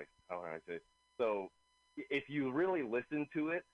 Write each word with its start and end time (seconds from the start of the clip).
Christ, 0.00 0.10
how 0.28 0.42
I 0.42 0.58
say? 0.66 0.78
So 1.18 1.48
if 1.96 2.24
you 2.28 2.52
really 2.52 2.82
listen 2.82 3.26
to 3.34 3.50
it, 3.50 3.64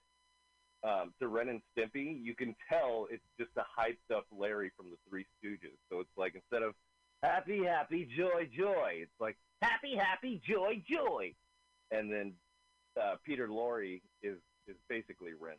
um, 0.85 1.13
to 1.21 1.29
Ren 1.29 1.49
and 1.49 1.61
Stimpy, 1.77 2.23
you 2.23 2.35
can 2.35 2.55
tell 2.71 3.07
it's 3.11 3.23
just 3.39 3.51
a 3.57 3.63
hyped 3.81 4.15
up 4.15 4.27
Larry 4.31 4.71
from 4.77 4.87
the 4.91 4.97
Three 5.09 5.25
Stooges. 5.39 5.77
So 5.91 6.01
it's 6.01 6.11
like 6.17 6.35
instead 6.35 6.63
of 6.63 6.75
happy, 7.23 7.65
happy, 7.65 8.09
joy, 8.17 8.49
joy, 8.57 8.99
it's 9.03 9.21
like 9.21 9.37
happy, 9.63 9.97
happy, 9.97 10.41
joy, 10.49 10.83
joy, 10.89 11.35
and 11.91 12.13
then 12.13 12.33
uh, 13.01 13.15
Peter 13.25 13.49
Lorre 13.49 14.01
is 14.23 14.37
is 14.69 14.77
basically 14.89 15.31
Ren. 15.41 15.57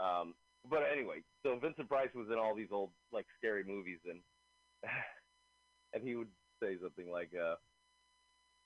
Um, 0.00 0.34
but 0.68 0.82
anyway, 0.90 1.22
so 1.44 1.58
Vincent 1.60 1.88
Price 1.88 2.10
was 2.14 2.28
in 2.32 2.38
all 2.38 2.54
these 2.54 2.72
old 2.72 2.90
like 3.12 3.26
scary 3.38 3.62
movies, 3.64 3.98
and 4.08 4.20
and 5.92 6.02
he 6.02 6.16
would 6.16 6.28
say 6.62 6.76
something 6.80 7.10
like, 7.10 7.30
uh, 7.34 7.56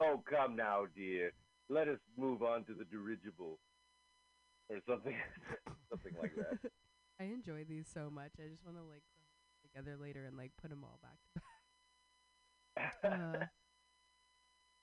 "Oh, 0.01 0.23
come 0.29 0.57
now, 0.57 0.85
dear, 0.95 1.33
let 1.69 1.89
us 1.89 1.99
move 2.17 2.43
on 2.43 2.65
to 2.65 2.75
the 2.75 2.85
dirigible," 2.85 3.59
or 4.69 4.79
something, 4.89 5.15
something 5.91 6.15
like 6.21 6.35
that. 6.37 6.71
I 7.21 7.25
enjoy 7.25 7.65
these 7.65 7.87
so 7.93 8.11
much. 8.11 8.33
I 8.39 8.49
just 8.49 8.65
want 8.65 8.77
to 8.77 8.83
like 8.83 9.03
together 9.63 9.97
later 9.97 10.25
and 10.25 10.37
like 10.37 10.53
put 10.61 10.71
them 10.71 10.85
all 10.85 10.99
back 11.03 11.19
to 11.35 11.41
back. 11.41 11.43
Uh, 13.03 13.47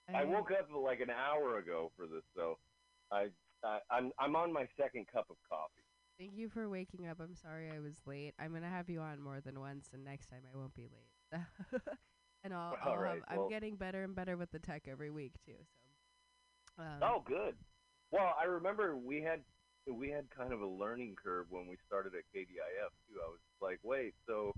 I 0.10 0.26
woke 0.26 0.52
up 0.52 0.68
like 0.76 1.00
an 1.00 1.10
hour 1.10 1.58
ago 1.60 1.92
for 1.96 2.08
this, 2.08 2.24
so 2.36 2.58
I, 3.12 3.28
I 3.64 3.80
I'm 3.90 4.12
I'm 4.20 4.36
on 4.36 4.52
my 4.52 4.68
second 4.78 5.06
cup 5.12 5.28
of 5.30 5.38
coffee. 5.48 5.86
Thank 6.20 6.34
you 6.36 6.50
for 6.50 6.70
waking 6.70 7.08
up. 7.08 7.20
I'm 7.20 7.36
sorry 7.36 7.70
I 7.72 7.80
was 7.80 7.96
late. 8.06 8.34
I'm 8.40 8.54
gonna 8.54 8.70
have 8.70 8.90
you 8.90 9.00
on 9.00 9.22
more 9.22 9.42
than 9.42 9.60
once, 9.60 9.90
and 9.94 10.04
next 10.04 10.28
time 10.28 10.42
I 10.52 10.58
won't 10.58 10.74
be 10.74 10.88
late. 10.90 11.42
And 12.44 12.54
I'll, 12.54 12.78
I'll 12.84 12.98
right. 12.98 13.22
have, 13.28 13.40
I'm 13.40 13.50
getting 13.50 13.76
better 13.76 14.04
and 14.04 14.16
better 14.16 14.38
with 14.38 14.52
the 14.52 14.60
tech 14.60 14.88
every 14.90 15.10
week 15.10 15.34
too. 15.46 15.54
So. 16.78 16.84
Um, 16.84 17.00
Oh, 17.02 17.24
good. 17.26 17.56
Well, 18.12 18.34
I 18.40 18.46
remember 18.46 18.96
we 18.96 19.22
had 19.22 19.42
we 19.92 20.10
had 20.10 20.30
kind 20.30 20.54
of 20.54 20.62
a 20.62 20.68
learning 20.68 21.16
curve 21.22 21.48
when 21.50 21.68
we 21.68 21.78
started 21.88 22.14
at 22.16 22.24
KDIF 22.34 22.92
too. 23.08 23.20
I 23.26 23.30
was 23.30 23.40
like, 23.62 23.80
wait, 23.84 24.14
so 24.28 24.54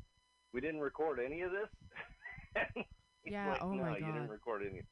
we 0.54 0.62
didn't 0.62 0.82
record 0.82 1.20
any 1.20 1.42
of 1.42 1.52
this? 1.52 2.86
Yeah, 3.26 3.50
like, 3.50 3.64
oh 3.64 3.74
no, 3.74 3.84
my 3.84 3.98
you 3.98 4.06
didn't 4.06 4.30
record 4.30 4.62
any. 4.70 4.84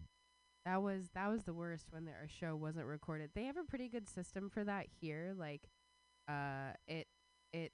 That 0.66 0.82
was 0.82 1.10
that 1.14 1.28
was 1.30 1.44
the 1.44 1.54
worst 1.54 1.86
when 1.92 2.06
their 2.06 2.28
show 2.28 2.56
wasn't 2.56 2.88
recorded. 2.88 3.30
They 3.36 3.44
have 3.44 3.58
a 3.58 3.64
pretty 3.64 3.88
good 3.90 4.10
system 4.10 4.50
for 4.50 4.64
that 4.64 4.88
here. 5.00 5.36
Like, 5.38 5.70
uh, 6.28 6.72
it 6.88 7.08
it 7.52 7.74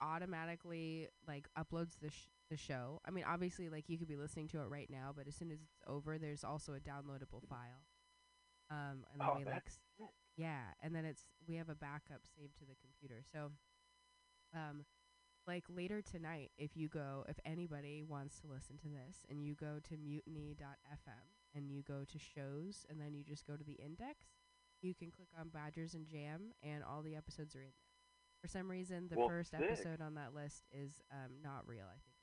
automatically 0.00 1.08
like 1.26 1.48
uploads 1.58 1.98
the 2.00 2.10
sh- 2.10 2.28
the 2.50 2.56
show. 2.56 3.00
I 3.06 3.10
mean, 3.10 3.24
obviously, 3.26 3.68
like 3.68 3.88
you 3.88 3.98
could 3.98 4.08
be 4.08 4.16
listening 4.16 4.48
to 4.48 4.60
it 4.60 4.68
right 4.68 4.88
now, 4.90 5.12
but 5.16 5.26
as 5.26 5.34
soon 5.36 5.50
as 5.50 5.58
it's 5.60 5.80
over, 5.86 6.18
there's 6.18 6.44
also 6.44 6.74
a 6.74 6.80
downloadable 6.80 7.42
file. 7.48 7.84
Um, 8.70 9.04
and 9.12 9.20
then 9.20 9.28
Oh, 9.28 9.34
we 9.36 9.44
like 9.44 9.66
s- 9.66 9.80
yeah, 10.36 10.62
and 10.82 10.94
then 10.94 11.04
it's 11.04 11.24
we 11.46 11.56
have 11.56 11.68
a 11.68 11.74
backup 11.74 12.22
saved 12.36 12.56
to 12.58 12.64
the 12.64 12.76
computer. 12.82 13.22
So, 13.32 13.52
um, 14.54 14.84
like 15.46 15.64
later 15.68 16.02
tonight, 16.02 16.50
if 16.58 16.76
you 16.76 16.88
go, 16.88 17.24
if 17.28 17.38
anybody 17.44 18.02
wants 18.02 18.38
to 18.40 18.46
listen 18.48 18.76
to 18.78 18.88
this, 18.88 19.24
and 19.28 19.42
you 19.44 19.54
go 19.54 19.78
to 19.88 19.96
mutiny.fm 19.96 21.26
and 21.54 21.70
you 21.70 21.82
go 21.82 22.04
to 22.06 22.18
shows, 22.18 22.84
and 22.90 23.00
then 23.00 23.14
you 23.14 23.24
just 23.24 23.46
go 23.46 23.56
to 23.56 23.64
the 23.64 23.74
index, 23.84 24.26
you 24.82 24.94
can 24.94 25.10
click 25.10 25.28
on 25.38 25.48
Badgers 25.48 25.94
and 25.94 26.06
Jam, 26.06 26.52
and 26.62 26.82
all 26.84 27.02
the 27.02 27.16
episodes 27.16 27.54
are 27.56 27.62
in 27.62 27.72
there. 27.78 27.85
For 28.46 28.58
some 28.58 28.70
reason, 28.70 29.08
the 29.10 29.16
Well, 29.16 29.26
first 29.28 29.50
sick. 29.50 29.60
episode 29.60 30.00
on 30.00 30.14
that 30.14 30.32
list 30.32 30.62
is 30.70 31.00
um 31.10 31.42
not 31.42 31.66
real. 31.66 31.86
I 31.90 31.98
think 31.98 32.14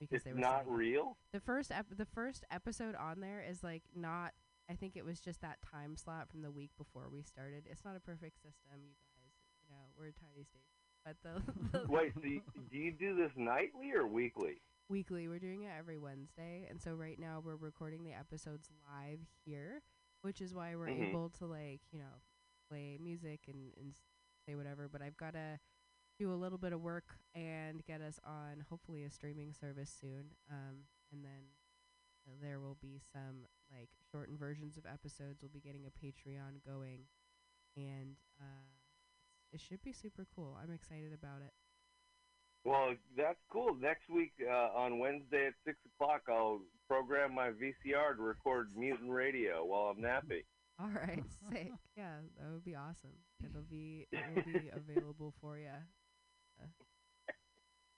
because 0.00 0.16
It's 0.16 0.24
they 0.24 0.32
were 0.32 0.40
not 0.40 0.68
real. 0.68 1.16
the 1.32 1.38
first 1.38 1.70
ep- 1.70 1.96
the 1.96 2.06
first 2.06 2.44
episode 2.50 2.96
on 2.96 3.20
there 3.20 3.40
is 3.40 3.62
like 3.62 3.84
not 3.94 4.32
I 4.68 4.74
think 4.74 4.96
it 4.96 5.04
was 5.04 5.20
just 5.20 5.42
that 5.42 5.58
time 5.62 5.96
slot 5.96 6.28
from 6.28 6.42
the 6.42 6.50
week 6.50 6.70
before 6.76 7.08
we 7.08 7.22
started. 7.22 7.66
It's 7.70 7.84
not 7.84 7.94
a 7.96 8.00
perfect 8.00 8.38
system, 8.38 8.80
you 8.82 8.94
guys. 9.14 9.32
You 9.62 9.68
know, 9.70 9.82
we're 9.96 10.06
a 10.08 10.12
tiny 10.12 10.42
station. 10.44 10.66
But 11.04 11.16
the, 11.22 11.78
the 11.78 11.86
Wait, 11.90 12.12
so 12.14 12.20
you, 12.24 12.40
do 12.72 12.78
you 12.78 12.90
do 12.92 13.14
this 13.16 13.30
nightly 13.36 13.92
or 13.92 14.06
weekly? 14.08 14.60
weekly, 14.88 15.28
we're 15.28 15.38
doing 15.38 15.62
it 15.62 15.70
every 15.78 15.98
Wednesday. 15.98 16.66
And 16.68 16.80
so 16.82 16.94
right 16.94 17.18
now 17.18 17.40
we're 17.44 17.54
recording 17.56 18.02
the 18.04 18.12
episodes 18.12 18.68
live 18.92 19.20
here, 19.44 19.82
which 20.22 20.40
is 20.40 20.52
why 20.54 20.74
we're 20.76 20.88
Mhm. 20.88 21.10
able 21.10 21.30
to 21.38 21.46
like, 21.46 21.80
you 21.92 21.98
know, 22.00 22.22
play 22.68 22.96
music 23.00 23.40
and, 23.48 23.72
and 23.76 23.94
whatever, 24.54 24.88
but 24.90 25.02
I've 25.02 25.16
got 25.16 25.32
to 25.34 25.58
do 26.18 26.32
a 26.32 26.36
little 26.36 26.58
bit 26.58 26.72
of 26.72 26.82
work 26.82 27.16
and 27.34 27.84
get 27.86 28.00
us 28.00 28.20
on 28.24 28.64
hopefully 28.68 29.04
a 29.04 29.10
streaming 29.10 29.52
service 29.52 29.92
soon. 30.00 30.32
Um, 30.50 30.84
and 31.12 31.24
then 31.24 31.48
uh, 32.26 32.32
there 32.42 32.60
will 32.60 32.76
be 32.80 33.00
some 33.12 33.46
like 33.72 33.88
shortened 34.12 34.38
versions 34.38 34.76
of 34.76 34.84
episodes. 34.86 35.40
We'll 35.42 35.50
be 35.50 35.60
getting 35.60 35.86
a 35.86 36.04
Patreon 36.04 36.64
going, 36.66 37.00
and 37.76 38.16
uh, 38.40 38.68
it 39.52 39.60
should 39.60 39.82
be 39.82 39.92
super 39.92 40.26
cool. 40.34 40.56
I'm 40.62 40.72
excited 40.72 41.12
about 41.14 41.42
it. 41.42 41.52
Well, 42.64 42.94
that's 43.16 43.40
cool. 43.50 43.74
Next 43.80 44.10
week 44.10 44.32
uh, 44.46 44.68
on 44.76 44.98
Wednesday 44.98 45.46
at 45.46 45.54
six 45.64 45.78
o'clock, 45.94 46.22
I'll 46.28 46.60
program 46.86 47.34
my 47.34 47.48
VCR 47.50 48.16
to 48.16 48.22
record 48.22 48.68
Mutant 48.76 49.10
Radio 49.10 49.64
while 49.64 49.94
I'm 49.94 50.00
napping. 50.02 50.42
All 50.82 50.88
right, 50.88 51.22
sick. 51.50 51.72
Yeah, 51.96 52.14
that 52.38 52.50
would 52.50 52.64
be 52.64 52.74
awesome. 52.74 53.10
It'll 53.44 53.62
be 53.62 54.06
it 54.10 54.20
will 54.34 54.42
be 54.42 54.70
available 54.72 55.34
for 55.38 55.58
you 55.58 55.68
uh, 56.58 57.32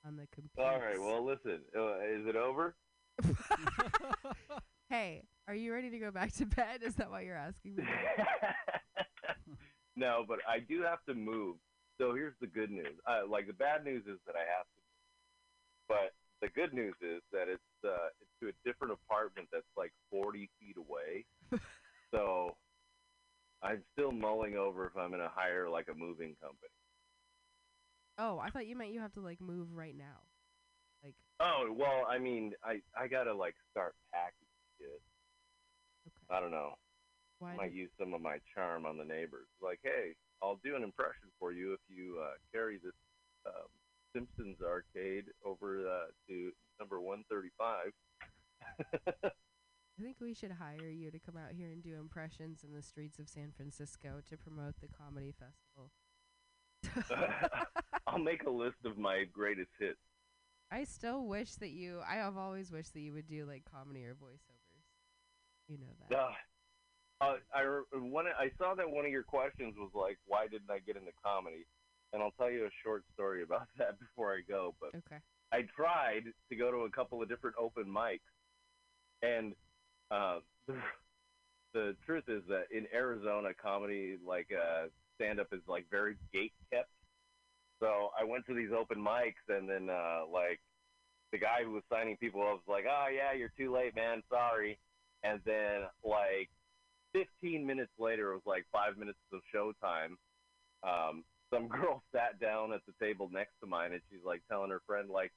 on 0.04 0.16
the 0.16 0.26
computer. 0.34 0.68
All 0.68 0.80
right. 0.80 1.00
Well, 1.00 1.24
listen. 1.24 1.60
Uh, 1.76 1.98
is 1.98 2.26
it 2.26 2.34
over? 2.34 2.74
hey, 4.88 5.22
are 5.46 5.54
you 5.54 5.72
ready 5.72 5.90
to 5.90 5.98
go 5.98 6.10
back 6.10 6.32
to 6.34 6.46
bed? 6.46 6.82
Is 6.84 6.96
that 6.96 7.10
why 7.12 7.20
you're 7.20 7.36
asking 7.36 7.76
me? 7.76 7.84
no, 9.96 10.24
but 10.26 10.38
I 10.48 10.58
do 10.58 10.82
have 10.82 11.04
to 11.06 11.14
move. 11.14 11.56
So 11.98 12.14
here's 12.14 12.34
the 12.40 12.48
good 12.48 12.72
news. 12.72 12.98
Uh, 13.06 13.20
like 13.28 13.46
the 13.46 13.52
bad 13.52 13.84
news 13.84 14.02
is 14.06 14.18
that 14.26 14.34
I 14.34 14.42
have 14.58 14.66
to, 14.66 14.82
but 15.86 16.14
the 16.40 16.48
good 16.48 16.74
news 16.74 16.94
is 17.00 17.22
that 17.30 17.46
it's 17.48 17.84
uh, 17.84 18.08
it's 18.20 18.30
to 18.40 18.48
a 18.48 18.68
different 18.68 18.94
apartment 18.94 19.46
that's 19.52 19.62
like 19.76 19.92
40 20.10 20.50
feet 20.58 20.76
away. 20.76 21.24
so 22.10 22.56
I'm 23.62 23.82
still 23.92 24.12
mulling 24.12 24.56
over 24.56 24.86
if 24.86 24.96
I'm 24.96 25.10
going 25.10 25.20
to 25.20 25.30
hire 25.32 25.68
like 25.68 25.86
a 25.88 25.94
moving 25.94 26.34
company. 26.40 26.72
Oh, 28.18 28.38
I 28.38 28.50
thought 28.50 28.66
you 28.66 28.76
meant 28.76 28.92
you 28.92 29.00
have 29.00 29.14
to 29.14 29.20
like 29.20 29.40
move 29.40 29.68
right 29.74 29.96
now. 29.96 30.20
Like, 31.02 31.14
Oh 31.40 31.72
well, 31.74 32.06
I 32.08 32.18
mean, 32.18 32.52
I 32.62 32.80
I 32.96 33.08
gotta 33.08 33.32
like 33.34 33.54
start 33.70 33.94
packing 34.12 34.46
shit. 34.78 35.00
okay. 36.06 36.36
I 36.36 36.40
don't 36.40 36.50
know. 36.50 36.74
Why? 37.38 37.56
might 37.56 37.72
use 37.72 37.90
some 37.98 38.14
of 38.14 38.20
my 38.20 38.38
charm 38.54 38.86
on 38.86 38.96
the 38.96 39.04
neighbors. 39.04 39.48
Like, 39.60 39.80
hey, 39.82 40.14
I'll 40.42 40.60
do 40.62 40.76
an 40.76 40.84
impression 40.84 41.28
for 41.40 41.52
you 41.52 41.72
if 41.72 41.80
you 41.88 42.18
uh, 42.22 42.34
carry 42.52 42.76
this 42.78 42.92
um, 43.46 43.66
Simpsons 44.14 44.58
arcade 44.62 45.24
over 45.44 45.80
uh, 45.88 46.06
to 46.28 46.52
number 46.78 47.00
135. 47.00 47.92
We 50.22 50.34
should 50.34 50.52
hire 50.52 50.88
you 50.88 51.10
to 51.10 51.18
come 51.18 51.36
out 51.36 51.52
here 51.52 51.70
and 51.72 51.82
do 51.82 51.96
impressions 51.98 52.62
in 52.62 52.72
the 52.72 52.82
streets 52.82 53.18
of 53.18 53.28
San 53.28 53.50
Francisco 53.56 54.22
to 54.30 54.36
promote 54.36 54.74
the 54.80 54.86
comedy 54.86 55.32
festival. 55.32 55.90
I'll 58.06 58.18
make 58.18 58.44
a 58.44 58.50
list 58.50 58.76
of 58.84 58.96
my 58.98 59.24
greatest 59.32 59.70
hits. 59.80 59.98
I 60.70 60.84
still 60.84 61.26
wish 61.26 61.56
that 61.56 61.70
you. 61.70 62.00
I 62.08 62.16
have 62.16 62.36
always 62.36 62.70
wished 62.70 62.94
that 62.94 63.00
you 63.00 63.12
would 63.12 63.26
do 63.26 63.46
like 63.46 63.64
comedy 63.70 64.04
or 64.04 64.14
voiceovers. 64.14 64.86
You 65.66 65.78
know 65.78 65.92
that. 66.08 66.16
Uh, 66.16 66.30
uh, 67.20 67.34
I 67.52 67.98
one 67.98 68.26
I 68.26 68.50
saw 68.58 68.74
that 68.76 68.88
one 68.88 69.04
of 69.04 69.10
your 69.10 69.24
questions 69.24 69.74
was 69.76 69.90
like, 69.92 70.18
why 70.26 70.46
didn't 70.46 70.70
I 70.70 70.78
get 70.86 70.96
into 70.96 71.10
comedy? 71.24 71.66
And 72.12 72.22
I'll 72.22 72.34
tell 72.38 72.50
you 72.50 72.66
a 72.66 72.70
short 72.84 73.02
story 73.12 73.42
about 73.46 73.66
that 73.78 73.98
before 73.98 74.32
I 74.32 74.40
go. 74.48 74.76
But 74.80 74.90
Okay. 74.94 75.20
I 75.52 75.62
tried 75.76 76.24
to 76.48 76.56
go 76.56 76.70
to 76.70 76.78
a 76.78 76.90
couple 76.90 77.20
of 77.20 77.28
different 77.28 77.56
open 77.58 77.84
mics, 77.84 78.20
and 79.20 79.54
the, 80.66 80.74
the 81.74 81.96
truth 82.04 82.24
is 82.28 82.42
that 82.48 82.64
in 82.70 82.86
Arizona, 82.94 83.50
comedy 83.60 84.18
like 84.26 84.48
uh, 84.52 84.86
stand 85.16 85.40
up 85.40 85.48
is 85.52 85.60
like 85.66 85.86
very 85.90 86.16
gate 86.32 86.52
kept. 86.72 86.90
So 87.80 88.10
I 88.18 88.24
went 88.24 88.46
to 88.46 88.54
these 88.54 88.70
open 88.76 88.98
mics, 88.98 89.42
and 89.48 89.68
then 89.68 89.88
uh, 89.90 90.22
like 90.32 90.60
the 91.32 91.38
guy 91.38 91.64
who 91.64 91.72
was 91.72 91.82
signing 91.90 92.16
people 92.18 92.42
up 92.42 92.60
was 92.66 92.68
like, 92.68 92.84
"Oh 92.88 93.06
yeah, 93.12 93.36
you're 93.36 93.52
too 93.56 93.72
late, 93.72 93.96
man. 93.96 94.22
Sorry." 94.30 94.78
And 95.24 95.40
then 95.44 95.82
like 96.04 96.50
15 97.12 97.66
minutes 97.66 97.92
later, 97.98 98.32
it 98.32 98.34
was 98.34 98.46
like 98.46 98.64
five 98.72 98.96
minutes 98.96 99.18
of 99.32 99.40
showtime. 99.54 100.16
Um, 100.82 101.24
some 101.52 101.68
girl 101.74 102.02
sat 102.12 102.40
down 102.40 102.72
at 102.72 102.80
the 102.86 103.04
table 103.04 103.28
next 103.32 103.52
to 103.60 103.66
mine, 103.66 103.92
and 103.92 104.02
she's 104.10 104.24
like 104.24 104.42
telling 104.50 104.70
her 104.70 104.80
friend, 104.86 105.08
like, 105.10 105.32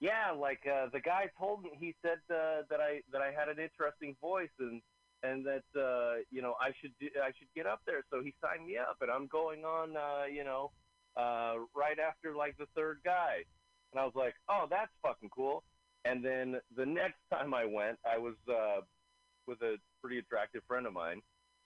"Yeah, 0.00 0.32
like 0.32 0.60
uh, 0.66 0.86
the 0.92 1.00
guy 1.00 1.30
told 1.38 1.62
me. 1.62 1.70
He 1.78 1.94
said 2.02 2.18
uh, 2.30 2.62
that 2.70 2.80
I 2.80 3.02
that 3.12 3.22
I 3.22 3.30
had 3.32 3.48
an 3.48 3.58
interesting 3.58 4.16
voice, 4.20 4.54
and 4.58 4.80
and 5.22 5.44
that 5.46 5.64
uh, 5.78 6.22
you 6.30 6.42
know 6.42 6.54
I 6.60 6.70
should 6.80 6.92
do, 7.00 7.08
I 7.22 7.28
should 7.38 7.48
get 7.54 7.66
up 7.66 7.80
there. 7.86 8.04
So 8.10 8.22
he 8.22 8.34
signed 8.40 8.66
me 8.66 8.76
up, 8.76 8.96
and 9.00 9.10
I'm 9.10 9.26
going 9.26 9.64
on, 9.64 9.96
uh, 9.96 10.26
you 10.30 10.44
know, 10.44 10.70
uh, 11.16 11.54
right 11.74 11.98
after 11.98 12.34
like 12.34 12.56
the 12.58 12.66
third 12.74 12.98
guy." 13.04 13.44
And 13.92 14.00
I 14.00 14.04
was 14.04 14.14
like, 14.14 14.34
"Oh, 14.48 14.66
that's 14.70 14.92
fucking 15.02 15.30
cool." 15.30 15.64
And 16.04 16.24
then 16.24 16.60
the 16.76 16.86
next 16.86 17.18
time 17.32 17.54
I 17.54 17.64
went, 17.64 17.98
I 18.04 18.18
was 18.18 18.34
uh, 18.48 18.80
with 19.46 19.60
a 19.62 19.76
pretty 20.00 20.18
attractive 20.18 20.62
friend 20.68 20.86
of 20.86 20.92
mine, 20.92 21.20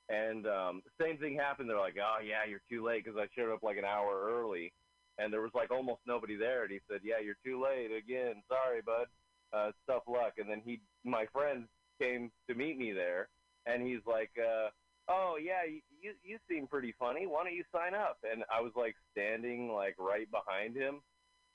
and 0.08 0.46
um, 0.46 0.82
same 1.00 1.18
thing 1.18 1.36
happened. 1.36 1.68
They're 1.68 1.78
like, 1.78 1.96
"Oh 2.00 2.22
yeah, 2.24 2.48
you're 2.48 2.62
too 2.70 2.84
late," 2.84 3.04
because 3.04 3.18
I 3.18 3.26
showed 3.36 3.52
up 3.52 3.62
like 3.62 3.76
an 3.76 3.84
hour 3.84 4.30
early, 4.32 4.72
and 5.18 5.32
there 5.32 5.40
was 5.40 5.52
like 5.54 5.70
almost 5.70 6.00
nobody 6.06 6.36
there. 6.36 6.62
And 6.62 6.72
he 6.72 6.80
said, 6.90 7.00
"Yeah, 7.02 7.20
you're 7.22 7.40
too 7.44 7.62
late 7.62 7.90
again. 7.92 8.42
Sorry, 8.48 8.80
bud. 8.82 9.06
Uh, 9.52 9.72
tough 9.86 10.04
luck." 10.08 10.34
And 10.38 10.48
then 10.48 10.62
he, 10.64 10.80
my 11.04 11.26
friend, 11.32 11.66
came 12.00 12.30
to 12.48 12.54
meet 12.54 12.78
me 12.78 12.92
there, 12.92 13.28
and 13.66 13.86
he's 13.86 14.04
like, 14.06 14.30
uh, 14.38 14.68
"Oh 15.08 15.36
yeah, 15.40 15.64
you, 15.68 15.80
you 16.00 16.14
you 16.22 16.38
seem 16.48 16.66
pretty 16.66 16.94
funny. 16.98 17.26
Why 17.26 17.44
don't 17.44 17.54
you 17.54 17.64
sign 17.72 17.94
up?" 17.94 18.18
And 18.30 18.44
I 18.52 18.60
was 18.60 18.72
like 18.76 18.96
standing 19.12 19.72
like 19.72 19.96
right 19.98 20.28
behind 20.30 20.76
him, 20.76 21.00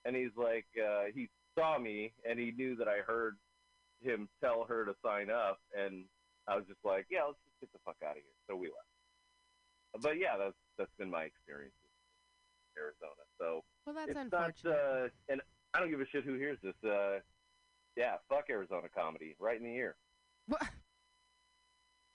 and 0.06 0.16
he's 0.16 0.36
like, 0.38 0.68
uh, 0.78 1.06
he 1.14 1.30
saw 1.58 1.80
me 1.80 2.14
and 2.28 2.38
he 2.40 2.52
knew 2.52 2.76
that 2.76 2.88
I 2.88 3.00
heard 3.06 3.36
him 4.00 4.30
tell 4.44 4.66
her 4.70 4.86
to 4.86 4.94
sign 5.04 5.30
up, 5.30 5.60
and 5.76 6.06
I 6.48 6.56
was 6.56 6.66
just 6.68 6.84
like, 6.86 7.08
"Yeah, 7.10 7.26
let's 7.26 7.40
just 7.46 7.60
get 7.60 7.74
the 7.74 7.80
fuck 7.84 7.98
out 8.06 8.18
of 8.18 8.24
here." 8.24 8.38
So 8.48 8.56
we 8.56 8.68
left. 8.68 10.04
But 10.04 10.20
yeah, 10.20 10.38
that's 10.38 10.56
that's 10.78 10.94
been 11.00 11.10
my 11.10 11.24
experience 11.24 11.74
Arizona. 12.78 13.24
So 13.40 13.64
Well, 13.86 13.96
that's 13.96 14.10
it's 14.12 14.20
unfortunate. 14.20 14.72
not, 14.72 15.06
uh, 15.06 15.08
and 15.30 15.42
I 15.74 15.80
don't 15.80 15.90
give 15.90 16.02
a 16.02 16.06
shit 16.08 16.24
who 16.24 16.36
hears 16.36 16.58
this. 16.64 16.76
Uh, 16.84 17.20
yeah, 17.96 18.16
fuck 18.30 18.46
Arizona 18.50 18.88
comedy, 18.96 19.36
right 19.40 19.58
in 19.58 19.64
the 19.64 19.74
ear. 19.76 19.96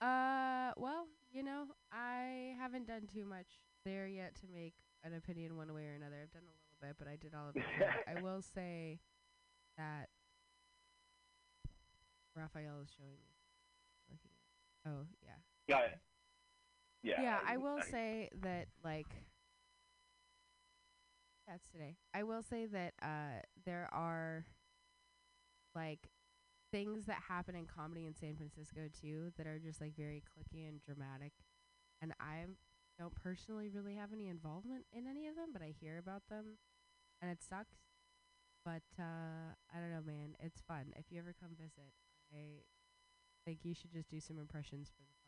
Uh, 0.00 0.72
well, 0.76 1.06
you 1.32 1.44
know, 1.44 1.66
I 1.92 2.54
haven't 2.58 2.88
done 2.88 3.02
too 3.06 3.24
much 3.24 3.46
there 3.84 4.08
yet 4.08 4.34
to 4.34 4.48
make 4.52 4.74
an 5.04 5.14
opinion 5.14 5.56
one 5.56 5.72
way 5.72 5.86
or 5.86 5.92
another. 5.94 6.16
I've 6.20 6.32
done 6.32 6.42
a 6.42 6.50
little 6.50 6.74
bit, 6.80 6.96
but 6.98 7.06
I 7.06 7.14
did 7.14 7.34
all 7.34 7.50
of 7.50 7.56
it. 7.56 7.62
I 8.18 8.20
will 8.20 8.42
say 8.42 8.98
that 9.78 10.08
Raphael 12.34 12.80
is 12.82 12.88
showing 12.96 13.10
me. 13.12 13.36
Looking 14.10 14.30
at. 14.86 14.90
Oh 14.90 15.06
yeah. 15.22 15.38
Yeah, 15.68 15.86
yeah. 17.04 17.22
Yeah, 17.22 17.38
I 17.46 17.56
will 17.58 17.80
say 17.88 18.28
that 18.42 18.66
like 18.84 19.06
that's 21.46 21.68
today. 21.70 21.96
I 22.14 22.22
will 22.22 22.42
say 22.42 22.66
that 22.66 22.94
uh 23.02 23.40
there 23.64 23.88
are 23.92 24.46
like 25.74 26.08
things 26.72 27.06
that 27.06 27.22
happen 27.28 27.54
in 27.54 27.66
comedy 27.66 28.06
in 28.06 28.14
San 28.14 28.36
Francisco 28.36 28.88
too 29.00 29.32
that 29.36 29.46
are 29.46 29.58
just 29.58 29.80
like 29.80 29.96
very 29.96 30.22
clicky 30.22 30.68
and 30.68 30.80
dramatic. 30.82 31.32
And 32.00 32.12
I 32.20 32.46
don't 32.98 33.14
personally 33.14 33.68
really 33.70 33.94
have 33.94 34.12
any 34.12 34.28
involvement 34.28 34.86
in 34.92 35.06
any 35.06 35.28
of 35.28 35.36
them, 35.36 35.48
but 35.52 35.62
I 35.62 35.74
hear 35.80 35.98
about 35.98 36.22
them 36.28 36.58
and 37.22 37.30
it 37.30 37.40
sucks. 37.42 37.78
But 38.64 38.84
uh 38.98 39.54
I 39.74 39.80
don't 39.80 39.90
know, 39.90 40.04
man. 40.06 40.36
It's 40.40 40.62
fun. 40.62 40.92
If 40.96 41.06
you 41.10 41.18
ever 41.20 41.34
come 41.40 41.52
visit, 41.58 41.92
I 42.34 42.62
think 43.46 43.60
you 43.64 43.74
should 43.74 43.92
just 43.92 44.08
do 44.10 44.20
some 44.20 44.38
impressions 44.38 44.90
for 44.90 45.02
the 45.02 45.21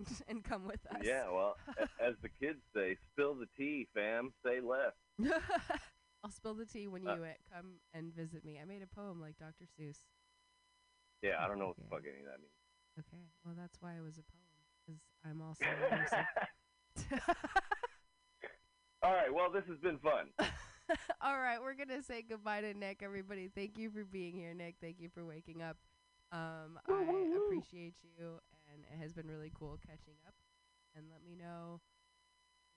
and 0.28 0.44
come 0.44 0.66
with 0.66 0.80
us. 0.90 1.02
Yeah, 1.02 1.30
well, 1.30 1.56
as 2.00 2.14
the 2.22 2.28
kids 2.28 2.60
say, 2.74 2.96
spill 3.12 3.34
the 3.34 3.46
tea, 3.56 3.86
fam. 3.94 4.32
Say 4.44 4.60
less. 4.60 4.92
I'll 6.24 6.30
spill 6.30 6.54
the 6.54 6.66
tea 6.66 6.88
when 6.88 7.02
you 7.04 7.10
Uh, 7.10 7.14
uh, 7.14 7.34
come 7.54 7.74
and 7.94 8.12
visit 8.14 8.44
me. 8.44 8.58
I 8.60 8.64
made 8.64 8.82
a 8.82 8.86
poem 8.86 9.20
like 9.20 9.36
Dr. 9.38 9.64
Seuss. 9.78 9.98
Yeah, 11.22 11.36
I 11.40 11.48
don't 11.48 11.58
know 11.58 11.68
what 11.68 11.76
the 11.76 11.84
fuck 11.90 12.02
any 12.08 12.20
of 12.20 12.26
that 12.26 12.40
means. 12.40 12.52
Okay, 13.00 13.22
well 13.44 13.54
that's 13.56 13.80
why 13.80 13.92
it 13.94 14.02
was 14.02 14.18
a 14.18 14.22
poem 14.22 14.42
because 14.86 15.00
I'm 15.24 15.40
also 15.40 15.64
elusive. 15.64 17.20
All 19.02 19.12
right, 19.12 19.32
well, 19.32 19.50
this 19.52 19.64
has 19.68 19.78
been 19.78 19.98
fun. 19.98 20.26
All 21.20 21.38
right, 21.38 21.60
we're 21.62 21.74
gonna 21.74 22.02
say 22.02 22.22
goodbye 22.22 22.62
to 22.62 22.74
Nick. 22.74 23.02
Everybody, 23.02 23.48
thank 23.54 23.78
you 23.78 23.90
for 23.90 24.04
being 24.04 24.34
here, 24.34 24.54
Nick. 24.54 24.76
Thank 24.80 24.98
you 25.00 25.08
for 25.08 25.24
waking 25.24 25.62
up. 25.62 25.76
Um, 26.32 26.78
I 26.88 27.36
appreciate 27.46 27.94
you, 28.02 28.40
and 28.78 28.86
it 28.86 29.02
has 29.02 29.12
been 29.12 29.26
really 29.26 29.50
cool 29.58 29.78
catching 29.82 30.14
up. 30.26 30.34
And 30.94 31.06
let 31.10 31.22
me 31.26 31.34
know 31.34 31.80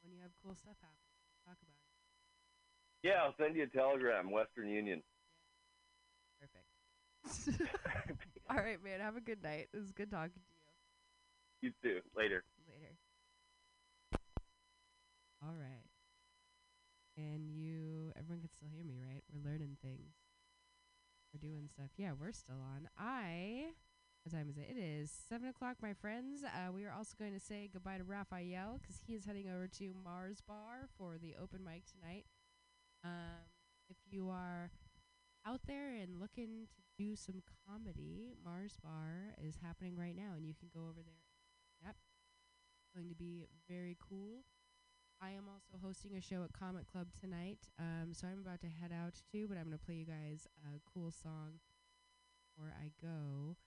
when 0.01 0.11
you 0.11 0.19
have 0.21 0.31
cool 0.41 0.55
stuff 0.55 0.75
happening. 0.81 1.21
Talk 1.45 1.57
about 1.61 1.77
it. 1.77 3.07
Yeah, 3.07 3.23
I'll 3.23 3.35
send 3.37 3.55
you 3.55 3.63
a 3.63 3.67
telegram, 3.67 4.29
Western 4.31 4.69
Union. 4.69 5.01
Perfect. 6.39 7.69
All 8.49 8.57
right, 8.57 8.83
man. 8.83 8.99
Have 8.99 9.17
a 9.17 9.21
good 9.21 9.41
night. 9.41 9.69
It 9.73 9.77
was 9.77 9.91
good 9.91 10.11
talking 10.11 10.41
to 10.41 10.53
you. 11.61 11.69
You 11.69 11.71
too. 11.81 12.01
Later. 12.15 12.43
later. 12.67 12.93
All 15.43 15.55
right. 15.57 15.89
And 17.17 17.49
you, 17.49 18.11
everyone 18.17 18.41
can 18.41 18.49
still 18.55 18.69
hear 18.73 18.83
me, 18.83 18.97
right? 18.99 19.23
We're 19.31 19.49
learning 19.49 19.77
things. 19.81 20.13
We're 21.33 21.47
doing 21.47 21.69
stuff. 21.71 21.89
Yeah, 21.97 22.11
we're 22.19 22.31
still 22.31 22.61
on. 22.61 22.89
I, 22.97 23.73
what 24.23 24.33
time 24.33 24.49
is 24.49 24.57
it? 24.57 24.67
It 24.69 24.79
is 24.79 25.11
7 25.29 25.47
o'clock, 25.47 25.77
my 25.81 25.93
friends. 25.93 26.43
Uh, 26.43 26.71
we 26.71 26.85
are 26.85 26.93
also 26.93 27.15
going 27.17 27.33
to 27.33 27.39
say 27.39 27.69
goodbye 27.73 27.97
to 27.97 28.03
Raphael 28.03 28.79
because 28.79 29.01
he 29.07 29.13
is 29.13 29.25
heading 29.25 29.49
over 29.49 29.67
to 29.79 29.93
Mars 30.03 30.41
Bar 30.47 30.89
for 30.97 31.17
the 31.17 31.33
open 31.41 31.63
mic 31.63 31.83
tonight. 31.89 32.25
Um, 33.03 33.49
if 33.89 33.97
you 34.11 34.29
are 34.29 34.69
out 35.45 35.61
there 35.65 35.89
and 35.95 36.19
looking 36.19 36.67
to 36.69 37.03
do 37.03 37.15
some 37.15 37.41
comedy, 37.65 38.35
Mars 38.45 38.77
Bar 38.83 39.33
is 39.43 39.57
happening 39.63 39.97
right 39.97 40.15
now, 40.15 40.33
and 40.35 40.45
you 40.45 40.53
can 40.53 40.69
go 40.73 40.81
over 40.81 41.01
there 41.01 41.25
Yep. 41.83 41.95
It's 41.97 42.91
going 42.95 43.09
to 43.09 43.15
be 43.15 43.47
very 43.67 43.97
cool. 44.07 44.45
I 45.19 45.31
am 45.31 45.45
also 45.49 45.81
hosting 45.81 46.15
a 46.15 46.21
show 46.21 46.43
at 46.43 46.53
Comet 46.53 46.85
Club 46.85 47.07
tonight, 47.19 47.69
um, 47.79 48.13
so 48.13 48.27
I'm 48.27 48.41
about 48.45 48.61
to 48.61 48.67
head 48.67 48.91
out 48.91 49.21
too. 49.31 49.47
But 49.47 49.57
I'm 49.57 49.65
going 49.65 49.77
to 49.77 49.85
play 49.85 49.95
you 49.95 50.05
guys 50.05 50.47
a 50.65 50.79
cool 50.85 51.11
song 51.11 51.57
before 52.55 52.73
I 52.77 52.91
go. 53.01 53.57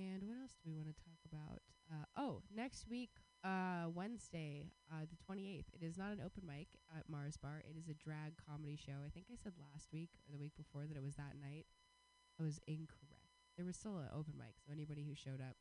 And 0.00 0.24
what 0.24 0.40
else 0.40 0.56
do 0.56 0.72
we 0.72 0.76
want 0.76 0.88
to 0.88 0.96
talk 1.04 1.20
about? 1.28 1.60
Uh, 1.92 2.08
oh, 2.16 2.40
next 2.48 2.88
week, 2.88 3.20
uh, 3.44 3.92
Wednesday, 3.92 4.72
uh, 4.88 5.04
the 5.04 5.18
28th. 5.20 5.68
It 5.76 5.84
is 5.84 5.98
not 6.00 6.16
an 6.16 6.24
open 6.24 6.48
mic 6.48 6.72
at 6.96 7.04
Mars 7.04 7.36
Bar. 7.36 7.60
It 7.68 7.76
is 7.76 7.88
a 7.92 7.98
drag 8.00 8.40
comedy 8.40 8.80
show. 8.80 9.04
I 9.04 9.10
think 9.12 9.26
I 9.28 9.36
said 9.36 9.52
last 9.60 9.92
week 9.92 10.08
or 10.24 10.32
the 10.32 10.40
week 10.40 10.56
before 10.56 10.88
that 10.88 10.96
it 10.96 11.04
was 11.04 11.16
that 11.20 11.36
night. 11.36 11.66
I 12.40 12.48
was 12.48 12.60
incorrect. 12.64 13.36
There 13.60 13.66
was 13.68 13.76
still 13.76 14.00
an 14.00 14.08
open 14.16 14.40
mic, 14.40 14.56
so 14.64 14.72
anybody 14.72 15.04
who 15.04 15.12
showed 15.12 15.44
up 15.44 15.60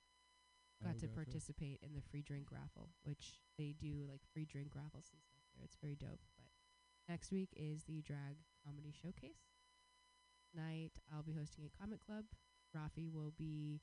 got 0.80 0.96
Oh, 0.96 1.00
to 1.04 1.08
gotcha. 1.12 1.20
participate 1.20 1.84
in 1.84 1.92
the 1.92 2.00
free 2.08 2.22
drink 2.24 2.48
raffle, 2.56 2.96
which 3.04 3.42
they 3.58 3.76
do 3.76 4.08
like 4.08 4.24
free 4.32 4.46
drink 4.48 4.72
raffles 4.72 5.12
and 5.12 5.20
stuff 5.20 5.44
there. 5.52 5.66
It's 5.68 5.76
very 5.84 6.00
dope. 6.00 6.24
But 6.40 6.48
next 7.12 7.34
week 7.36 7.52
is 7.60 7.84
the 7.84 8.00
drag 8.08 8.40
comedy 8.64 8.96
showcase. 8.96 9.52
Night 10.56 10.96
I'll 11.12 11.28
be 11.28 11.34
hosting 11.36 11.66
a 11.68 11.76
Comet 11.78 12.00
Club. 12.00 12.24
Rafi 12.72 13.12
will 13.12 13.34
be 13.36 13.82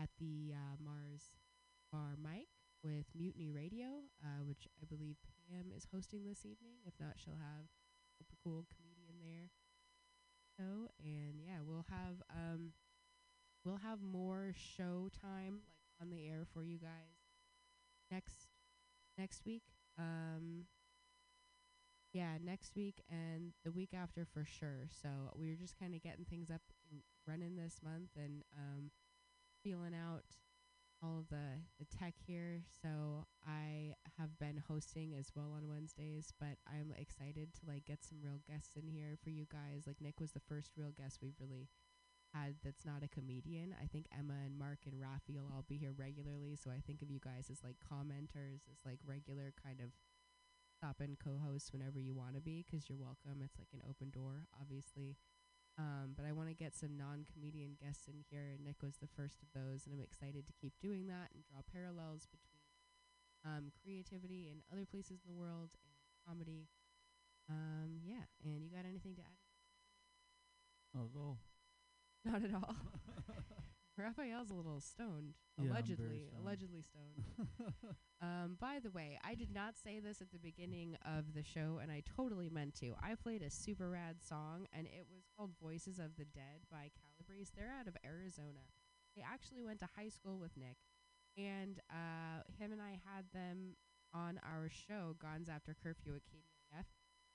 at 0.00 0.10
the 0.18 0.52
uh, 0.54 0.76
Mars 0.82 1.30
Bar 1.92 2.16
Mic 2.20 2.48
with 2.82 3.06
Mutiny 3.14 3.50
Radio, 3.50 4.06
uh, 4.22 4.44
which 4.44 4.68
I 4.80 4.86
believe 4.86 5.16
Pam 5.26 5.72
is 5.76 5.88
hosting 5.92 6.24
this 6.24 6.44
evening. 6.46 6.78
If 6.86 6.94
not, 7.00 7.16
she'll 7.16 7.40
have 7.40 7.66
a 8.20 8.24
cool 8.42 8.66
comedian 8.74 9.18
there. 9.20 9.50
So 10.56 10.88
and 11.02 11.40
yeah, 11.40 11.58
we'll 11.64 11.86
have 11.90 12.22
um, 12.34 12.72
we'll 13.64 13.78
have 13.78 14.00
more 14.02 14.52
show 14.54 15.08
time 15.20 15.60
like 15.78 15.94
on 16.00 16.10
the 16.10 16.26
air 16.26 16.46
for 16.52 16.62
you 16.62 16.78
guys 16.78 17.18
next 18.10 18.48
next 19.16 19.44
week. 19.44 19.62
Um 19.98 20.66
yeah, 22.12 22.38
next 22.42 22.74
week 22.74 23.02
and 23.10 23.52
the 23.64 23.70
week 23.70 23.90
after 23.94 24.24
for 24.24 24.44
sure. 24.44 24.88
So 24.90 25.08
we're 25.34 25.56
just 25.56 25.78
kind 25.78 25.94
of 25.94 26.02
getting 26.02 26.24
things 26.24 26.50
up 26.50 26.62
and 26.90 27.02
running 27.26 27.56
this 27.56 27.80
month 27.84 28.10
and 28.16 28.42
um 28.56 28.90
feeling 29.62 29.94
out 29.94 30.24
all 31.02 31.24
the 31.30 31.62
the 31.78 31.86
tech 31.86 32.14
here. 32.26 32.62
So 32.82 33.26
I 33.46 33.94
have 34.18 34.38
been 34.38 34.62
hosting 34.68 35.14
as 35.18 35.30
well 35.34 35.52
on 35.56 35.68
Wednesdays, 35.68 36.32
but 36.40 36.58
I'm 36.66 36.92
excited 36.96 37.54
to 37.54 37.60
like 37.66 37.84
get 37.84 38.04
some 38.04 38.18
real 38.22 38.40
guests 38.46 38.76
in 38.76 38.88
here 38.88 39.16
for 39.22 39.30
you 39.30 39.46
guys. 39.50 39.84
Like 39.86 40.00
Nick 40.00 40.20
was 40.20 40.32
the 40.32 40.46
first 40.48 40.72
real 40.76 40.90
guest 40.96 41.18
we've 41.22 41.38
really 41.40 41.68
had 42.34 42.56
that's 42.64 42.84
not 42.84 43.02
a 43.02 43.08
comedian. 43.08 43.74
I 43.80 43.86
think 43.86 44.06
Emma 44.12 44.34
and 44.44 44.58
Mark 44.58 44.80
and 44.86 44.94
Rafi 44.94 45.34
will 45.34 45.50
all 45.54 45.64
be 45.68 45.76
here 45.78 45.94
regularly. 45.96 46.56
So 46.56 46.70
I 46.70 46.80
think 46.86 47.02
of 47.02 47.10
you 47.10 47.20
guys 47.20 47.48
as 47.50 47.62
like 47.64 47.76
commenters, 47.80 48.66
as 48.70 48.84
like 48.84 48.98
regular 49.06 49.52
kind 49.62 49.80
of 49.80 49.90
stop 50.76 51.00
and 51.00 51.18
co-host 51.18 51.72
whenever 51.72 51.98
you 51.98 52.14
want 52.14 52.34
to 52.34 52.40
be 52.40 52.64
because 52.64 52.88
you're 52.88 52.98
welcome. 52.98 53.42
It's 53.42 53.58
like 53.58 53.72
an 53.72 53.82
open 53.88 54.10
door, 54.10 54.46
obviously. 54.60 55.16
Um, 55.78 56.18
but 56.18 56.26
I 56.26 56.32
want 56.32 56.48
to 56.48 56.58
get 56.58 56.74
some 56.74 56.98
non-comedian 56.98 57.78
guests 57.78 58.08
in 58.10 58.26
here, 58.28 58.50
and 58.50 58.66
Nick 58.66 58.82
was 58.82 58.98
the 58.98 59.06
first 59.06 59.38
of 59.46 59.48
those, 59.54 59.86
and 59.86 59.94
I'm 59.94 60.02
excited 60.02 60.44
to 60.46 60.52
keep 60.60 60.74
doing 60.82 61.06
that 61.06 61.30
and 61.30 61.46
draw 61.46 61.62
parallels 61.70 62.26
between 62.26 62.58
um, 63.46 63.70
creativity 63.78 64.50
in 64.50 64.58
other 64.72 64.84
places 64.84 65.22
in 65.22 65.30
the 65.30 65.38
world 65.38 65.70
and 65.86 65.94
comedy. 66.26 66.66
Um, 67.48 68.02
yeah, 68.02 68.26
and 68.42 68.64
you 68.64 68.74
got 68.74 68.90
anything 68.90 69.14
to 69.14 69.22
add? 69.22 69.38
Not 70.94 71.06
at 71.14 71.16
all. 71.16 71.38
Not 72.24 72.42
at 72.42 72.54
all. 72.54 72.74
Raphael's 73.98 74.50
a 74.50 74.54
little 74.54 74.80
stoned. 74.80 75.34
Yeah, 75.58 75.70
allegedly, 75.70 76.26
stoned. 76.28 76.42
allegedly 76.42 76.82
stoned. 76.82 77.24
um, 78.22 78.56
by 78.60 78.78
the 78.82 78.90
way, 78.90 79.18
I 79.24 79.34
did 79.34 79.52
not 79.52 79.74
say 79.76 79.98
this 80.00 80.20
at 80.20 80.30
the 80.30 80.38
beginning 80.38 80.96
of 81.04 81.34
the 81.34 81.42
show, 81.42 81.80
and 81.82 81.90
I 81.90 82.02
totally 82.16 82.48
meant 82.48 82.74
to. 82.76 82.94
I 83.02 83.14
played 83.14 83.42
a 83.42 83.50
super 83.50 83.90
rad 83.90 84.22
song, 84.22 84.66
and 84.72 84.86
it 84.86 85.06
was 85.10 85.24
called 85.36 85.50
"Voices 85.60 85.98
of 85.98 86.16
the 86.16 86.24
Dead" 86.24 86.62
by 86.70 86.90
Calabrese. 86.94 87.52
They're 87.56 87.74
out 87.78 87.88
of 87.88 87.96
Arizona. 88.04 88.64
They 89.16 89.22
actually 89.22 89.64
went 89.64 89.80
to 89.80 89.88
high 89.96 90.08
school 90.08 90.38
with 90.38 90.56
Nick, 90.56 90.78
and 91.36 91.80
uh, 91.90 92.42
him 92.58 92.72
and 92.72 92.80
I 92.80 93.00
had 93.04 93.26
them 93.34 93.76
on 94.14 94.40
our 94.44 94.68
show, 94.70 95.16
"Guns 95.20 95.48
After 95.48 95.74
Curfew 95.74 96.14
at 96.14 96.22
KDF. 96.22 96.86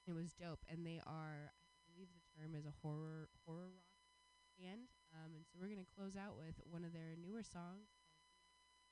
It 0.07 0.13
was 0.13 0.33
dope, 0.33 0.65
and 0.69 0.85
they 0.85 1.01
are, 1.05 1.51
I 1.51 1.91
believe 1.91 2.07
the 2.11 2.39
term 2.39 2.55
is 2.55 2.65
a 2.65 2.73
horror 2.81 3.29
horror 3.45 3.71
rock 3.71 4.59
band. 4.59 4.87
Um, 5.13 5.35
and 5.37 5.45
so 5.45 5.61
we're 5.61 5.69
gonna 5.69 5.85
close 5.95 6.17
out 6.17 6.35
with 6.37 6.57
one 6.69 6.83
of 6.83 6.91
their 6.91 7.15
newer 7.21 7.43
songs 7.43 7.89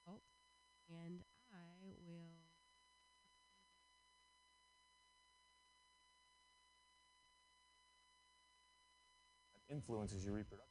called 0.06 0.22
and 0.90 1.22
I 1.51 1.94
will. 2.06 2.42
influences 9.72 10.25
your 10.25 10.36
reproduction. 10.36 10.71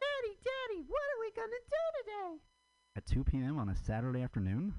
Daddy, 0.00 0.34
Daddy, 0.40 0.80
what 0.88 1.06
are 1.12 1.20
we 1.20 1.30
gonna 1.36 1.62
do 1.68 1.84
today? 2.00 2.40
At 2.96 3.06
2 3.06 3.24
p.m. 3.24 3.58
on 3.58 3.68
a 3.68 3.76
Saturday 3.76 4.22
afternoon? 4.22 4.72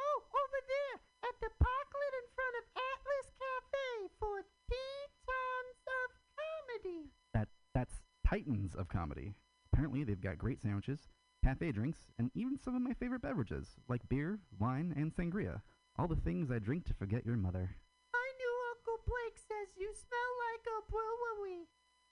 Oh, 0.00 0.18
over 0.28 0.60
there 0.68 1.00
at 1.24 1.36
the 1.40 1.48
parklet 1.62 2.14
in 2.20 2.26
front 2.34 2.54
of 2.60 2.64
Atlas 2.76 3.28
Cafe 3.38 4.08
for 4.18 4.44
Titans 4.68 5.78
of 5.86 6.08
Comedy. 6.36 7.12
That 7.34 7.48
that's 7.74 8.02
Titans 8.26 8.74
of 8.74 8.88
comedy. 8.88 9.34
Apparently, 9.72 10.04
they've 10.04 10.20
got 10.20 10.38
great 10.38 10.60
sandwiches, 10.60 11.08
cafe 11.44 11.72
drinks, 11.72 12.08
and 12.18 12.30
even 12.34 12.58
some 12.58 12.74
of 12.74 12.82
my 12.82 12.92
favorite 12.94 13.22
beverages, 13.22 13.76
like 13.88 14.06
beer, 14.08 14.38
wine, 14.58 14.92
and 14.96 15.14
sangria. 15.14 15.62
All 15.98 16.08
the 16.08 16.16
things 16.16 16.50
I 16.50 16.58
drink 16.58 16.84
to 16.86 16.94
forget 16.94 17.24
your 17.24 17.36
mother. 17.36 17.76
My 18.12 18.28
new 18.38 18.54
Uncle 18.76 19.00
Blake 19.06 19.38
says 19.38 19.76
you 19.78 19.92
smell 19.94 20.32
like 20.52 20.66
a. 20.66 20.82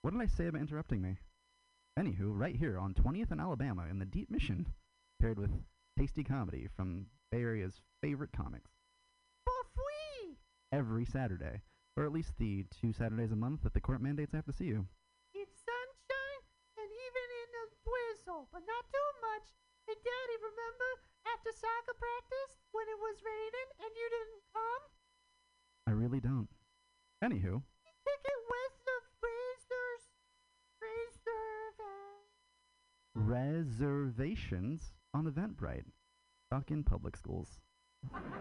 What 0.01 0.13
did 0.13 0.21
I 0.21 0.25
say 0.25 0.47
about 0.47 0.61
interrupting 0.61 1.01
me? 1.01 1.17
Anywho, 1.99 2.33
right 2.33 2.55
here 2.55 2.79
on 2.79 2.95
20th 2.95 3.29
and 3.29 3.39
Alabama 3.39 3.85
in 3.87 3.99
the 3.99 4.05
Deep 4.05 4.31
Mission, 4.31 4.65
paired 5.21 5.37
with 5.37 5.51
tasty 5.95 6.23
comedy 6.23 6.67
from 6.75 7.05
Bay 7.29 7.41
Area's 7.41 7.81
favorite 8.01 8.31
comics. 8.35 8.71
For 9.45 9.61
free. 9.75 10.37
Every 10.71 11.05
Saturday, 11.05 11.61
or 11.95 12.05
at 12.05 12.11
least 12.11 12.33
the 12.39 12.65
two 12.81 12.93
Saturdays 12.93 13.31
a 13.31 13.35
month 13.35 13.61
that 13.61 13.75
the 13.75 13.81
court 13.81 14.01
mandates 14.01 14.33
I 14.33 14.37
have 14.37 14.49
to 14.49 14.53
see 14.53 14.65
you. 14.65 14.87
It's 15.35 15.61
sunshine 15.61 16.41
and 16.81 16.89
even 16.89 17.27
in 17.45 17.49
a 17.61 17.65
drizzle, 17.85 18.49
but 18.49 18.65
not 18.65 18.89
too 18.89 19.09
much. 19.21 19.53
Hey, 19.85 20.01
Daddy, 20.01 20.37
remember 20.41 20.89
after 21.29 21.53
soccer 21.53 21.93
practice 21.93 22.57
when 22.73 22.89
it 22.89 22.97
was 22.97 23.21
raining 23.21 23.69
and 23.85 23.91
you 23.93 24.07
didn't 24.09 24.43
come? 24.49 24.83
I 25.85 25.91
really 25.93 26.21
don't. 26.21 26.49
Anywho, 27.21 27.61
reservations 33.15 34.93
on 35.13 35.25
Eventbrite. 35.25 35.85
In 36.67 36.83
public 36.83 37.15
schools. 37.15 37.59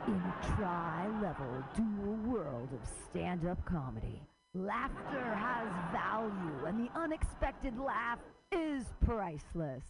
In 0.08 0.14
a 0.14 0.34
tri-level 0.56 1.62
dual 1.76 2.16
world 2.26 2.68
of 2.72 2.80
stand-up 3.08 3.64
comedy, 3.64 4.20
laughter 4.52 5.32
has 5.34 5.68
value 5.92 6.66
and 6.66 6.80
the 6.80 6.90
unexpected 6.98 7.78
laugh 7.78 8.18
is 8.50 8.84
priceless. 9.04 9.84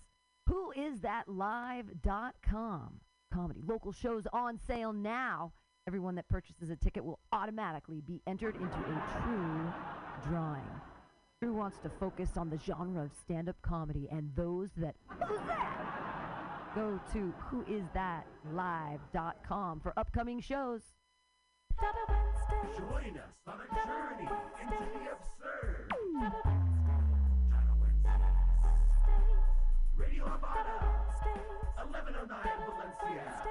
Who 0.49 0.71
is 0.73 1.01
that 1.01 1.29
live.com? 1.29 3.01
Comedy 3.33 3.63
local 3.67 3.93
shows 3.93 4.27
on 4.35 4.59
sale 4.59 4.93
now. 4.93 5.53
Everyone 5.89 6.15
that 6.17 6.29
purchases 6.29 6.69
a 6.69 6.77
ticket 6.77 7.03
will 7.03 7.21
automatically 7.33 8.03
be 8.03 8.21
entered 8.27 8.57
into 8.57 8.67
a 8.67 9.03
true 9.23 9.73
drawing. 10.29 10.81
Drew 11.43 11.55
wants 11.55 11.79
to 11.79 11.89
focus 11.89 12.37
on 12.37 12.51
the 12.51 12.59
genre 12.59 13.05
of 13.05 13.13
stand-up 13.15 13.57
comedy 13.63 14.07
and 14.13 14.31
those 14.37 14.69
that 14.77 14.95
who's 15.27 15.41
that? 15.47 16.71
Go 16.75 17.01
to 17.15 17.33
whoisthatlive.com 17.51 19.81
for 19.81 19.95
upcoming 19.97 20.43
shows. 20.43 20.83
Join 21.81 23.17
us 23.17 23.33
on 23.47 23.55
a 23.55 23.87
journey 23.87 24.29
into 24.61 24.85
the 24.93 25.13
absurd. 25.17 25.91
Radio 29.97 30.25
Havana, 30.25 30.77
1109 31.89 32.37
Valencia, 32.69 33.45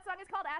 That 0.00 0.16
song 0.16 0.22
is 0.24 0.32
called 0.32 0.48
Acid 0.48 0.59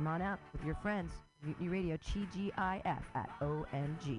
Come 0.00 0.06
on 0.06 0.22
out 0.22 0.38
with 0.54 0.64
your 0.64 0.76
friends. 0.76 1.12
Mutiny 1.42 1.68
Radio, 1.68 1.98
TGIF 1.98 3.02
at 3.14 3.30
OMG. 3.42 4.18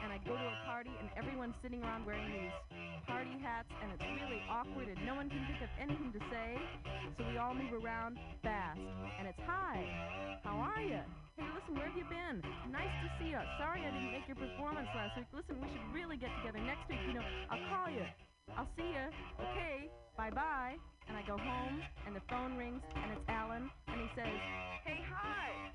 And 0.00 0.08
I 0.12 0.18
go 0.24 0.32
to 0.34 0.46
a 0.48 0.58
party, 0.64 0.90
and 0.90 1.08
everyone's 1.16 1.54
sitting 1.62 1.82
around 1.84 2.06
wearing 2.08 2.32
these 2.32 2.56
party 3.06 3.36
hats, 3.44 3.68
and 3.82 3.92
it's 3.92 4.02
really 4.18 4.40
awkward, 4.48 4.88
and 4.88 4.98
no 5.04 5.14
one 5.14 5.28
can 5.28 5.44
think 5.46 5.60
of 5.60 5.70
anything 5.78 6.10
to 6.16 6.20
say. 6.32 6.56
So 7.18 7.28
we 7.28 7.36
all 7.36 7.54
move 7.54 7.76
around 7.76 8.16
fast, 8.42 8.80
and 8.80 9.28
it's 9.28 9.38
hi. 9.46 10.40
How 10.42 10.56
are 10.58 10.80
you? 10.82 10.98
Hey, 11.36 11.46
listen, 11.54 11.76
where 11.76 11.86
have 11.86 11.96
you 11.96 12.08
been? 12.08 12.42
Nice 12.72 12.92
to 13.04 13.08
see 13.20 13.30
you. 13.30 13.40
Sorry 13.60 13.84
I 13.84 13.90
didn't 13.92 14.12
make 14.12 14.26
your 14.26 14.36
performance 14.36 14.88
last 14.96 15.16
week. 15.16 15.28
Listen, 15.32 15.60
we 15.60 15.68
should 15.70 15.86
really 15.94 16.16
get 16.16 16.30
together 16.42 16.60
next 16.64 16.88
week. 16.88 17.00
You 17.06 17.14
know, 17.20 17.26
I'll 17.50 17.64
call 17.70 17.88
you. 17.92 18.04
I'll 18.56 18.68
see 18.76 18.88
you. 18.90 19.06
Okay. 19.38 19.88
Bye 20.16 20.30
bye. 20.30 20.76
And 21.08 21.16
I 21.16 21.22
go 21.26 21.36
home, 21.36 21.82
and 22.06 22.14
the 22.16 22.22
phone 22.28 22.56
rings, 22.56 22.80
and 22.94 23.12
it's 23.12 23.26
Alan, 23.28 23.70
and 23.88 23.98
he 24.00 24.08
says, 24.14 24.34
Hey, 24.84 25.00
hi. 25.08 25.72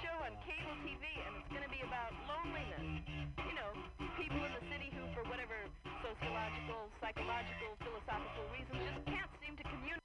Show 0.00 0.16
on 0.24 0.32
cable 0.46 0.76
TV, 0.86 1.04
and 1.26 1.36
it's 1.36 1.50
gonna 1.52 1.68
be 1.68 1.82
about 1.84 2.14
loneliness. 2.24 3.04
You 3.44 3.54
know, 3.58 3.70
people 4.16 4.40
in 4.40 4.52
the 4.56 4.64
city 4.72 4.88
who, 4.96 5.04
for 5.12 5.28
whatever 5.28 5.58
sociological, 6.00 6.88
psychological, 7.00 7.76
philosophical 7.84 8.44
reasons, 8.54 8.80
just 8.80 9.04
can't 9.04 9.32
seem 9.44 9.54
to 9.60 9.64
communicate. 9.68 10.00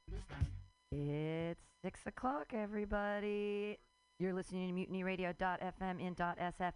It's 0.91 1.63
six 1.83 2.01
o'clock, 2.05 2.51
everybody. 2.53 3.77
You're 4.19 4.33
listening 4.33 4.67
to 4.67 4.73
MutinyRadio.fm 4.73 6.01
in 6.01 6.15
.sf. 6.15 6.73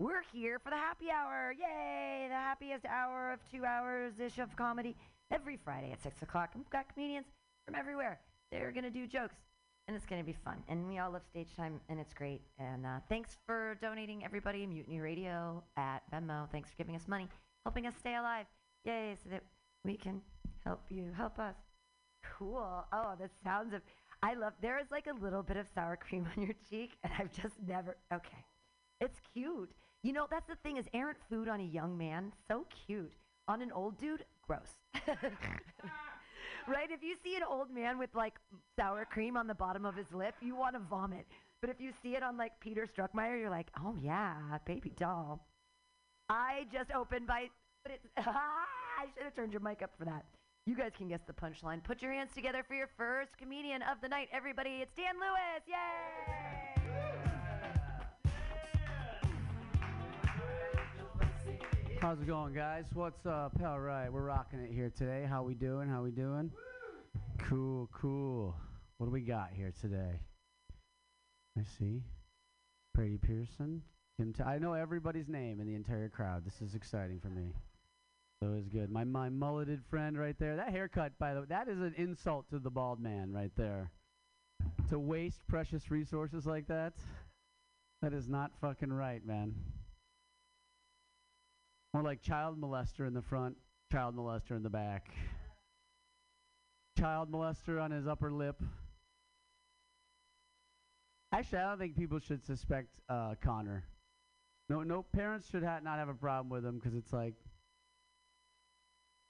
We're 0.00 0.22
here 0.32 0.58
for 0.58 0.70
the 0.70 0.76
happy 0.76 1.10
hour. 1.10 1.52
Yay! 1.52 2.26
The 2.28 2.34
happiest 2.34 2.86
hour 2.86 3.32
of 3.32 3.40
two 3.50 3.64
hours 3.64 4.20
ish 4.20 4.38
of 4.38 4.54
comedy 4.56 4.96
every 5.30 5.58
Friday 5.62 5.92
at 5.92 6.02
six 6.02 6.22
o'clock. 6.22 6.50
We've 6.54 6.70
got 6.70 6.88
comedians 6.92 7.26
from 7.66 7.74
everywhere. 7.74 8.20
They're 8.50 8.72
gonna 8.72 8.90
do 8.90 9.06
jokes, 9.06 9.34
and 9.88 9.96
it's 9.96 10.06
gonna 10.06 10.22
be 10.22 10.36
fun. 10.44 10.62
And 10.68 10.86
we 10.86 10.98
all 10.98 11.10
love 11.10 11.24
stage 11.24 11.48
time, 11.56 11.80
and 11.88 11.98
it's 11.98 12.12
great. 12.12 12.42
And 12.58 12.84
uh, 12.84 13.00
thanks 13.08 13.38
for 13.46 13.76
donating, 13.80 14.22
everybody. 14.24 14.66
Mutiny 14.66 15.00
Radio 15.00 15.64
at 15.78 16.02
Venmo. 16.12 16.48
Thanks 16.52 16.70
for 16.70 16.76
giving 16.76 16.94
us 16.94 17.08
money, 17.08 17.26
helping 17.64 17.86
us 17.86 17.94
stay 17.98 18.14
alive. 18.14 18.44
Yay! 18.84 19.16
So 19.22 19.30
that 19.30 19.42
we 19.84 19.96
can 19.96 20.20
help 20.64 20.82
you 20.90 21.10
help 21.16 21.38
us. 21.38 21.56
Cool. 22.38 22.84
Oh, 22.92 23.14
the 23.18 23.30
sounds 23.42 23.72
of. 23.72 23.80
I 24.22 24.34
love. 24.34 24.52
There 24.60 24.78
is 24.78 24.86
like 24.90 25.06
a 25.06 25.24
little 25.24 25.42
bit 25.42 25.56
of 25.56 25.66
sour 25.74 25.96
cream 25.96 26.26
on 26.36 26.42
your 26.42 26.54
cheek, 26.68 26.90
and 27.02 27.12
I've 27.18 27.32
just 27.32 27.54
never. 27.66 27.96
Okay, 28.12 28.44
it's 29.00 29.18
cute. 29.32 29.70
You 30.02 30.12
know, 30.12 30.26
that's 30.30 30.48
the 30.48 30.56
thing 30.56 30.76
is 30.76 30.86
errant 30.92 31.18
food 31.30 31.48
on 31.48 31.60
a 31.60 31.64
young 31.64 31.96
man, 31.96 32.32
so 32.46 32.66
cute. 32.86 33.14
On 33.48 33.62
an 33.62 33.72
old 33.72 33.98
dude, 33.98 34.26
gross. 34.46 34.76
right? 36.68 36.90
If 36.90 37.02
you 37.02 37.16
see 37.22 37.36
an 37.36 37.42
old 37.48 37.70
man 37.70 37.98
with 37.98 38.14
like 38.14 38.34
sour 38.78 39.04
cream 39.04 39.36
on 39.36 39.46
the 39.46 39.54
bottom 39.54 39.84
of 39.84 39.94
his 39.94 40.06
lip, 40.12 40.34
you 40.40 40.54
want 40.54 40.74
to 40.74 40.80
vomit. 40.80 41.26
But 41.60 41.70
if 41.70 41.80
you 41.80 41.92
see 42.02 42.14
it 42.14 42.22
on 42.22 42.36
like 42.36 42.52
Peter 42.60 42.86
Struckmeyer, 42.86 43.40
you're 43.40 43.50
like, 43.50 43.68
oh 43.82 43.96
yeah, 44.00 44.36
baby 44.64 44.92
doll. 44.96 45.40
I 46.28 46.66
just 46.72 46.90
opened 46.92 47.26
by, 47.26 47.48
but 47.84 47.92
it, 47.92 48.00
I 48.16 49.06
should 49.14 49.24
have 49.24 49.34
turned 49.34 49.52
your 49.52 49.62
mic 49.62 49.82
up 49.82 49.90
for 49.98 50.04
that. 50.04 50.24
You 50.66 50.76
guys 50.76 50.92
can 50.96 51.08
guess 51.08 51.20
the 51.26 51.32
punchline. 51.32 51.82
Put 51.82 52.02
your 52.02 52.12
hands 52.12 52.34
together 52.34 52.62
for 52.62 52.74
your 52.74 52.90
first 52.98 53.38
comedian 53.38 53.80
of 53.82 54.02
the 54.02 54.08
night, 54.08 54.28
everybody. 54.32 54.80
It's 54.82 54.94
Dan 54.94 55.14
Lewis. 55.14 55.62
Yay! 55.66 56.67
How's 62.00 62.20
it 62.20 62.28
going, 62.28 62.54
guys? 62.54 62.84
What's 62.94 63.26
up? 63.26 63.52
All 63.64 63.80
right, 63.80 64.12
we're 64.12 64.22
rocking 64.22 64.60
it 64.60 64.72
here 64.72 64.92
today. 64.96 65.26
How 65.28 65.42
we 65.42 65.54
doing? 65.54 65.88
How 65.88 66.02
we 66.02 66.12
doing? 66.12 66.52
Cool, 67.38 67.88
cool. 67.92 68.54
What 68.98 69.08
do 69.08 69.10
we 69.10 69.20
got 69.20 69.50
here 69.52 69.72
today? 69.80 70.20
I 71.58 71.62
see. 71.76 72.02
Brady 72.94 73.18
Pearson, 73.18 73.82
Tim. 74.16 74.32
T- 74.32 74.44
I 74.44 74.58
know 74.58 74.74
everybody's 74.74 75.28
name 75.28 75.60
in 75.60 75.66
the 75.66 75.74
entire 75.74 76.08
crowd. 76.08 76.44
This 76.44 76.62
is 76.62 76.76
exciting 76.76 77.18
for 77.18 77.30
me. 77.30 77.52
So 78.40 78.54
it's 78.56 78.68
good. 78.68 78.92
My 78.92 79.02
my 79.02 79.28
mulleted 79.28 79.82
friend 79.90 80.16
right 80.16 80.38
there. 80.38 80.54
That 80.54 80.70
haircut, 80.70 81.18
by 81.18 81.34
the 81.34 81.40
way, 81.40 81.46
that 81.48 81.66
is 81.66 81.80
an 81.80 81.94
insult 81.96 82.48
to 82.50 82.60
the 82.60 82.70
bald 82.70 83.00
man 83.00 83.32
right 83.32 83.52
there. 83.56 83.90
To 84.90 85.00
waste 85.00 85.40
precious 85.48 85.90
resources 85.90 86.46
like 86.46 86.68
that, 86.68 86.92
that 88.02 88.12
is 88.12 88.28
not 88.28 88.52
fucking 88.60 88.92
right, 88.92 89.26
man. 89.26 89.52
More 91.94 92.02
like 92.02 92.22
child 92.22 92.60
molester 92.60 93.06
in 93.06 93.14
the 93.14 93.22
front, 93.22 93.56
child 93.90 94.14
molester 94.16 94.52
in 94.56 94.62
the 94.62 94.70
back. 94.70 95.10
Child 96.98 97.30
molester 97.30 97.80
on 97.82 97.90
his 97.90 98.06
upper 98.06 98.30
lip. 98.30 98.60
Actually, 101.32 101.58
I 101.58 101.68
don't 101.70 101.78
think 101.78 101.96
people 101.96 102.18
should 102.18 102.44
suspect 102.44 102.88
uh, 103.08 103.34
Connor. 103.40 103.84
No, 104.68 104.82
no 104.82 105.02
parents 105.02 105.48
should 105.48 105.62
ha- 105.62 105.80
not 105.82 105.98
have 105.98 106.08
a 106.08 106.14
problem 106.14 106.50
with 106.50 106.64
him 106.64 106.78
because 106.78 106.94
it's 106.94 107.12
like 107.12 107.34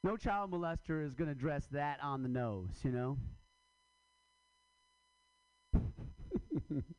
no 0.02 0.16
child 0.16 0.50
molester 0.50 1.04
is 1.04 1.14
going 1.14 1.28
to 1.28 1.34
dress 1.34 1.66
that 1.72 2.02
on 2.02 2.22
the 2.22 2.28
nose, 2.28 2.80
you 2.82 2.90
know. 2.90 3.16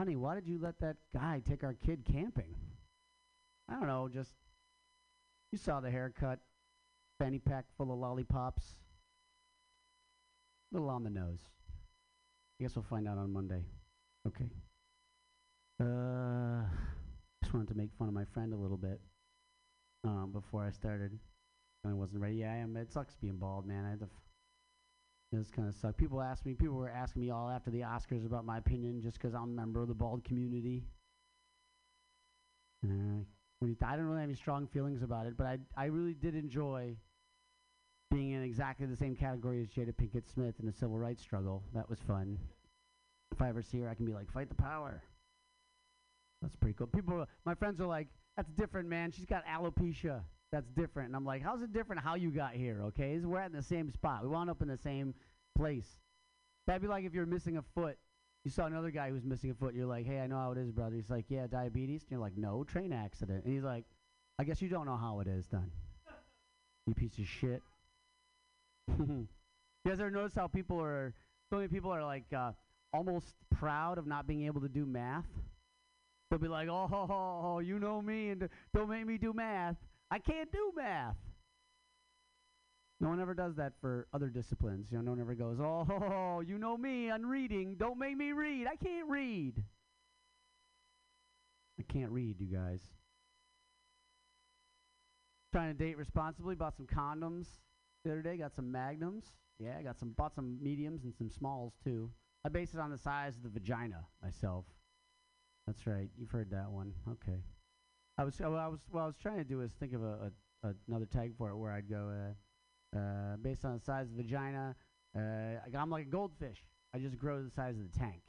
Honey, 0.00 0.16
why 0.16 0.34
did 0.34 0.48
you 0.48 0.58
let 0.58 0.80
that 0.80 0.96
guy 1.14 1.42
take 1.46 1.62
our 1.62 1.74
kid 1.74 2.06
camping? 2.10 2.54
I 3.68 3.74
don't 3.74 3.86
know, 3.86 4.08
just 4.08 4.32
you 5.52 5.58
saw 5.58 5.80
the 5.80 5.90
haircut, 5.90 6.38
fanny 7.18 7.38
pack 7.38 7.66
full 7.76 7.92
of 7.92 7.98
lollipops. 7.98 8.76
A 10.72 10.74
little 10.74 10.88
on 10.88 11.04
the 11.04 11.10
nose. 11.10 11.40
I 12.58 12.64
guess 12.64 12.76
we'll 12.76 12.86
find 12.88 13.06
out 13.06 13.18
on 13.18 13.30
Monday. 13.30 13.62
Okay. 14.26 14.48
Uh, 15.78 16.62
just 17.42 17.52
wanted 17.52 17.68
to 17.68 17.74
make 17.74 17.90
fun 17.98 18.08
of 18.08 18.14
my 18.14 18.24
friend 18.32 18.54
a 18.54 18.56
little 18.56 18.78
bit 18.78 19.02
um, 20.04 20.30
before 20.32 20.64
I 20.64 20.70
started. 20.70 21.18
I 21.86 21.92
wasn't 21.92 22.22
ready. 22.22 22.36
Yeah, 22.36 22.54
I 22.54 22.56
am. 22.56 22.74
It 22.74 22.90
sucks 22.90 23.16
being 23.16 23.36
bald, 23.36 23.66
man. 23.66 23.84
I 23.84 23.90
had 23.90 23.98
to. 23.98 24.06
F- 24.06 24.29
this 25.32 25.50
kind 25.50 25.68
of 25.68 25.74
suck. 25.74 25.96
People 25.96 26.20
ask 26.20 26.44
me. 26.44 26.54
People 26.54 26.76
were 26.76 26.90
asking 26.90 27.22
me 27.22 27.30
all 27.30 27.48
after 27.48 27.70
the 27.70 27.80
Oscars 27.80 28.26
about 28.26 28.44
my 28.44 28.58
opinion, 28.58 29.00
just 29.00 29.18
because 29.20 29.34
I'm 29.34 29.44
a 29.44 29.46
member 29.46 29.80
of 29.80 29.88
the 29.88 29.94
bald 29.94 30.24
community. 30.24 30.84
You 32.82 33.26
th- 33.60 33.76
I 33.86 33.96
don't 33.96 34.06
really 34.06 34.20
have 34.20 34.28
any 34.28 34.36
strong 34.36 34.66
feelings 34.66 35.02
about 35.02 35.26
it, 35.26 35.36
but 35.36 35.46
I 35.46 35.58
I 35.76 35.84
really 35.86 36.14
did 36.14 36.34
enjoy 36.34 36.96
being 38.10 38.32
in 38.32 38.42
exactly 38.42 38.86
the 38.86 38.96
same 38.96 39.14
category 39.14 39.60
as 39.60 39.68
Jada 39.68 39.94
Pinkett 39.94 40.26
Smith 40.32 40.54
in 40.58 40.66
the 40.66 40.72
civil 40.72 40.98
rights 40.98 41.22
struggle. 41.22 41.62
That 41.74 41.88
was 41.88 42.00
fun. 42.00 42.38
If 43.32 43.40
I 43.40 43.48
ever 43.48 43.62
see 43.62 43.80
her, 43.80 43.88
I 43.88 43.94
can 43.94 44.06
be 44.06 44.12
like, 44.12 44.32
fight 44.32 44.48
the 44.48 44.56
power. 44.56 45.02
That's 46.42 46.56
pretty 46.56 46.74
cool. 46.74 46.88
People, 46.88 47.24
my 47.44 47.54
friends 47.54 47.80
are 47.80 47.86
like, 47.86 48.08
that's 48.36 48.50
different, 48.52 48.88
man. 48.88 49.12
She's 49.12 49.26
got 49.26 49.44
alopecia. 49.46 50.22
That's 50.52 50.68
different. 50.70 51.08
And 51.08 51.16
I'm 51.16 51.24
like, 51.24 51.42
how's 51.42 51.62
it 51.62 51.72
different 51.72 52.02
how 52.02 52.14
you 52.14 52.30
got 52.30 52.54
here? 52.54 52.82
Okay, 52.86 53.18
we're 53.18 53.40
at 53.40 53.52
the 53.52 53.62
same 53.62 53.90
spot. 53.90 54.22
We 54.22 54.28
wound 54.28 54.50
up 54.50 54.62
in 54.62 54.68
the 54.68 54.76
same 54.76 55.14
place. 55.56 55.98
That'd 56.66 56.82
be 56.82 56.88
like 56.88 57.04
if 57.04 57.14
you're 57.14 57.26
missing 57.26 57.56
a 57.56 57.62
foot. 57.74 57.98
You 58.44 58.50
saw 58.50 58.64
another 58.64 58.90
guy 58.90 59.10
who's 59.10 59.24
missing 59.24 59.50
a 59.50 59.54
foot. 59.54 59.74
You're 59.74 59.86
like, 59.86 60.06
hey, 60.06 60.20
I 60.20 60.26
know 60.26 60.38
how 60.38 60.52
it 60.52 60.58
is, 60.58 60.70
brother. 60.70 60.96
He's 60.96 61.10
like, 61.10 61.26
yeah, 61.28 61.46
diabetes. 61.46 62.02
And 62.02 62.12
you're 62.12 62.20
like, 62.20 62.38
no, 62.38 62.64
train 62.64 62.90
accident. 62.90 63.44
And 63.44 63.52
he's 63.52 63.62
like, 63.62 63.84
I 64.38 64.44
guess 64.44 64.62
you 64.62 64.68
don't 64.68 64.86
know 64.86 64.96
how 64.96 65.20
it 65.20 65.26
is 65.26 65.46
then. 65.52 65.70
you 66.86 66.94
piece 66.94 67.18
of 67.18 67.26
shit. 67.26 67.62
you 68.98 69.28
guys 69.86 70.00
ever 70.00 70.10
notice 70.10 70.34
how 70.34 70.46
people 70.46 70.80
are, 70.80 71.12
so 71.50 71.56
many 71.56 71.68
people 71.68 71.90
are 71.90 72.02
like 72.02 72.24
uh, 72.34 72.52
almost 72.94 73.34
proud 73.50 73.98
of 73.98 74.06
not 74.06 74.26
being 74.26 74.46
able 74.46 74.62
to 74.62 74.68
do 74.68 74.86
math? 74.86 75.26
They'll 76.30 76.38
be 76.38 76.48
like, 76.48 76.68
oh, 76.70 77.58
you 77.64 77.78
know 77.78 78.00
me, 78.00 78.30
and 78.30 78.48
don't 78.74 78.88
make 78.88 79.06
me 79.06 79.18
do 79.18 79.34
math. 79.34 79.76
I 80.10 80.18
can't 80.18 80.50
do 80.50 80.72
math. 80.76 81.16
No 83.00 83.08
one 83.08 83.20
ever 83.20 83.32
does 83.32 83.54
that 83.56 83.72
for 83.80 84.08
other 84.12 84.28
disciplines. 84.28 84.88
You 84.90 84.98
know, 84.98 85.04
no 85.04 85.10
one 85.12 85.20
ever 85.20 85.34
goes, 85.34 85.58
oh, 85.60 86.42
you 86.46 86.58
know 86.58 86.76
me 86.76 87.10
on 87.10 87.24
reading. 87.24 87.76
Don't 87.78 87.98
make 87.98 88.16
me 88.16 88.32
read. 88.32 88.66
I 88.66 88.76
can't 88.76 89.08
read. 89.08 89.62
I 91.78 91.82
can't 91.90 92.10
read, 92.10 92.40
you 92.40 92.46
guys. 92.46 92.80
Trying 95.52 95.74
to 95.74 95.78
date 95.78 95.96
responsibly. 95.96 96.54
Bought 96.54 96.76
some 96.76 96.86
condoms 96.86 97.46
the 98.04 98.12
other 98.12 98.22
day. 98.22 98.36
Got 98.36 98.54
some 98.54 98.70
magnums. 98.70 99.24
Yeah, 99.58 99.76
I 99.78 99.82
got 99.82 99.98
some. 99.98 100.10
Bought 100.10 100.34
some 100.34 100.58
mediums 100.62 101.04
and 101.04 101.14
some 101.16 101.30
smalls 101.30 101.72
too. 101.82 102.10
I 102.44 102.50
base 102.50 102.74
it 102.74 102.80
on 102.80 102.90
the 102.90 102.98
size 102.98 103.36
of 103.36 103.42
the 103.42 103.48
vagina 103.48 104.04
myself. 104.22 104.66
That's 105.66 105.86
right. 105.86 106.10
You've 106.18 106.30
heard 106.30 106.50
that 106.50 106.70
one. 106.70 106.92
Okay. 107.10 107.40
I 108.20 108.24
was. 108.24 108.38
Well, 108.38 108.54
I 108.56 108.66
was. 108.68 108.80
What 108.90 109.00
I 109.00 109.06
was 109.06 109.16
trying 109.16 109.38
to 109.38 109.44
do 109.44 109.62
is 109.62 109.70
think 109.80 109.94
of 109.94 110.02
a, 110.02 110.30
a, 110.62 110.74
another 110.88 111.06
tag 111.06 111.32
for 111.38 111.48
it 111.48 111.56
where 111.56 111.72
I'd 111.72 111.88
go. 111.88 112.12
Uh, 112.94 112.98
uh, 112.98 113.36
based 113.40 113.64
on 113.64 113.72
the 113.72 113.80
size 113.80 114.08
of 114.10 114.16
the 114.16 114.22
vagina, 114.22 114.76
uh, 115.16 115.78
I'm 115.78 115.88
like 115.88 116.06
a 116.06 116.10
goldfish. 116.10 116.62
I 116.94 116.98
just 116.98 117.16
grow 117.18 117.42
the 117.42 117.50
size 117.50 117.76
of 117.78 117.90
the 117.90 117.98
tank. 117.98 118.20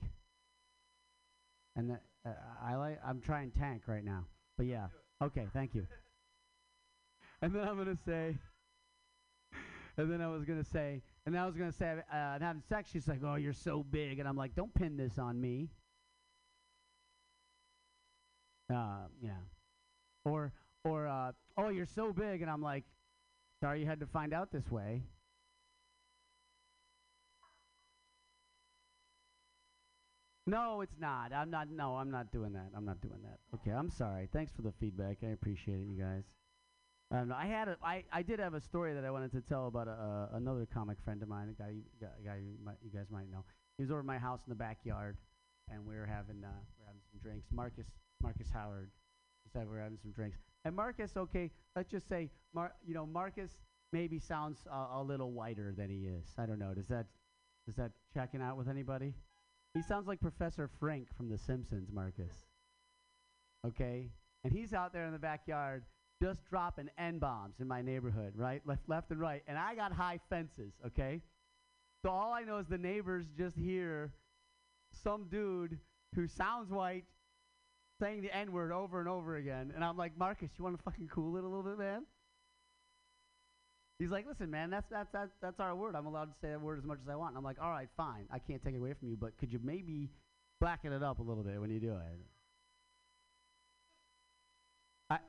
And 1.75 1.89
the, 1.89 1.99
uh, 2.25 2.33
I 2.63 2.75
like. 2.75 3.01
I'm 3.05 3.19
trying 3.19 3.51
tank 3.51 3.81
right 3.87 4.03
now. 4.03 4.27
But 4.57 4.67
yeah. 4.67 4.87
Okay. 5.21 5.47
Thank 5.53 5.75
you. 5.75 5.85
And 7.43 7.55
then 7.55 7.67
I'm 7.67 7.75
gonna 7.75 7.97
say. 8.05 8.37
And 9.97 10.09
then 10.09 10.21
I 10.21 10.27
was 10.27 10.45
gonna 10.45 10.63
say, 10.63 11.01
and 11.25 11.35
then 11.35 11.41
I 11.41 11.45
was 11.45 11.57
gonna 11.57 11.71
say, 11.71 11.97
uh, 12.13 12.15
I'm 12.15 12.41
having 12.41 12.61
sex. 12.61 12.89
She's 12.91 13.09
like, 13.09 13.19
"Oh, 13.25 13.35
you're 13.35 13.51
so 13.51 13.83
big," 13.83 14.19
and 14.19 14.27
I'm 14.27 14.37
like, 14.37 14.55
"Don't 14.55 14.73
pin 14.73 14.95
this 14.95 15.19
on 15.19 15.41
me." 15.41 15.67
Uh, 18.69 19.07
yeah. 19.21 19.31
Or, 20.25 20.53
or, 20.83 21.07
uh, 21.07 21.31
"Oh, 21.57 21.69
you're 21.69 21.85
so 21.85 22.13
big," 22.13 22.41
and 22.41 22.49
I'm 22.49 22.61
like, 22.61 22.83
"Sorry, 23.59 23.79
you 23.81 23.85
had 23.85 23.99
to 23.99 24.07
find 24.07 24.33
out 24.33 24.51
this 24.51 24.69
way." 24.71 25.03
No, 30.47 30.81
it's 30.81 30.97
not. 30.99 31.31
I'm 31.33 31.49
not. 31.49 31.69
No, 31.69 31.95
I'm 31.95 32.11
not 32.11 32.31
doing 32.31 32.53
that. 32.53 32.69
I'm 32.75 32.85
not 32.85 32.99
doing 33.01 33.21
that. 33.23 33.39
Okay, 33.55 33.71
I'm 33.71 33.89
sorry. 33.89 34.27
Thanks 34.33 34.51
for 34.51 34.63
the 34.63 34.73
feedback. 34.79 35.17
I 35.23 35.27
appreciate 35.27 35.79
it, 35.79 35.87
you 35.87 36.01
guys. 36.01 36.23
Um, 37.11 37.33
I 37.35 37.45
had 37.45 37.67
a, 37.67 37.77
I, 37.83 38.03
I 38.11 38.21
did 38.21 38.39
have 38.39 38.53
a 38.53 38.61
story 38.61 38.93
that 38.93 39.03
I 39.03 39.11
wanted 39.11 39.33
to 39.33 39.41
tell 39.41 39.67
about 39.67 39.87
a, 39.87 39.91
uh, 39.91 40.37
another 40.37 40.65
comic 40.73 40.97
friend 41.03 41.21
of 41.21 41.27
mine, 41.27 41.49
a 41.49 41.61
guy, 41.61 41.69
you, 41.71 41.81
guy, 41.99 42.07
guy 42.25 42.37
you, 42.37 42.55
might, 42.63 42.77
you 42.81 42.89
guys 42.89 43.07
might 43.11 43.29
know. 43.29 43.43
He 43.77 43.83
was 43.83 43.91
over 43.91 43.99
at 43.99 44.05
my 44.05 44.17
house 44.17 44.39
in 44.47 44.49
the 44.49 44.55
backyard, 44.55 45.17
and 45.69 45.85
we 45.85 45.95
were 45.95 46.05
having 46.05 46.41
uh, 46.43 46.47
we 46.77 46.83
were 46.83 46.87
having 46.87 47.01
some 47.11 47.19
drinks. 47.21 47.47
Marcus 47.51 47.87
Marcus 48.21 48.47
Howard, 48.53 48.89
said 49.51 49.67
we're 49.69 49.79
having 49.79 49.97
some 50.01 50.11
drinks. 50.11 50.37
And 50.65 50.75
Marcus, 50.75 51.11
okay, 51.17 51.51
let's 51.75 51.89
just 51.89 52.07
say, 52.07 52.29
Mar- 52.53 52.73
you 52.85 52.93
know, 52.93 53.05
Marcus 53.05 53.51
maybe 53.91 54.19
sounds 54.19 54.59
uh, 54.71 54.99
a 54.99 55.03
little 55.03 55.31
whiter 55.31 55.73
than 55.75 55.89
he 55.89 56.07
is. 56.07 56.25
I 56.37 56.45
don't 56.45 56.59
know. 56.59 56.73
Does 56.73 56.87
that 56.87 57.07
does 57.65 57.75
that 57.75 57.91
checking 58.13 58.41
out 58.41 58.57
with 58.57 58.67
anybody? 58.67 59.13
He 59.73 59.81
sounds 59.81 60.07
like 60.07 60.19
Professor 60.19 60.69
Frink 60.79 61.07
from 61.15 61.29
The 61.29 61.37
Simpsons, 61.37 61.89
Marcus. 61.93 62.33
Okay? 63.65 64.09
And 64.43 64.51
he's 64.51 64.73
out 64.73 64.91
there 64.91 65.05
in 65.05 65.13
the 65.13 65.19
backyard 65.19 65.83
just 66.21 66.43
dropping 66.49 66.89
N 66.97 67.19
bombs 67.19 67.55
in 67.59 67.67
my 67.67 67.81
neighborhood, 67.81 68.33
right? 68.35 68.61
Left, 68.65 68.81
left 68.87 69.11
and 69.11 69.19
right. 69.19 69.43
And 69.47 69.57
I 69.57 69.75
got 69.75 69.91
high 69.91 70.19
fences, 70.29 70.73
okay? 70.85 71.21
So 72.03 72.09
all 72.09 72.33
I 72.33 72.43
know 72.43 72.57
is 72.57 72.67
the 72.67 72.77
neighbors 72.77 73.25
just 73.37 73.55
hear 73.55 74.11
some 75.03 75.25
dude 75.29 75.77
who 76.15 76.27
sounds 76.27 76.69
white 76.69 77.05
saying 78.01 78.21
the 78.23 78.35
N 78.35 78.51
word 78.51 78.71
over 78.71 78.99
and 78.99 79.07
over 79.07 79.35
again. 79.35 79.71
And 79.75 79.83
I'm 79.83 79.95
like, 79.95 80.17
Marcus, 80.17 80.49
you 80.57 80.63
want 80.63 80.77
to 80.77 80.83
fucking 80.83 81.09
cool 81.13 81.37
it 81.37 81.43
a 81.43 81.47
little 81.47 81.63
bit, 81.63 81.77
man? 81.77 82.03
He's 83.99 84.09
like, 84.09 84.25
listen, 84.27 84.49
man, 84.49 84.71
that's 84.71 84.87
that's 84.89 85.09
that's 85.13 85.29
that's 85.41 85.59
our 85.59 85.75
word. 85.75 85.95
I'm 85.95 86.07
allowed 86.07 86.25
to 86.25 86.35
say 86.41 86.49
that 86.49 86.59
word 86.59 86.79
as 86.79 86.85
much 86.85 86.97
as 87.03 87.09
I 87.09 87.15
want. 87.15 87.31
And 87.31 87.37
I'm 87.37 87.43
like, 87.43 87.57
all 87.61 87.69
right, 87.69 87.87
fine. 87.95 88.25
I 88.31 88.39
can't 88.39 88.61
take 88.63 88.73
it 88.73 88.77
away 88.77 88.93
from 88.99 89.09
you, 89.09 89.15
but 89.15 89.37
could 89.37 89.53
you 89.53 89.59
maybe 89.63 90.09
blacken 90.59 90.91
it 90.91 91.03
up 91.03 91.19
a 91.19 91.21
little 91.21 91.43
bit 91.43 91.61
when 91.61 91.69
you 91.69 91.79
do 91.79 91.91
it? 91.91 91.99
I 95.11 95.19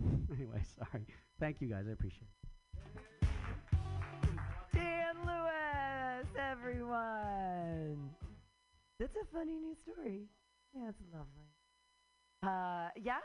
anyway, 0.34 0.62
sorry. 0.78 1.04
Thank 1.38 1.60
you 1.60 1.68
guys. 1.68 1.84
I 1.86 1.92
appreciate 1.92 2.22
it. 2.22 3.28
Dan 4.72 5.16
Lewis, 5.26 6.26
everyone. 6.38 8.10
That's 8.98 9.16
a 9.16 9.26
funny 9.36 9.58
new 9.58 9.74
story. 9.82 10.22
Yeah, 10.74 10.88
it's 10.88 11.02
lovely. 11.12 11.48
Uh, 12.42 12.88
yeah, 12.96 13.18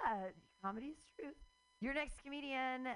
comedy's 0.62 0.98
truth. 1.16 1.36
Your 1.80 1.94
next 1.94 2.22
comedian 2.24 2.88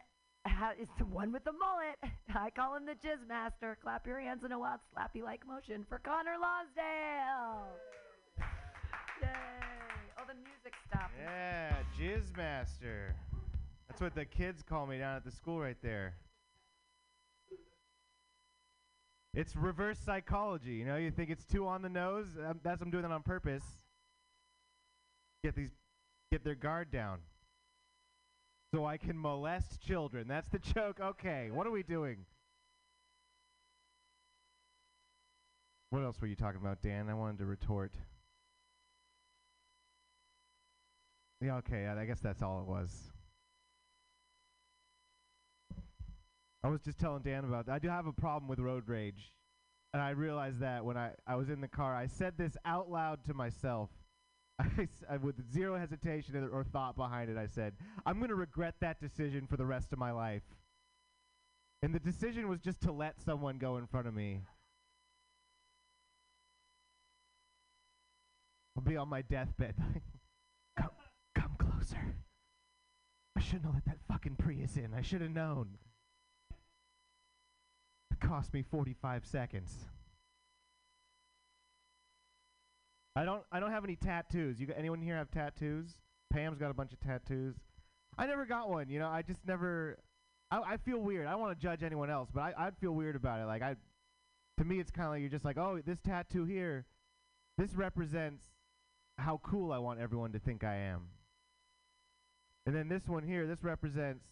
ha- 0.46 0.74
is 0.80 0.90
the 0.98 1.06
one 1.06 1.32
with 1.32 1.44
the 1.44 1.54
mullet. 1.54 1.98
I 2.36 2.50
call 2.50 2.76
him 2.76 2.86
the 2.86 2.94
Jizz 2.94 3.28
Master. 3.28 3.78
Clap 3.82 4.06
your 4.06 4.20
hands 4.20 4.44
in 4.44 4.52
a 4.52 4.60
wild 4.60 4.80
slappy 4.94 5.24
like 5.24 5.48
motion 5.48 5.86
for 5.88 6.00
Connor 6.00 6.36
Lonsdale. 6.42 7.68
Yay! 9.22 9.28
Oh, 10.20 10.24
the 10.28 10.34
music 10.36 10.74
stopped. 10.88 11.14
Yeah, 11.20 11.76
Jizz 12.00 12.36
Master. 12.36 13.16
That's 13.88 14.02
what 14.02 14.16
the 14.16 14.26
kids 14.26 14.64
call 14.64 14.88
me 14.88 14.98
down 15.00 15.16
at 15.16 15.24
the 15.24 15.32
school 15.32 15.60
right 15.60 15.78
there. 15.82 16.16
It's 19.34 19.56
reverse 19.56 19.98
psychology. 20.00 20.74
You 20.74 20.86
know, 20.86 20.98
you 20.98 21.12
think 21.12 21.30
it's 21.30 21.46
too 21.46 21.66
on 21.68 21.82
the 21.82 21.90
nose. 21.90 22.28
Um, 22.46 22.60
that's 22.64 22.82
I'm 22.82 22.92
doing 22.92 23.04
that 23.04 23.12
on 23.12 23.24
purpose. 23.24 23.64
Get 25.44 25.56
these, 25.56 25.72
get 26.32 26.44
their 26.44 26.56
guard 26.56 26.92
down, 26.92 27.20
so 28.74 28.86
I 28.86 28.98
can 28.98 29.20
molest 29.20 29.82
children. 29.82 30.28
That's 30.28 30.50
the 30.50 30.60
joke. 30.74 31.00
Okay, 31.02 31.50
what 31.52 31.66
are 31.66 31.72
we 31.72 31.84
doing? 31.84 32.26
What 35.90 36.04
else 36.04 36.22
were 36.22 36.28
you 36.28 36.36
talking 36.36 36.62
about, 36.62 36.82
Dan? 36.82 37.10
I 37.10 37.14
wanted 37.14 37.40
to 37.40 37.46
retort. 37.46 37.94
Yeah, 41.42 41.58
okay, 41.58 41.88
I 41.88 42.02
I 42.02 42.06
guess 42.06 42.20
that's 42.20 42.42
all 42.42 42.62
it 42.62 42.68
was. 42.68 43.12
I 46.64 46.68
was 46.68 46.82
just 46.82 47.00
telling 47.00 47.24
Dan 47.24 47.44
about 47.44 47.66
that. 47.66 47.74
I 47.74 47.80
do 47.80 47.90
have 47.90 48.06
a 48.06 48.14
problem 48.14 48.48
with 48.48 48.60
road 48.60 48.84
rage. 48.88 49.32
And 49.94 50.02
I 50.02 50.12
realized 50.12 50.60
that 50.60 50.86
when 50.86 50.96
I, 50.96 51.12
I 51.28 51.36
was 51.36 51.50
in 51.50 51.60
the 51.60 51.68
car. 51.68 51.96
I 51.96 52.08
said 52.08 52.38
this 52.38 52.56
out 52.64 52.90
loud 52.90 53.26
to 53.26 53.34
myself. 53.34 53.90
I 54.78 54.88
I- 55.10 55.18
with 55.18 55.36
zero 55.52 55.78
hesitation 55.78 56.50
or 56.52 56.64
thought 56.64 56.96
behind 56.96 57.30
it, 57.30 57.38
I 57.38 57.48
said, 57.48 57.74
I'm 58.06 58.18
going 58.18 58.30
to 58.30 58.36
regret 58.36 58.76
that 58.82 59.00
decision 59.02 59.48
for 59.48 59.58
the 59.58 59.66
rest 59.66 59.94
of 59.94 60.00
my 60.00 60.12
life. 60.12 60.44
And 61.84 61.96
the 61.96 62.00
decision 62.00 62.48
was 62.48 62.60
just 62.60 62.82
to 62.82 62.92
let 62.92 63.22
someone 63.22 63.58
go 63.58 63.78
in 63.78 63.88
front 63.88 64.08
of 64.08 64.14
me. 64.14 64.42
I'll 68.78 68.84
be 68.84 68.98
on 68.98 69.10
my 69.10 69.22
deathbed. 69.24 69.76
come, 70.78 70.90
come 71.36 71.56
closer. 71.58 72.16
I 73.36 73.42
shouldn't 73.42 73.66
have 73.66 73.74
let 73.74 73.86
that 73.86 73.98
fucking 74.08 74.36
Prius 74.38 74.78
in. 74.78 74.94
I 74.96 75.02
should 75.02 75.22
have 75.22 75.32
known. 75.32 75.78
It 78.12 78.20
cost 78.20 78.54
me 78.54 78.62
45 78.62 79.26
seconds. 79.26 79.74
I 83.16 83.26
don't 83.26 83.44
I 83.52 83.60
don't 83.60 83.72
have 83.72 83.84
any 83.84 83.96
tattoos. 83.96 84.60
You 84.60 84.68
got, 84.68 84.78
anyone 84.78 85.02
here 85.02 85.16
have 85.16 85.32
tattoos? 85.32 85.98
Pam's 86.32 86.58
got 86.58 86.72
a 86.72 86.74
bunch 86.74 86.94
of 86.94 87.00
tattoos. 87.00 87.56
I 88.18 88.26
never 88.26 88.46
got 88.46 88.70
one, 88.70 88.90
you 88.90 89.00
know. 89.00 89.08
I 89.08 89.22
just 89.22 89.40
never 89.46 89.98
I, 90.50 90.62
I 90.62 90.78
feel 90.78 91.00
weird. 91.00 91.28
I 91.28 91.32
don't 91.32 91.42
want 91.42 91.58
to 91.58 91.62
judge 91.62 91.84
anyone 91.84 92.10
else, 92.10 92.30
but 92.34 92.42
I 92.42 92.54
I'd 92.58 92.78
feel 92.78 92.92
weird 92.92 93.16
about 93.16 93.40
it. 93.40 93.46
Like 93.46 93.62
I 93.62 93.76
to 94.58 94.64
me 94.66 94.80
it's 94.80 94.92
kind 94.92 95.08
of 95.08 95.14
like 95.14 95.22
you're 95.22 95.30
just 95.30 95.46
like, 95.46 95.58
"Oh, 95.58 95.80
this 95.86 96.00
tattoo 96.00 96.46
here 96.46 96.86
this 97.58 97.74
represents 97.76 98.46
how 99.18 99.40
cool 99.44 99.72
I 99.72 99.78
want 99.78 100.00
everyone 100.00 100.32
to 100.32 100.40
think 100.40 100.64
I 100.64 100.76
am." 100.76 101.08
And 102.66 102.76
then 102.76 102.88
this 102.88 103.08
one 103.08 103.24
here, 103.24 103.48
this 103.48 103.64
represents 103.64 104.24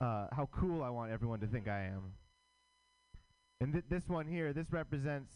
uh, 0.00 0.26
how 0.32 0.48
cool 0.52 0.82
I 0.82 0.90
want 0.90 1.12
everyone 1.12 1.40
to 1.40 1.46
think 1.46 1.68
I 1.68 1.84
am. 1.84 2.14
And 3.60 3.72
th- 3.72 3.84
this 3.88 4.08
one 4.08 4.26
here, 4.26 4.52
this 4.52 4.72
represents 4.72 5.32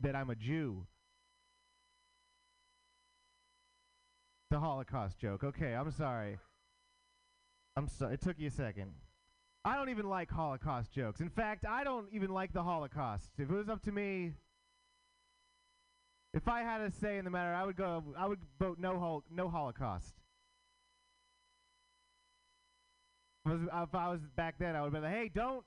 that 0.00 0.14
I'm 0.14 0.30
a 0.30 0.34
Jew. 0.34 0.86
The 4.50 4.60
Holocaust 4.60 5.18
joke. 5.18 5.42
Okay, 5.42 5.74
I'm 5.74 5.90
sorry. 5.90 6.38
I'm 7.76 7.88
sorry. 7.88 8.14
It 8.14 8.20
took 8.20 8.38
you 8.38 8.48
a 8.48 8.50
second. 8.50 8.92
I 9.64 9.74
don't 9.74 9.88
even 9.88 10.08
like 10.08 10.30
Holocaust 10.30 10.92
jokes. 10.92 11.20
In 11.20 11.28
fact, 11.28 11.64
I 11.68 11.82
don't 11.82 12.06
even 12.12 12.30
like 12.30 12.52
the 12.52 12.62
Holocaust. 12.62 13.30
If 13.38 13.50
it 13.50 13.54
was 13.54 13.68
up 13.68 13.82
to 13.82 13.92
me, 13.92 14.34
if 16.32 16.46
I 16.46 16.60
had 16.60 16.80
a 16.80 16.90
say 16.92 17.18
in 17.18 17.24
the 17.24 17.30
matter, 17.30 17.52
I 17.52 17.64
would 17.64 17.76
go. 17.76 18.04
I 18.16 18.26
would 18.26 18.38
vote 18.60 18.78
no 18.78 18.98
hol- 18.98 19.24
no 19.30 19.48
Holocaust. 19.48 20.14
If 23.44 23.52
I, 23.52 23.54
was, 23.54 23.62
if 23.88 23.94
I 23.94 24.08
was 24.08 24.20
back 24.36 24.54
then, 24.58 24.76
I 24.76 24.82
would 24.82 24.92
be 24.92 25.00
like, 25.00 25.10
"Hey, 25.10 25.30
don't, 25.34 25.64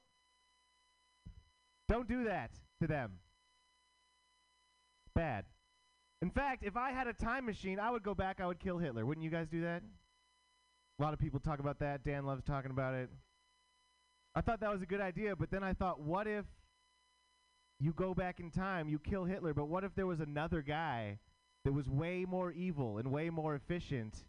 don't 1.89 2.07
do 2.07 2.23
that 2.25 2.51
to 2.81 2.87
them." 2.87 3.19
Bad. 5.15 5.45
In 6.21 6.29
fact, 6.29 6.63
if 6.63 6.75
I 6.75 6.91
had 6.91 7.07
a 7.07 7.13
time 7.13 7.45
machine, 7.45 7.79
I 7.79 7.91
would 7.91 8.03
go 8.03 8.13
back. 8.13 8.41
I 8.41 8.47
would 8.47 8.59
kill 8.59 8.77
Hitler. 8.77 9.05
Wouldn't 9.05 9.23
you 9.23 9.29
guys 9.29 9.47
do 9.49 9.61
that? 9.61 9.81
A 10.99 11.01
lot 11.01 11.13
of 11.13 11.19
people 11.19 11.39
talk 11.39 11.59
about 11.59 11.79
that. 11.79 12.03
Dan 12.03 12.25
loves 12.25 12.43
talking 12.43 12.71
about 12.71 12.93
it. 12.93 13.09
I 14.35 14.41
thought 14.41 14.59
that 14.59 14.71
was 14.71 14.81
a 14.81 14.85
good 14.85 15.01
idea, 15.01 15.35
but 15.35 15.49
then 15.49 15.63
I 15.63 15.73
thought, 15.73 16.01
what 16.01 16.27
if 16.27 16.45
you 17.79 17.93
go 17.93 18.13
back 18.13 18.39
in 18.39 18.51
time, 18.51 18.89
you 18.89 18.99
kill 18.99 19.23
Hitler, 19.23 19.53
but 19.53 19.69
what 19.69 19.83
if 19.83 19.95
there 19.95 20.05
was 20.05 20.19
another 20.19 20.61
guy 20.61 21.19
that 21.63 21.73
was 21.73 21.87
way 21.87 22.25
more 22.27 22.51
evil 22.51 22.97
and 22.97 23.11
way 23.11 23.29
more 23.29 23.55
efficient? 23.55 24.25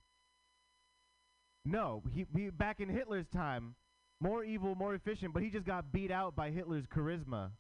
No, 1.65 2.03
he, 2.13 2.27
he 2.35 2.51
back 2.51 2.81
in 2.81 2.89
Hitler's 2.89 3.29
time, 3.29 3.75
more 4.21 4.45
evil, 4.45 4.75
more 4.75 4.95
efficient, 4.95 5.35
but 5.35 5.43
he 5.43 5.51
just 5.51 5.67
got 5.67 5.93
beat 5.93 6.11
out 6.11 6.37
by 6.37 6.51
Hitler's 6.51 6.87
charisma. 6.87 7.51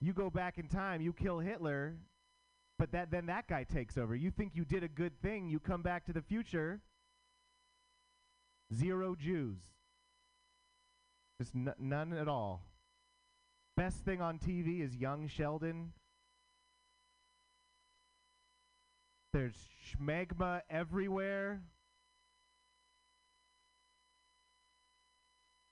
You 0.00 0.12
go 0.12 0.30
back 0.30 0.58
in 0.58 0.68
time, 0.68 1.00
you 1.00 1.12
kill 1.12 1.38
Hitler, 1.38 1.96
but 2.78 2.92
that 2.92 3.10
then 3.10 3.26
that 3.26 3.48
guy 3.48 3.64
takes 3.64 3.98
over. 3.98 4.14
You 4.14 4.30
think 4.30 4.52
you 4.54 4.64
did 4.64 4.84
a 4.84 4.88
good 4.88 5.20
thing, 5.20 5.48
you 5.48 5.58
come 5.58 5.82
back 5.82 6.04
to 6.06 6.12
the 6.12 6.22
future. 6.22 6.80
Zero 8.74 9.16
Jews. 9.18 9.58
Just 11.40 11.54
n- 11.54 11.74
none 11.78 12.12
at 12.12 12.28
all. 12.28 12.62
Best 13.76 14.04
thing 14.04 14.20
on 14.20 14.38
TV 14.38 14.80
is 14.82 14.96
Young 14.96 15.28
Sheldon. 15.28 15.92
There's 19.32 19.54
schmegma 19.86 20.62
everywhere. 20.68 21.62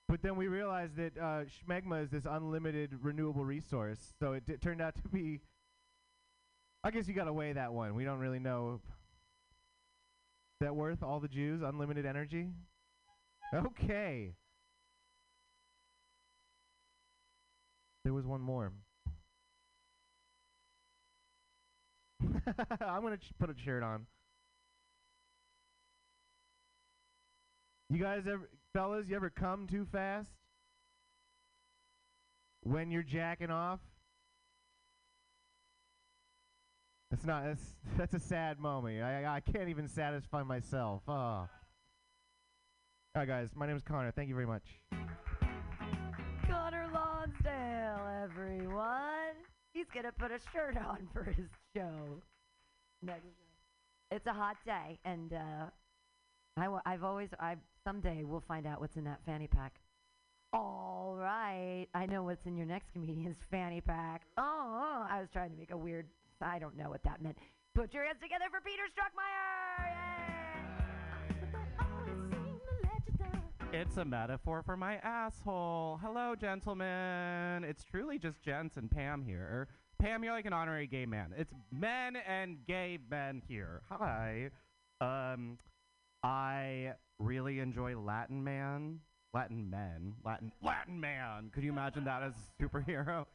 But 0.07 0.21
then 0.21 0.37
we 0.37 0.47
realized 0.47 0.95
that 0.95 1.17
uh, 1.17 1.43
schmegma 1.45 2.03
is 2.03 2.09
this 2.09 2.25
unlimited 2.25 2.97
renewable 3.01 3.43
resource. 3.43 3.99
So 4.19 4.33
it 4.33 4.45
d- 4.45 4.55
turned 4.55 4.81
out 4.81 4.95
to 4.95 5.09
be. 5.09 5.41
I 6.87 6.89
guess 6.89 7.05
you 7.05 7.13
got 7.13 7.25
to 7.25 7.33
weigh 7.33 7.51
that 7.51 7.73
one. 7.73 7.95
We 7.95 8.05
don't 8.05 8.19
really 8.19 8.39
know. 8.39 8.79
Is 8.79 10.61
that 10.61 10.73
worth 10.73 11.03
all 11.03 11.19
the 11.19 11.27
Jews? 11.27 11.61
Unlimited 11.61 12.05
energy? 12.05 12.47
Okay. 13.53 14.31
There 18.05 18.13
was 18.13 18.25
one 18.25 18.39
more. 18.39 18.71
I'm 22.23 23.01
gonna 23.01 23.17
ch- 23.17 23.33
put 23.37 23.49
a 23.49 23.53
shirt 23.65 23.83
on. 23.83 24.05
You 27.89 27.99
guys 27.99 28.21
ever, 28.31 28.49
fellas, 28.71 29.07
you 29.09 29.17
ever 29.17 29.29
come 29.29 29.67
too 29.67 29.85
fast? 29.91 30.29
When 32.63 32.91
you're 32.91 33.03
jacking 33.03 33.51
off? 33.51 33.81
That's 37.09 37.25
not. 37.25 37.45
That's 37.45 37.75
that's 37.97 38.13
a 38.13 38.19
sad 38.19 38.59
moment. 38.59 39.01
I 39.01 39.35
I, 39.35 39.39
can't 39.39 39.69
even 39.69 39.87
satisfy 39.87 40.43
myself. 40.43 41.03
Oh. 41.07 41.11
All 41.13 41.49
right, 43.15 43.27
guys. 43.27 43.51
My 43.55 43.65
name 43.65 43.77
is 43.77 43.81
Connor. 43.83 44.11
Thank 44.11 44.27
you 44.27 44.35
very 44.35 44.45
much. 44.45 44.63
Connor 46.47 46.87
Lonsdale, 46.93 48.23
everyone. 48.23 49.35
He's 49.73 49.87
gonna 49.93 50.11
put 50.11 50.31
a 50.31 50.39
shirt 50.51 50.77
on 50.77 51.07
for 51.13 51.23
his 51.23 51.47
show. 51.75 52.21
Next. 53.01 53.25
It's 54.11 54.27
a 54.27 54.33
hot 54.33 54.57
day, 54.65 54.99
and 55.05 55.33
uh, 55.33 55.65
I 56.57 56.63
w- 56.63 56.81
I've 56.85 57.03
always 57.03 57.29
I 57.39 57.55
someday 57.85 58.23
we'll 58.25 58.43
find 58.47 58.67
out 58.67 58.81
what's 58.81 58.97
in 58.97 59.05
that 59.05 59.21
fanny 59.25 59.47
pack. 59.47 59.79
All 60.53 61.15
right, 61.17 61.87
I 61.93 62.05
know 62.05 62.23
what's 62.23 62.45
in 62.45 62.57
your 62.57 62.65
next 62.65 62.91
comedian's 62.91 63.37
fanny 63.49 63.81
pack. 63.81 64.23
Oh, 64.37 65.05
I 65.09 65.19
was 65.21 65.29
trying 65.31 65.51
to 65.51 65.57
make 65.57 65.71
a 65.71 65.77
weird. 65.77 66.07
I 66.41 66.59
don't 66.59 66.77
know 66.77 66.89
what 66.89 67.03
that 67.03 67.21
meant. 67.21 67.37
Put 67.73 67.93
your 67.93 68.05
hands 68.05 68.19
together 68.21 68.45
for 68.51 68.61
Peter 68.61 68.83
Struckmeyer. 68.93 70.17
It's 73.73 73.97
a 73.97 74.05
metaphor 74.05 74.63
for 74.63 74.77
my 74.77 74.95
asshole. 74.97 75.99
Hello, 76.01 76.35
gentlemen. 76.35 77.63
It's 77.63 77.83
truly 77.83 78.17
just 78.17 78.41
gents 78.41 78.77
and 78.77 78.89
Pam 78.89 79.21
here. 79.21 79.67
Pam, 79.99 80.23
you're 80.23 80.33
like 80.33 80.45
an 80.45 80.53
honorary 80.53 80.87
gay 80.87 81.05
man. 81.05 81.33
It's 81.37 81.53
men 81.71 82.15
and 82.15 82.65
gay 82.65 82.97
men 83.09 83.41
here. 83.47 83.81
Hi. 83.89 84.49
Um, 85.01 85.57
I 86.23 86.93
really 87.19 87.59
enjoy 87.59 87.97
Latin 87.97 88.43
man, 88.43 88.99
Latin 89.33 89.69
men, 89.69 90.13
Latin 90.23 90.51
Latin 90.63 90.99
man. 90.99 91.49
Could 91.53 91.63
you 91.63 91.71
imagine 91.71 92.05
that 92.05 92.23
as 92.23 92.33
a 92.33 92.63
superhero? 92.63 93.25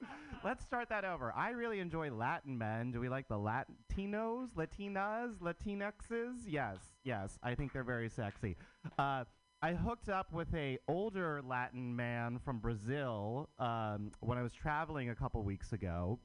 Let's 0.44 0.64
start 0.64 0.88
that 0.88 1.04
over. 1.04 1.32
I 1.36 1.50
really 1.50 1.80
enjoy 1.80 2.10
Latin 2.10 2.56
men. 2.56 2.92
Do 2.92 3.00
we 3.00 3.08
like 3.08 3.28
the 3.28 3.34
Latinos, 3.34 4.48
Latinas, 4.56 5.38
Latinxes? 5.40 6.36
Yes, 6.46 6.78
yes. 7.04 7.38
I 7.42 7.54
think 7.54 7.72
they're 7.72 7.84
very 7.84 8.08
sexy. 8.08 8.56
Uh, 8.98 9.24
I 9.62 9.74
hooked 9.74 10.08
up 10.08 10.32
with 10.32 10.52
a 10.54 10.78
older 10.88 11.42
Latin 11.44 11.94
man 11.94 12.38
from 12.42 12.60
Brazil 12.60 13.50
um, 13.58 14.10
when 14.20 14.38
I 14.38 14.42
was 14.42 14.54
traveling 14.54 15.10
a 15.10 15.14
couple 15.14 15.42
weeks 15.42 15.72
ago, 15.74 16.18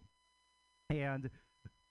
and 0.90 1.30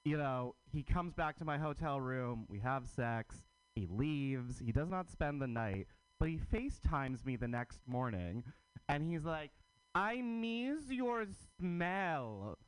you 0.07 0.17
know 0.17 0.55
he 0.73 0.83
comes 0.83 1.13
back 1.13 1.37
to 1.39 1.45
my 1.45 1.59
hotel 1.59 2.01
room. 2.01 2.47
We 2.49 2.61
have 2.61 2.89
sex. 2.89 3.43
He 3.75 3.87
leaves. 3.91 4.59
He 4.59 4.73
does 4.73 4.89
not 4.89 5.11
spend 5.11 5.43
the 5.43 5.47
night, 5.47 5.87
but 6.19 6.31
he 6.31 6.39
FaceTimes 6.39 7.27
me 7.27 7.37
the 7.37 7.49
next 7.49 7.81
morning, 7.87 8.43
and 8.89 9.03
he's 9.03 9.25
like, 9.25 9.51
"I 9.95 10.21
miss 10.21 10.91
your 10.91 11.27
smell." 11.59 12.59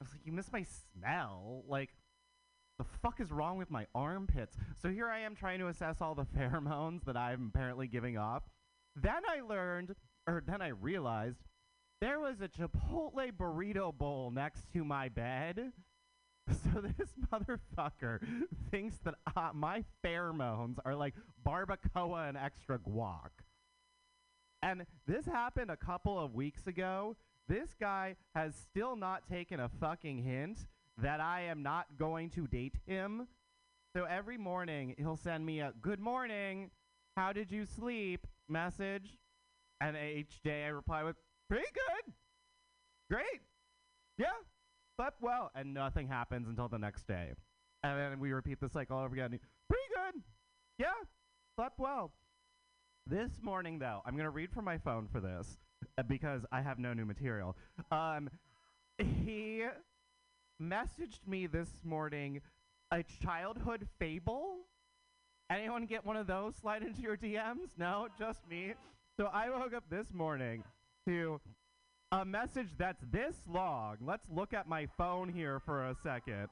I 0.00 0.04
was 0.04 0.12
like, 0.12 0.26
"You 0.26 0.32
miss 0.32 0.52
my 0.52 0.64
smell?" 0.64 1.64
Like, 1.66 1.90
the 2.78 2.84
fuck 2.84 3.20
is 3.20 3.32
wrong 3.32 3.56
with 3.56 3.70
my 3.70 3.86
armpits? 3.94 4.56
So 4.80 4.90
here 4.90 5.08
I 5.08 5.20
am 5.20 5.34
trying 5.34 5.58
to 5.60 5.68
assess 5.68 6.00
all 6.00 6.14
the 6.14 6.24
pheromones 6.36 7.04
that 7.04 7.16
I'm 7.16 7.50
apparently 7.54 7.86
giving 7.86 8.18
off. 8.18 8.42
Then 8.94 9.22
I 9.28 9.40
learned, 9.40 9.94
or 10.26 10.42
then 10.46 10.60
I 10.60 10.68
realized, 10.68 11.38
there 12.00 12.20
was 12.20 12.40
a 12.42 12.48
Chipotle 12.48 13.32
burrito 13.32 13.96
bowl 13.96 14.30
next 14.30 14.70
to 14.72 14.84
my 14.84 15.08
bed. 15.08 15.72
So 16.48 16.80
this 16.80 17.08
motherfucker 17.32 18.20
thinks 18.70 18.98
that 18.98 19.14
uh, 19.34 19.50
my 19.52 19.82
pheromones 20.04 20.76
are 20.84 20.94
like 20.94 21.14
barbacoa 21.44 22.28
and 22.28 22.36
extra 22.36 22.78
guac. 22.78 23.30
And 24.66 24.84
this 25.06 25.24
happened 25.26 25.70
a 25.70 25.76
couple 25.76 26.18
of 26.18 26.34
weeks 26.34 26.66
ago. 26.66 27.14
This 27.48 27.68
guy 27.78 28.16
has 28.34 28.56
still 28.56 28.96
not 28.96 29.22
taken 29.30 29.60
a 29.60 29.68
fucking 29.68 30.24
hint 30.24 30.66
that 30.98 31.20
I 31.20 31.42
am 31.42 31.62
not 31.62 31.86
going 31.96 32.30
to 32.30 32.48
date 32.48 32.74
him. 32.84 33.28
So 33.94 34.06
every 34.06 34.36
morning 34.36 34.96
he'll 34.98 35.16
send 35.16 35.46
me 35.46 35.60
a 35.60 35.72
good 35.80 36.00
morning, 36.00 36.72
how 37.16 37.32
did 37.32 37.52
you 37.52 37.64
sleep 37.64 38.26
message. 38.48 39.16
And 39.80 39.96
each 39.96 40.42
day 40.42 40.64
I 40.64 40.68
reply 40.68 41.04
with, 41.04 41.14
pretty 41.48 41.68
good. 41.72 42.12
Great. 43.08 43.42
Yeah. 44.18 44.26
Slept 44.96 45.22
well. 45.22 45.52
And 45.54 45.74
nothing 45.74 46.08
happens 46.08 46.48
until 46.48 46.66
the 46.66 46.78
next 46.78 47.06
day. 47.06 47.34
And 47.84 47.96
then 47.96 48.18
we 48.18 48.32
repeat 48.32 48.58
the 48.58 48.68
cycle 48.68 48.98
over 48.98 49.14
again. 49.14 49.28
Pretty 49.28 49.84
good. 49.94 50.22
Yeah. 50.76 51.04
Slept 51.54 51.78
well. 51.78 52.10
This 53.08 53.30
morning, 53.40 53.78
though, 53.78 54.02
I'm 54.04 54.14
going 54.14 54.24
to 54.24 54.30
read 54.30 54.50
from 54.50 54.64
my 54.64 54.78
phone 54.78 55.06
for 55.06 55.20
this 55.20 55.58
uh, 55.96 56.02
because 56.02 56.44
I 56.50 56.60
have 56.60 56.80
no 56.80 56.92
new 56.92 57.04
material. 57.04 57.56
Um, 57.92 58.28
he 58.98 59.62
messaged 60.60 61.20
me 61.24 61.46
this 61.46 61.68
morning 61.84 62.40
a 62.90 63.04
childhood 63.22 63.86
fable. 64.00 64.56
Anyone 65.48 65.86
get 65.86 66.04
one 66.04 66.16
of 66.16 66.26
those 66.26 66.56
slide 66.56 66.82
into 66.82 67.00
your 67.00 67.16
DMs? 67.16 67.68
No, 67.78 68.08
just 68.18 68.40
me. 68.50 68.74
So 69.16 69.26
I 69.32 69.50
woke 69.50 69.72
up 69.72 69.84
this 69.88 70.12
morning 70.12 70.64
to 71.06 71.40
a 72.10 72.24
message 72.24 72.70
that's 72.76 73.04
this 73.12 73.36
long. 73.48 73.98
Let's 74.04 74.28
look 74.34 74.52
at 74.52 74.68
my 74.68 74.88
phone 74.98 75.28
here 75.28 75.60
for 75.60 75.90
a 75.90 75.94
second. 76.02 76.48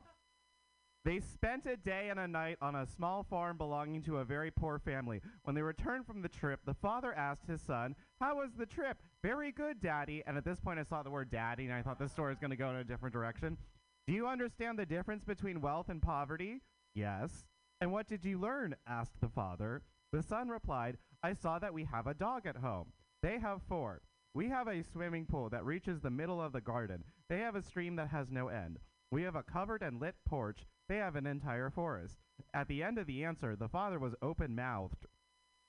They 1.05 1.21
spent 1.21 1.67
a 1.67 1.77
day 1.77 2.09
and 2.09 2.19
a 2.19 2.27
night 2.27 2.57
on 2.63 2.75
a 2.75 2.87
small 2.87 3.25
farm 3.25 3.59
belonging 3.59 4.03
to 4.05 4.19
a 4.19 4.25
very 4.25 4.51
poor 4.51 4.79
family. 4.79 5.21
When 5.43 5.55
they 5.55 5.61
returned 5.61 6.07
from 6.07 6.23
the 6.23 6.31
trip, 6.31 6.61
the 6.65 6.73
father 6.73 7.13
asked 7.13 7.47
his 7.47 7.61
son, 7.61 7.95
How 8.21 8.37
was 8.37 8.53
the 8.57 8.65
trip? 8.65 8.97
Very 9.23 9.53
good, 9.53 9.83
Daddy. 9.83 10.23
And 10.27 10.39
at 10.39 10.47
this 10.47 10.61
point, 10.61 10.79
I 10.79 10.83
saw 10.83 11.03
the 11.03 11.11
word 11.11 11.31
daddy, 11.31 11.65
and 11.65 11.75
I 11.75 11.83
thought 11.83 11.99
this 11.99 12.13
story 12.13 12.33
is 12.33 12.39
going 12.39 12.53
to 12.53 12.57
go 12.57 12.71
in 12.71 12.77
a 12.77 12.85
different 12.85 13.13
direction. 13.13 13.59
Do 14.07 14.15
you 14.15 14.27
understand 14.27 14.79
the 14.79 14.87
difference 14.87 15.25
between 15.25 15.61
wealth 15.61 15.91
and 15.91 16.01
poverty? 16.01 16.63
Yes. 16.95 17.45
And 17.83 17.93
what 17.93 18.07
did 18.07 18.25
you 18.25 18.39
learn? 18.39 18.75
asked 18.87 19.21
the 19.21 19.29
father. 19.29 19.83
The 20.13 20.23
son 20.23 20.49
replied, 20.49 20.97
I 21.23 21.35
saw 21.35 21.59
that 21.59 21.75
we 21.75 21.85
have 21.85 22.07
a 22.07 22.15
dog 22.15 22.47
at 22.47 22.57
home. 22.57 22.93
They 23.23 23.39
have 23.39 23.61
four. 23.69 24.01
We 24.33 24.49
have 24.49 24.69
a 24.69 24.83
swimming 24.83 25.27
pool 25.27 25.51
that 25.51 25.65
reaches 25.65 26.01
the 26.01 26.11
middle 26.11 26.41
of 26.41 26.53
the 26.53 26.61
garden. 26.61 27.05
They 27.29 27.41
have 27.41 27.57
a 27.57 27.63
stream 27.63 27.97
that 27.97 28.09
has 28.09 28.31
no 28.31 28.49
end. 28.49 28.79
We 29.11 29.23
have 29.23 29.37
a 29.37 29.43
covered 29.43 29.83
and 29.83 30.01
lit 30.01 30.15
porch. 30.27 30.67
They 30.89 30.97
have 30.97 31.17
an 31.17 31.27
entire 31.27 31.71
forest. 31.71 32.19
At 32.53 32.69
the 32.69 32.83
end 32.83 32.99
of 32.99 33.07
the 33.07 33.25
answer, 33.25 33.57
the 33.57 33.69
father 33.69 33.99
was 33.99 34.15
open 34.21 34.55
mouthed. 34.55 35.07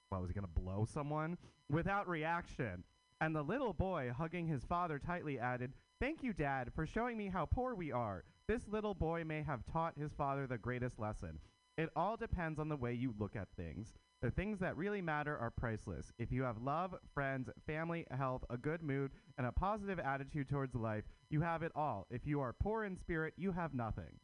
What, 0.09 0.21
was 0.21 0.29
he 0.29 0.33
going 0.33 0.47
to 0.47 0.61
blow 0.61 0.85
someone? 0.85 1.37
Without 1.69 2.07
reaction. 2.07 2.83
And 3.21 3.35
the 3.35 3.41
little 3.41 3.73
boy, 3.73 4.11
hugging 4.15 4.47
his 4.47 4.65
father 4.65 4.99
tightly, 4.99 5.39
added, 5.39 5.73
Thank 6.01 6.21
you, 6.21 6.33
Dad, 6.33 6.71
for 6.75 6.85
showing 6.85 7.17
me 7.17 7.29
how 7.29 7.45
poor 7.45 7.73
we 7.73 7.91
are. 7.91 8.25
This 8.47 8.67
little 8.67 8.93
boy 8.93 9.23
may 9.23 9.41
have 9.41 9.65
taught 9.71 9.97
his 9.97 10.11
father 10.13 10.45
the 10.45 10.57
greatest 10.57 10.99
lesson. 10.99 11.39
It 11.77 11.89
all 11.95 12.17
depends 12.17 12.59
on 12.59 12.67
the 12.67 12.75
way 12.75 12.93
you 12.93 13.13
look 13.17 13.35
at 13.35 13.47
things. 13.55 13.93
The 14.21 14.31
things 14.31 14.59
that 14.59 14.75
really 14.75 15.01
matter 15.01 15.37
are 15.37 15.51
priceless. 15.51 16.11
If 16.19 16.31
you 16.31 16.43
have 16.43 16.61
love, 16.61 16.95
friends, 17.13 17.49
family, 17.65 18.05
health, 18.11 18.43
a 18.49 18.57
good 18.57 18.81
mood, 18.81 19.11
and 19.37 19.47
a 19.47 19.51
positive 19.51 19.99
attitude 19.99 20.49
towards 20.49 20.75
life, 20.75 21.05
you 21.29 21.41
have 21.41 21.63
it 21.63 21.71
all. 21.75 22.05
If 22.09 22.25
you 22.25 22.41
are 22.41 22.53
poor 22.53 22.83
in 22.83 22.97
spirit, 22.97 23.33
you 23.37 23.51
have 23.53 23.73
nothing. 23.73 24.19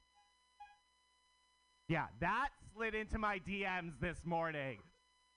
Yeah, 1.91 2.05
that 2.21 2.51
slid 2.73 2.95
into 2.95 3.19
my 3.19 3.39
DMs 3.39 3.99
this 3.99 4.19
morning. 4.23 4.77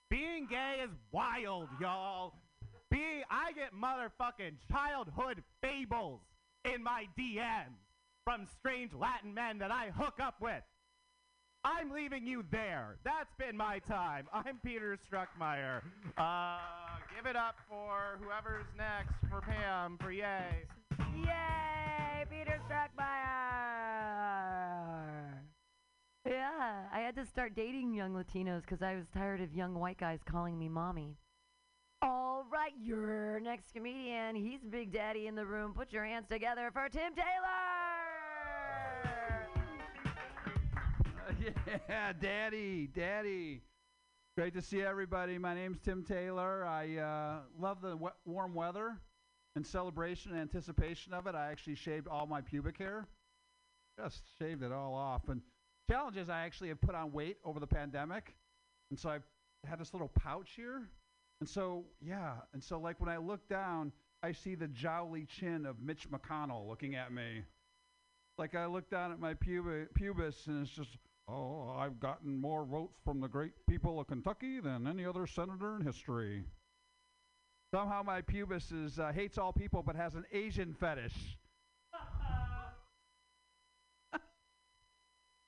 Being 0.09 0.47
gay 0.49 0.85
is 0.85 0.91
wild, 1.11 1.67
y'all. 1.81 2.35
Being, 2.93 3.25
I 3.29 3.51
get 3.51 3.75
motherfucking 3.75 4.59
childhood 4.71 5.43
fables 5.61 6.21
in 6.65 6.81
my 6.81 7.07
DMs 7.19 7.83
from 8.23 8.47
strange 8.57 8.93
Latin 8.95 9.35
men 9.35 9.59
that 9.59 9.73
I 9.73 9.91
hook 9.99 10.21
up 10.23 10.37
with. 10.41 10.63
I'm 11.65 11.91
leaving 11.91 12.25
you 12.25 12.45
there. 12.53 12.99
That's 13.03 13.35
been 13.37 13.57
my 13.57 13.81
time. 13.81 14.29
I'm 14.33 14.61
Peter 14.65 14.97
Struckmeyer. 15.11 15.83
Uh, 16.17 16.59
give 17.17 17.29
it 17.29 17.35
up 17.35 17.57
for 17.69 18.21
whoever's 18.23 18.67
next 18.79 19.17
for 19.29 19.41
Pam 19.41 19.99
for 20.01 20.13
Yay. 20.13 20.63
Yay, 21.17 22.25
Peter 22.31 22.61
Struckmeyer. 22.71 24.74
Yeah, 26.27 26.85
I 26.91 27.01
had 27.01 27.15
to 27.17 27.27
start 27.27 27.55
dating 27.55 27.93
young 27.93 28.15
Latinos 28.15 28.63
because 28.63 28.81
I 28.81 28.95
was 28.95 29.05
tired 29.13 29.43
of 29.43 29.53
young 29.53 29.75
white 29.75 29.99
guys 29.99 30.21
calling 30.25 30.59
me 30.59 30.71
mommy. 30.71 31.19
All 32.01 32.47
right, 32.51 32.73
your 32.83 33.41
next 33.41 33.75
comedian. 33.75 34.35
He's 34.35 34.61
Big 34.65 34.91
Daddy 34.91 35.27
in 35.27 35.35
the 35.35 35.45
room. 35.45 35.75
Put 35.75 35.93
your 35.93 36.05
hands 36.05 36.27
together 36.31 36.71
for 36.73 36.89
Tim 36.89 37.13
Taylor. 37.15 37.25
yeah, 41.89 42.13
Daddy, 42.15 42.89
Daddy. 42.95 43.61
Great 44.39 44.55
to 44.55 44.63
see 44.63 44.81
everybody. 44.81 45.37
My 45.37 45.55
name's 45.55 45.79
Tim 45.79 46.05
Taylor. 46.05 46.65
I 46.65 46.97
uh, 46.97 47.41
love 47.61 47.83
the 47.83 47.99
warm 48.25 48.55
weather. 48.55 48.99
In 49.57 49.63
celebration 49.63 50.33
and 50.33 50.41
anticipation 50.41 51.13
of 51.13 51.27
it, 51.27 51.35
I 51.35 51.51
actually 51.51 51.77
shaved 51.77 52.09
all 52.09 52.27
my 52.27 52.41
pubic 52.41 52.79
hair. 52.79 53.07
Just 54.01 54.23
shaved 54.39 54.63
it 54.63 54.73
all 54.73 54.95
off. 54.95 55.29
And 55.29 55.43
challenge 55.91 56.17
is 56.17 56.29
I 56.29 56.41
actually 56.45 56.69
have 56.69 56.81
put 56.81 56.95
on 56.95 57.13
weight 57.13 57.39
over 57.45 57.61
the 57.61 57.67
pandemic. 57.67 58.35
And 58.91 58.99
so 58.99 59.11
I've 59.11 59.25
had 59.67 59.79
this 59.81 59.93
little 59.93 60.09
pouch 60.09 60.53
here. 60.57 60.89
And 61.41 61.49
so, 61.49 61.85
yeah. 62.01 62.35
And 62.53 62.63
so, 62.63 62.79
like, 62.79 63.01
when 63.01 63.09
I 63.09 63.17
look 63.17 63.49
down, 63.49 63.93
I 64.23 64.33
see 64.33 64.55
the 64.55 64.69
jowly 64.69 65.27
chin 65.27 65.67
of 65.67 65.81
Mitch 65.81 66.09
McConnell 66.11 66.67
looking 66.69 66.95
at 66.95 67.13
me. 67.13 67.43
Like, 68.39 68.55
I 68.55 68.67
look 68.67 68.89
down 68.91 69.13
at 69.13 69.21
my 69.21 69.35
pubi- 69.35 69.89
pubis, 69.95 70.47
and 70.47 70.67
it's 70.67 70.75
just, 70.75 70.97
oh, 71.29 71.75
I've 71.77 72.01
gotten 72.01 72.37
more 72.37 72.65
votes 72.65 72.99
from 73.05 73.21
the 73.21 73.29
great 73.29 73.53
people 73.69 74.01
of 74.01 74.07
Kentucky 74.07 74.61
than 74.61 74.87
any 74.87 75.05
other 75.05 75.27
senator 75.27 75.77
in 75.77 75.85
history. 75.85 76.45
Somehow 77.73 78.03
my 78.03 78.23
pubis 78.23 78.73
is, 78.73 78.99
uh, 78.99 79.13
hates 79.13 79.37
all 79.39 79.53
people 79.53 79.83
but 79.83 79.97
has 79.97 80.15
an 80.15 80.25
Asian 80.33 80.75
fetish. 80.75 81.37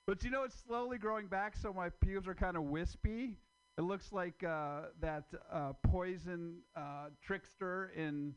But 0.07 0.23
you 0.25 0.31
know, 0.31 0.45
it's 0.45 0.57
slowly 0.67 0.99
growing 0.99 1.27
back, 1.27 1.57
so 1.57 1.73
my 1.73 1.89
pubes 1.89 2.29
are 2.29 2.35
kind 2.35 2.57
of 2.57 2.65
wispy. 2.65 3.37
It 3.79 3.83
looks 3.83 4.13
like 4.13 4.43
uh, 4.43 4.83
that 5.01 5.25
uh, 5.53 5.73
poison 5.83 6.59
uh, 6.75 7.09
trickster 7.23 7.93
in 7.97 8.35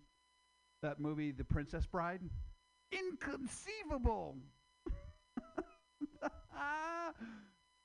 that 0.82 1.00
movie, 1.00 1.32
The 1.32 1.44
Princess 1.44 1.86
Bride. 1.86 2.22
Inconceivable! 2.92 4.36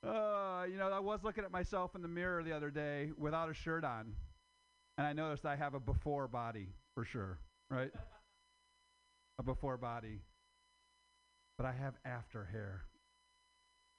Uh, 0.05 0.65
you 0.69 0.77
know, 0.77 0.91
I 0.91 0.99
was 0.99 1.23
looking 1.23 1.43
at 1.43 1.51
myself 1.51 1.95
in 1.95 2.03
the 2.03 2.07
mirror 2.07 2.43
the 2.43 2.55
other 2.55 2.69
day 2.69 3.09
without 3.17 3.49
a 3.49 3.55
shirt 3.55 3.83
on, 3.83 4.13
and 4.99 5.07
I 5.07 5.13
noticed 5.13 5.45
I 5.45 5.55
have 5.55 5.73
a 5.73 5.79
before 5.79 6.27
body 6.27 6.67
for 6.93 7.03
sure, 7.03 7.39
right? 7.71 7.91
a 9.39 9.43
before 9.43 9.77
body. 9.77 10.21
But 11.57 11.65
I 11.65 11.71
have 11.71 11.95
after 12.05 12.45
hair. 12.45 12.83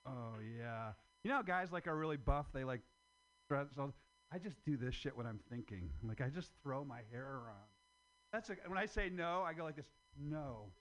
Oh 0.06 0.34
yeah. 0.58 0.92
You 1.24 1.30
know, 1.30 1.42
guys 1.42 1.72
like 1.72 1.86
are 1.86 1.96
really 1.96 2.16
buff. 2.16 2.46
They 2.52 2.64
like. 2.64 2.80
stretch 3.46 3.68
I 4.32 4.38
just 4.38 4.56
do 4.64 4.76
this 4.76 4.94
shit 4.94 5.16
when 5.16 5.26
I'm 5.26 5.40
thinking. 5.50 5.90
Like 6.02 6.20
I 6.20 6.28
just 6.28 6.50
throw 6.62 6.84
my 6.84 7.00
hair 7.12 7.24
around. 7.24 7.68
That's 8.32 8.50
a, 8.50 8.56
when 8.66 8.78
I 8.78 8.86
say 8.86 9.08
no, 9.08 9.42
I 9.46 9.54
go 9.54 9.64
like 9.64 9.76
this. 9.76 9.86
No. 10.18 10.72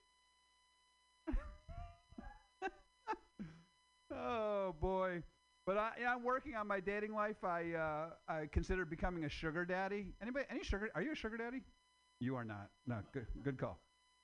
Oh 4.14 4.74
boy. 4.80 5.22
But 5.66 5.78
I, 5.78 5.90
I'm 6.08 6.22
working 6.22 6.54
on 6.54 6.68
my 6.68 6.78
dating 6.78 7.12
life. 7.12 7.42
I 7.42 7.72
uh, 7.72 8.10
I 8.28 8.46
considered 8.52 8.88
becoming 8.88 9.24
a 9.24 9.28
sugar 9.28 9.64
daddy. 9.64 10.06
Anybody? 10.22 10.46
Any 10.48 10.62
sugar? 10.62 10.90
Are 10.94 11.02
you 11.02 11.12
a 11.12 11.16
sugar 11.16 11.36
daddy? 11.36 11.62
You 12.20 12.36
are 12.36 12.44
not. 12.44 12.68
No. 12.86 12.98
Good. 13.12 13.26
Good 13.42 13.58
call. 13.58 13.80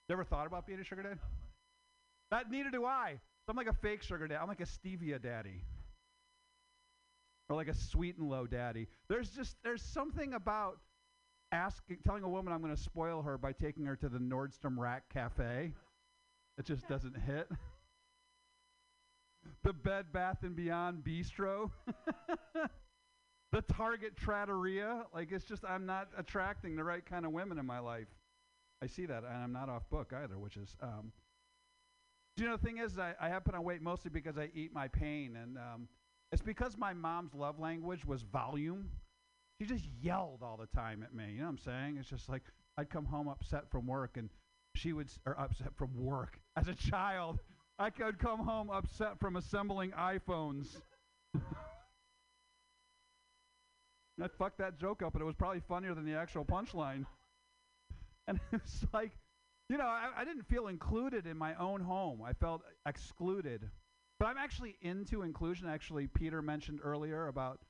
You 0.08 0.14
ever 0.14 0.24
thought 0.24 0.46
about 0.46 0.66
being 0.66 0.78
a 0.80 0.84
sugar 0.84 1.02
daddy? 1.02 1.18
That 2.30 2.50
neither 2.50 2.70
do 2.70 2.84
I. 2.84 3.20
I'm 3.48 3.56
like 3.56 3.66
a 3.66 3.72
fake 3.72 4.02
sugar 4.02 4.26
daddy. 4.28 4.40
I'm 4.40 4.48
like 4.48 4.60
a 4.60 4.66
stevia 4.66 5.20
daddy. 5.20 5.64
Or 7.48 7.56
like 7.56 7.68
a 7.68 7.74
sweet 7.74 8.16
and 8.16 8.28
low 8.28 8.46
daddy. 8.46 8.88
There's 9.08 9.30
just 9.30 9.56
there's 9.62 9.82
something 9.82 10.34
about 10.34 10.78
asking 11.50 11.98
telling 12.04 12.22
a 12.22 12.28
woman 12.28 12.52
I'm 12.52 12.62
going 12.62 12.74
to 12.74 12.80
spoil 12.80 13.22
her 13.22 13.36
by 13.36 13.52
taking 13.52 13.84
her 13.86 13.96
to 13.96 14.08
the 14.08 14.18
Nordstrom 14.18 14.78
Rack 14.78 15.04
Cafe. 15.12 15.72
It 16.58 16.64
just 16.64 16.88
doesn't 16.88 17.16
hit. 17.16 17.48
the 19.64 19.72
Bed 19.72 20.12
Bath 20.12 20.38
and 20.42 20.54
Beyond 20.54 21.02
Bistro, 21.04 21.70
the 23.52 23.62
Target 23.62 24.16
Trattoria. 24.16 25.04
Like 25.12 25.32
it's 25.32 25.44
just 25.44 25.64
I'm 25.68 25.84
not 25.84 26.08
attracting 26.16 26.76
the 26.76 26.84
right 26.84 27.04
kind 27.04 27.26
of 27.26 27.32
women 27.32 27.58
in 27.58 27.66
my 27.66 27.80
life. 27.80 28.08
I 28.82 28.86
see 28.86 29.06
that, 29.06 29.24
and 29.24 29.42
I'm 29.42 29.52
not 29.52 29.68
off 29.68 29.88
book 29.90 30.12
either, 30.16 30.38
which 30.38 30.56
is. 30.56 30.76
Um, 30.80 31.12
you 32.36 32.46
know, 32.46 32.56
the 32.56 32.64
thing 32.66 32.78
is, 32.78 32.98
I, 32.98 33.14
I 33.20 33.38
put 33.40 33.54
on 33.54 33.62
weight 33.64 33.82
mostly 33.82 34.10
because 34.10 34.38
I 34.38 34.50
eat 34.54 34.72
my 34.72 34.88
pain, 34.88 35.36
and 35.40 35.58
um, 35.58 35.88
it's 36.32 36.42
because 36.42 36.76
my 36.78 36.92
mom's 36.92 37.34
love 37.34 37.58
language 37.58 38.04
was 38.04 38.22
volume. 38.22 38.88
She 39.60 39.66
just 39.66 39.84
yelled 40.00 40.40
all 40.42 40.56
the 40.56 40.66
time 40.78 41.02
at 41.02 41.14
me. 41.14 41.32
You 41.32 41.38
know 41.40 41.44
what 41.44 41.50
I'm 41.50 41.58
saying? 41.58 41.96
It's 41.98 42.08
just 42.08 42.28
like 42.28 42.42
I'd 42.78 42.90
come 42.90 43.04
home 43.04 43.28
upset 43.28 43.70
from 43.70 43.86
work, 43.86 44.16
and 44.16 44.30
she 44.74 44.92
would, 44.92 45.06
s- 45.08 45.18
or 45.26 45.38
upset 45.38 45.74
from 45.76 45.90
work 45.96 46.38
as 46.56 46.68
a 46.68 46.74
child. 46.74 47.40
I 47.78 47.90
could 47.90 48.18
come 48.18 48.40
home 48.40 48.70
upset 48.70 49.18
from 49.20 49.36
assembling 49.36 49.92
iPhones. 49.92 50.80
I 54.22 54.28
fucked 54.28 54.56
that 54.58 54.78
joke 54.78 55.02
up, 55.02 55.14
and 55.14 55.22
it 55.22 55.24
was 55.26 55.34
probably 55.34 55.60
funnier 55.60 55.94
than 55.94 56.04
the 56.04 56.14
actual 56.14 56.44
punchline. 56.44 57.06
And 58.28 58.40
it's 58.52 58.84
like, 58.92 59.12
you 59.72 59.78
know, 59.78 59.86
I, 59.86 60.10
I 60.18 60.24
didn't 60.26 60.46
feel 60.46 60.66
included 60.66 61.26
in 61.26 61.38
my 61.38 61.54
own 61.54 61.80
home. 61.80 62.20
I 62.22 62.34
felt 62.34 62.60
excluded. 62.86 63.70
But 64.20 64.26
I'm 64.26 64.36
actually 64.36 64.76
into 64.82 65.22
inclusion. 65.22 65.66
Actually, 65.66 66.08
Peter 66.08 66.42
mentioned 66.42 66.80
earlier 66.84 67.28
about 67.28 67.60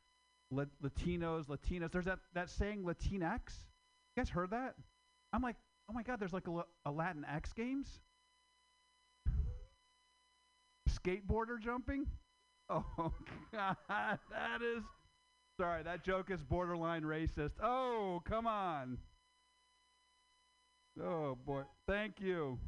Lat- 0.50 0.66
Latinos, 0.82 1.46
Latinas. 1.46 1.92
There's 1.92 2.06
that, 2.06 2.18
that 2.34 2.50
saying 2.50 2.82
Latinx. 2.82 3.62
You 4.16 4.20
guys 4.20 4.28
heard 4.28 4.50
that? 4.50 4.74
I'm 5.32 5.42
like, 5.42 5.54
oh 5.88 5.92
my 5.92 6.02
God, 6.02 6.18
there's 6.18 6.32
like 6.32 6.48
a, 6.48 6.50
La- 6.50 6.64
a 6.84 6.90
Latin 6.90 7.24
X 7.24 7.52
Games? 7.52 8.00
Skateboarder 10.90 11.60
jumping? 11.60 12.06
Oh, 12.70 13.12
God, 13.52 13.76
that 13.90 14.62
is. 14.62 14.82
Sorry, 15.60 15.82
that 15.82 16.02
joke 16.04 16.30
is 16.30 16.42
borderline 16.42 17.02
racist. 17.02 17.50
Oh, 17.62 18.22
come 18.24 18.46
on. 18.46 18.96
Oh, 21.00 21.38
boy. 21.46 21.62
Thank 21.86 22.20
you. 22.20 22.58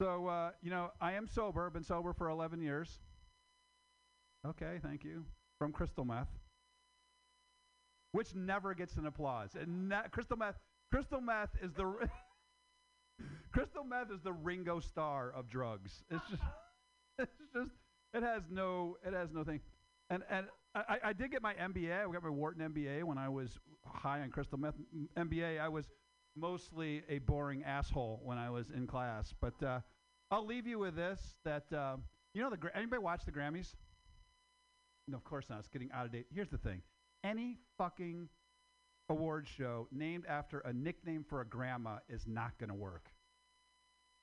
So, 0.00 0.26
uh, 0.26 0.50
you 0.62 0.70
know, 0.70 0.90
I 1.00 1.12
am 1.12 1.26
sober. 1.26 1.66
I've 1.66 1.72
Been 1.72 1.84
sober 1.84 2.12
for 2.12 2.28
11 2.28 2.60
years. 2.60 3.00
Okay, 4.46 4.78
thank 4.82 5.04
you. 5.04 5.24
From 5.58 5.72
crystal 5.72 6.04
meth, 6.04 6.28
which 8.12 8.34
never 8.34 8.74
gets 8.74 8.96
an 8.96 9.06
applause. 9.06 9.56
And 9.60 9.88
ne- 9.88 10.08
crystal 10.12 10.36
meth, 10.36 10.56
crystal 10.92 11.20
meth 11.20 11.50
is 11.60 11.72
the 11.72 11.84
crystal 13.52 13.82
meth 13.82 14.12
is 14.12 14.20
the 14.22 14.32
Ringo 14.32 14.78
Starr 14.78 15.32
of 15.32 15.48
drugs. 15.48 16.04
It's 16.10 16.22
just, 16.30 16.42
it's 17.18 17.32
just, 17.52 17.70
it 18.14 18.22
has 18.22 18.42
no, 18.48 18.96
it 19.04 19.12
has 19.12 19.30
no 19.32 19.42
thing. 19.42 19.60
And 20.10 20.22
and 20.30 20.46
I, 20.76 20.98
I, 21.06 21.12
did 21.12 21.32
get 21.32 21.42
my 21.42 21.54
MBA. 21.54 22.08
I 22.08 22.12
got 22.12 22.22
my 22.22 22.30
Wharton 22.30 22.72
MBA 22.72 23.02
when 23.02 23.18
I 23.18 23.28
was 23.28 23.58
high 23.84 24.20
on 24.20 24.30
crystal 24.30 24.58
meth. 24.58 24.74
MBA. 25.16 25.60
I 25.60 25.68
was 25.68 25.86
mostly 26.38 27.02
a 27.08 27.18
boring 27.18 27.64
asshole 27.64 28.20
when 28.24 28.38
I 28.38 28.50
was 28.50 28.70
in 28.70 28.86
class. 28.86 29.34
But 29.40 29.62
uh, 29.62 29.80
I'll 30.30 30.46
leave 30.46 30.66
you 30.66 30.78
with 30.78 30.96
this: 30.96 31.20
that 31.44 31.72
uh, 31.72 31.96
you 32.34 32.42
know, 32.42 32.50
the 32.50 32.56
Gra- 32.56 32.72
anybody 32.74 33.02
watch 33.02 33.24
the 33.24 33.32
Grammys? 33.32 33.74
No, 35.06 35.16
of 35.16 35.24
course 35.24 35.46
not. 35.48 35.60
It's 35.60 35.68
getting 35.68 35.90
out 35.92 36.06
of 36.06 36.12
date. 36.12 36.26
Here's 36.32 36.50
the 36.50 36.58
thing: 36.58 36.82
any 37.24 37.58
fucking 37.76 38.28
award 39.10 39.48
show 39.48 39.88
named 39.90 40.24
after 40.28 40.60
a 40.60 40.72
nickname 40.72 41.24
for 41.28 41.40
a 41.40 41.44
grandma 41.46 41.98
is 42.08 42.26
not 42.26 42.58
going 42.58 42.68
to 42.68 42.74
work. 42.74 43.06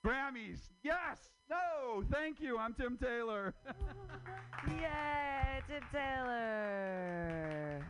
Grammys, 0.06 0.60
yes, 0.84 1.18
no, 1.50 2.04
thank 2.12 2.40
you. 2.40 2.60
I'm 2.60 2.76
Tim 2.76 2.96
Taylor. 3.02 3.56
Yay, 4.68 5.62
Tim 5.68 5.82
Taylor. 5.92 7.86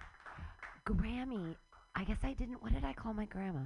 Grammy. 0.88 1.56
I 1.96 2.04
guess 2.04 2.20
I 2.24 2.34
didn't. 2.34 2.62
What 2.62 2.74
did 2.74 2.86
I 2.86 2.94
call 2.94 3.14
my 3.14 3.26
grandma? 3.26 3.62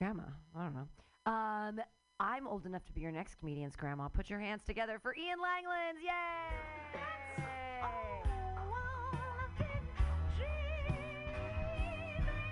Grandma. 0.00 0.22
I 0.56 0.62
don't 0.62 0.74
know. 0.74 0.88
Um, 1.30 1.80
I'm 2.18 2.46
old 2.46 2.64
enough 2.64 2.84
to 2.86 2.92
be 2.92 3.02
your 3.02 3.12
next 3.12 3.38
comedian's 3.38 3.76
grandma. 3.76 4.08
Put 4.08 4.30
your 4.30 4.40
hands 4.40 4.62
together 4.64 4.98
for 4.98 5.14
Ian 5.14 5.38
Langlands. 5.38 6.00
Yay! 6.02 7.00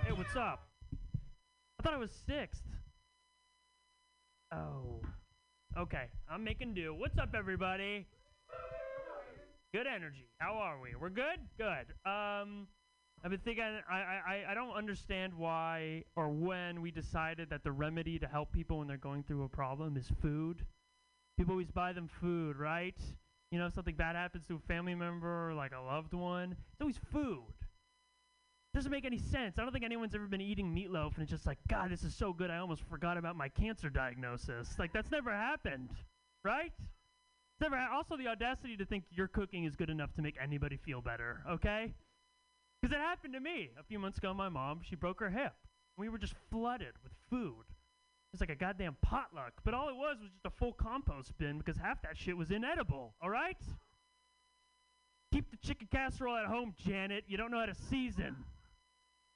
Hey, 0.04 0.12
what's 0.12 0.36
up? 0.36 0.68
I 1.80 1.82
thought 1.82 1.94
I 1.94 1.98
was 1.98 2.10
sixth. 2.26 2.62
Oh. 4.52 5.00
Okay, 5.78 6.04
I'm 6.30 6.44
making 6.44 6.74
do. 6.74 6.94
What's 6.94 7.16
up, 7.18 7.34
everybody? 7.34 8.06
Good 9.72 9.86
energy. 9.86 10.28
How 10.38 10.54
are 10.54 10.78
we? 10.80 10.90
We're 11.00 11.08
good? 11.08 11.40
Good. 11.56 11.94
Um, 12.04 12.66
I've 13.24 13.30
been 13.30 13.40
thinking, 13.40 13.64
I, 13.90 13.94
I, 13.94 14.44
I- 14.50 14.54
don't 14.54 14.74
understand 14.76 15.34
why 15.34 16.04
or 16.16 16.28
when 16.28 16.80
we 16.80 16.90
decided 16.90 17.50
that 17.50 17.64
the 17.64 17.72
remedy 17.72 18.18
to 18.18 18.26
help 18.26 18.52
people 18.52 18.78
when 18.78 18.86
they're 18.88 18.96
going 18.96 19.22
through 19.24 19.44
a 19.44 19.48
problem 19.48 19.96
is 19.96 20.10
food. 20.22 20.64
People 21.36 21.52
always 21.52 21.70
buy 21.70 21.92
them 21.92 22.08
food, 22.20 22.56
right? 22.56 22.96
You 23.50 23.58
know, 23.58 23.66
if 23.66 23.74
something 23.74 23.94
bad 23.94 24.16
happens 24.16 24.44
to 24.48 24.56
a 24.56 24.58
family 24.68 24.94
member 24.94 25.48
or 25.50 25.54
like 25.54 25.72
a 25.72 25.80
loved 25.80 26.14
one, 26.14 26.52
it's 26.52 26.80
always 26.80 26.98
food. 27.12 27.42
Doesn't 28.74 28.90
make 28.90 29.04
any 29.06 29.18
sense. 29.18 29.58
I 29.58 29.62
don't 29.62 29.72
think 29.72 29.84
anyone's 29.84 30.14
ever 30.14 30.26
been 30.26 30.40
eating 30.40 30.74
meatloaf 30.74 31.14
and 31.14 31.22
it's 31.22 31.30
just 31.30 31.46
like, 31.46 31.58
God, 31.68 31.90
this 31.90 32.04
is 32.04 32.14
so 32.14 32.32
good. 32.32 32.50
I 32.50 32.58
almost 32.58 32.82
forgot 32.90 33.16
about 33.16 33.34
my 33.34 33.48
cancer 33.48 33.88
diagnosis. 33.88 34.76
Like 34.78 34.92
that's 34.92 35.10
never 35.10 35.32
happened, 35.32 35.90
right? 36.44 36.72
Never. 37.60 37.76
Ha- 37.76 37.88
also, 37.96 38.16
the 38.16 38.28
audacity 38.28 38.76
to 38.76 38.84
think 38.84 39.04
your 39.10 39.26
cooking 39.26 39.64
is 39.64 39.74
good 39.74 39.90
enough 39.90 40.12
to 40.14 40.22
make 40.22 40.36
anybody 40.40 40.76
feel 40.76 41.00
better. 41.00 41.42
Okay? 41.50 41.94
Because 42.80 42.94
it 42.94 43.00
happened 43.00 43.34
to 43.34 43.40
me 43.40 43.70
a 43.78 43.82
few 43.82 43.98
months 43.98 44.18
ago. 44.18 44.32
My 44.32 44.48
mom, 44.48 44.80
she 44.82 44.94
broke 44.94 45.20
her 45.20 45.30
hip. 45.30 45.54
We 45.96 46.08
were 46.08 46.18
just 46.18 46.34
flooded 46.50 46.94
with 47.02 47.12
food. 47.28 47.64
It's 48.32 48.40
like 48.40 48.50
a 48.50 48.54
goddamn 48.54 48.96
potluck. 49.02 49.54
But 49.64 49.74
all 49.74 49.88
it 49.88 49.96
was 49.96 50.18
was 50.20 50.30
just 50.30 50.44
a 50.44 50.50
full 50.50 50.72
compost 50.72 51.36
bin 51.38 51.58
because 51.58 51.76
half 51.76 52.02
that 52.02 52.16
shit 52.16 52.36
was 52.36 52.50
inedible. 52.50 53.14
All 53.20 53.30
right? 53.30 53.56
Keep 55.32 55.50
the 55.50 55.56
chicken 55.56 55.88
casserole 55.90 56.36
at 56.36 56.46
home, 56.46 56.74
Janet. 56.86 57.24
You 57.26 57.36
don't 57.36 57.50
know 57.50 57.58
how 57.58 57.66
to 57.66 57.74
season. 57.74 58.36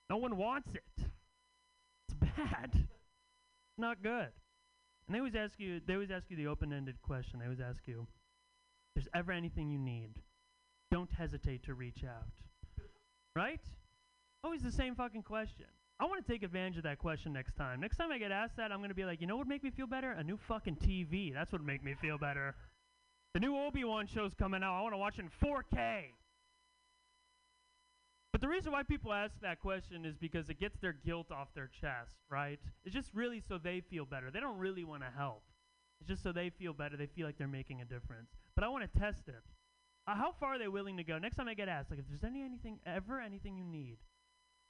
No 0.09 0.19
one 0.19 0.37
wants 0.37 0.75
it. 0.75 1.05
It's 2.09 2.15
bad. 2.15 2.71
It's 2.75 3.79
not 3.79 4.03
good. 4.03 4.29
And 5.07 5.15
they 5.15 5.19
always 5.19 5.35
ask 5.35 5.59
you. 5.59 5.81
They 5.85 5.95
always 5.95 6.11
ask 6.11 6.31
you 6.31 6.37
the 6.37 6.47
open-ended 6.47 7.03
question. 7.03 7.41
They 7.41 7.47
always 7.47 7.61
ask 7.61 7.87
you, 7.87 8.07
"If 8.89 8.95
there's 8.95 9.09
ever 9.15 9.33
anything 9.33 9.71
you 9.71 9.79
need, 9.79 10.23
don't 10.91 11.11
hesitate 11.11 11.65
to 11.65 11.75
reach 11.75 12.05
out." 12.05 12.29
Right? 13.35 13.61
Always 14.45 14.63
the 14.63 14.73
same 14.73 14.95
fucking 14.95 15.23
question. 15.23 15.67
I 16.01 16.05
want 16.05 16.25
to 16.25 16.33
take 16.33 16.43
advantage 16.43 16.79
of 16.79 16.83
that 16.83 16.99
question 16.99 17.33
next 17.33 17.55
time. 17.55 17.81
Next 17.81 17.97
time 17.97 18.11
I 18.11 18.19
get 18.19 18.33
asked 18.33 18.57
that, 18.57 18.73
I'm 18.73 18.79
going 18.79 18.91
to 18.91 18.95
be 18.95 19.05
like, 19.05 19.21
you 19.21 19.27
know 19.27 19.37
what 19.37 19.47
would 19.47 19.49
make 19.49 19.63
me 19.63 19.71
feel 19.71 19.87
better? 19.87 20.11
A 20.13 20.25
new 20.25 20.37
fucking 20.49 20.77
TV. 20.77 21.33
That's 21.33 21.53
what 21.53 21.61
would 21.61 21.67
make 21.67 21.85
me 21.85 21.95
feel 22.01 22.19
better. 22.19 22.55
The 23.35 23.41
new 23.41 23.57
Obi-Wan 23.57 24.09
show's 24.09 24.35
coming 24.35 24.63
out. 24.63 24.79
I 24.79 24.83
want 24.83 24.95
to 24.95 24.99
watch 24.99 25.19
it 25.19 25.23
in 25.23 25.31
4K. 25.49 26.07
But 28.33 28.41
the 28.41 28.49
reason 28.49 28.73
why 28.73 28.83
people 28.83 29.13
ask 29.13 29.35
that 29.43 29.61
question 29.61 30.05
is 30.05 30.17
because 30.17 30.49
it 30.49 30.59
gets 30.59 30.79
their 30.81 30.95
guilt 30.95 31.31
off 31.31 31.49
their 31.55 31.71
chest, 31.81 32.17
right? 32.31 32.59
It's 32.85 32.95
just 32.95 33.11
really 33.15 33.41
so 33.47 33.59
they 33.59 33.83
feel 33.91 34.07
better. 34.07 34.31
They 34.31 34.41
don't 34.41 34.59
really 34.59 34.85
want 34.85 35.03
to 35.03 35.11
help. 35.17 35.43
It's 36.01 36.09
just 36.09 36.23
so 36.23 36.33
they 36.33 36.51
feel 36.51 36.73
better. 36.73 36.97
They 36.97 37.07
feel 37.07 37.27
like 37.27 37.39
they're 37.39 37.47
making 37.47 37.81
a 37.81 37.85
difference. 37.85 38.31
But 38.55 38.65
I 38.65 38.69
want 38.69 38.91
to 38.91 38.99
test 38.99 39.29
it. 39.29 39.43
Uh, 40.07 40.15
how 40.17 40.33
far 40.33 40.55
are 40.55 40.59
they 40.59 40.69
willing 40.69 40.97
to 40.97 41.05
go? 41.05 41.19
Next 41.19 41.37
time 41.37 41.49
I 41.49 41.55
get 41.55 41.69
asked, 41.69 41.91
like, 41.91 42.01
if 42.01 42.07
there's 42.09 42.25
any 42.25 42.43
anything 42.43 42.81
ever 42.85 43.21
anything 43.21 43.57
you 43.57 43.65
need, 43.65 43.99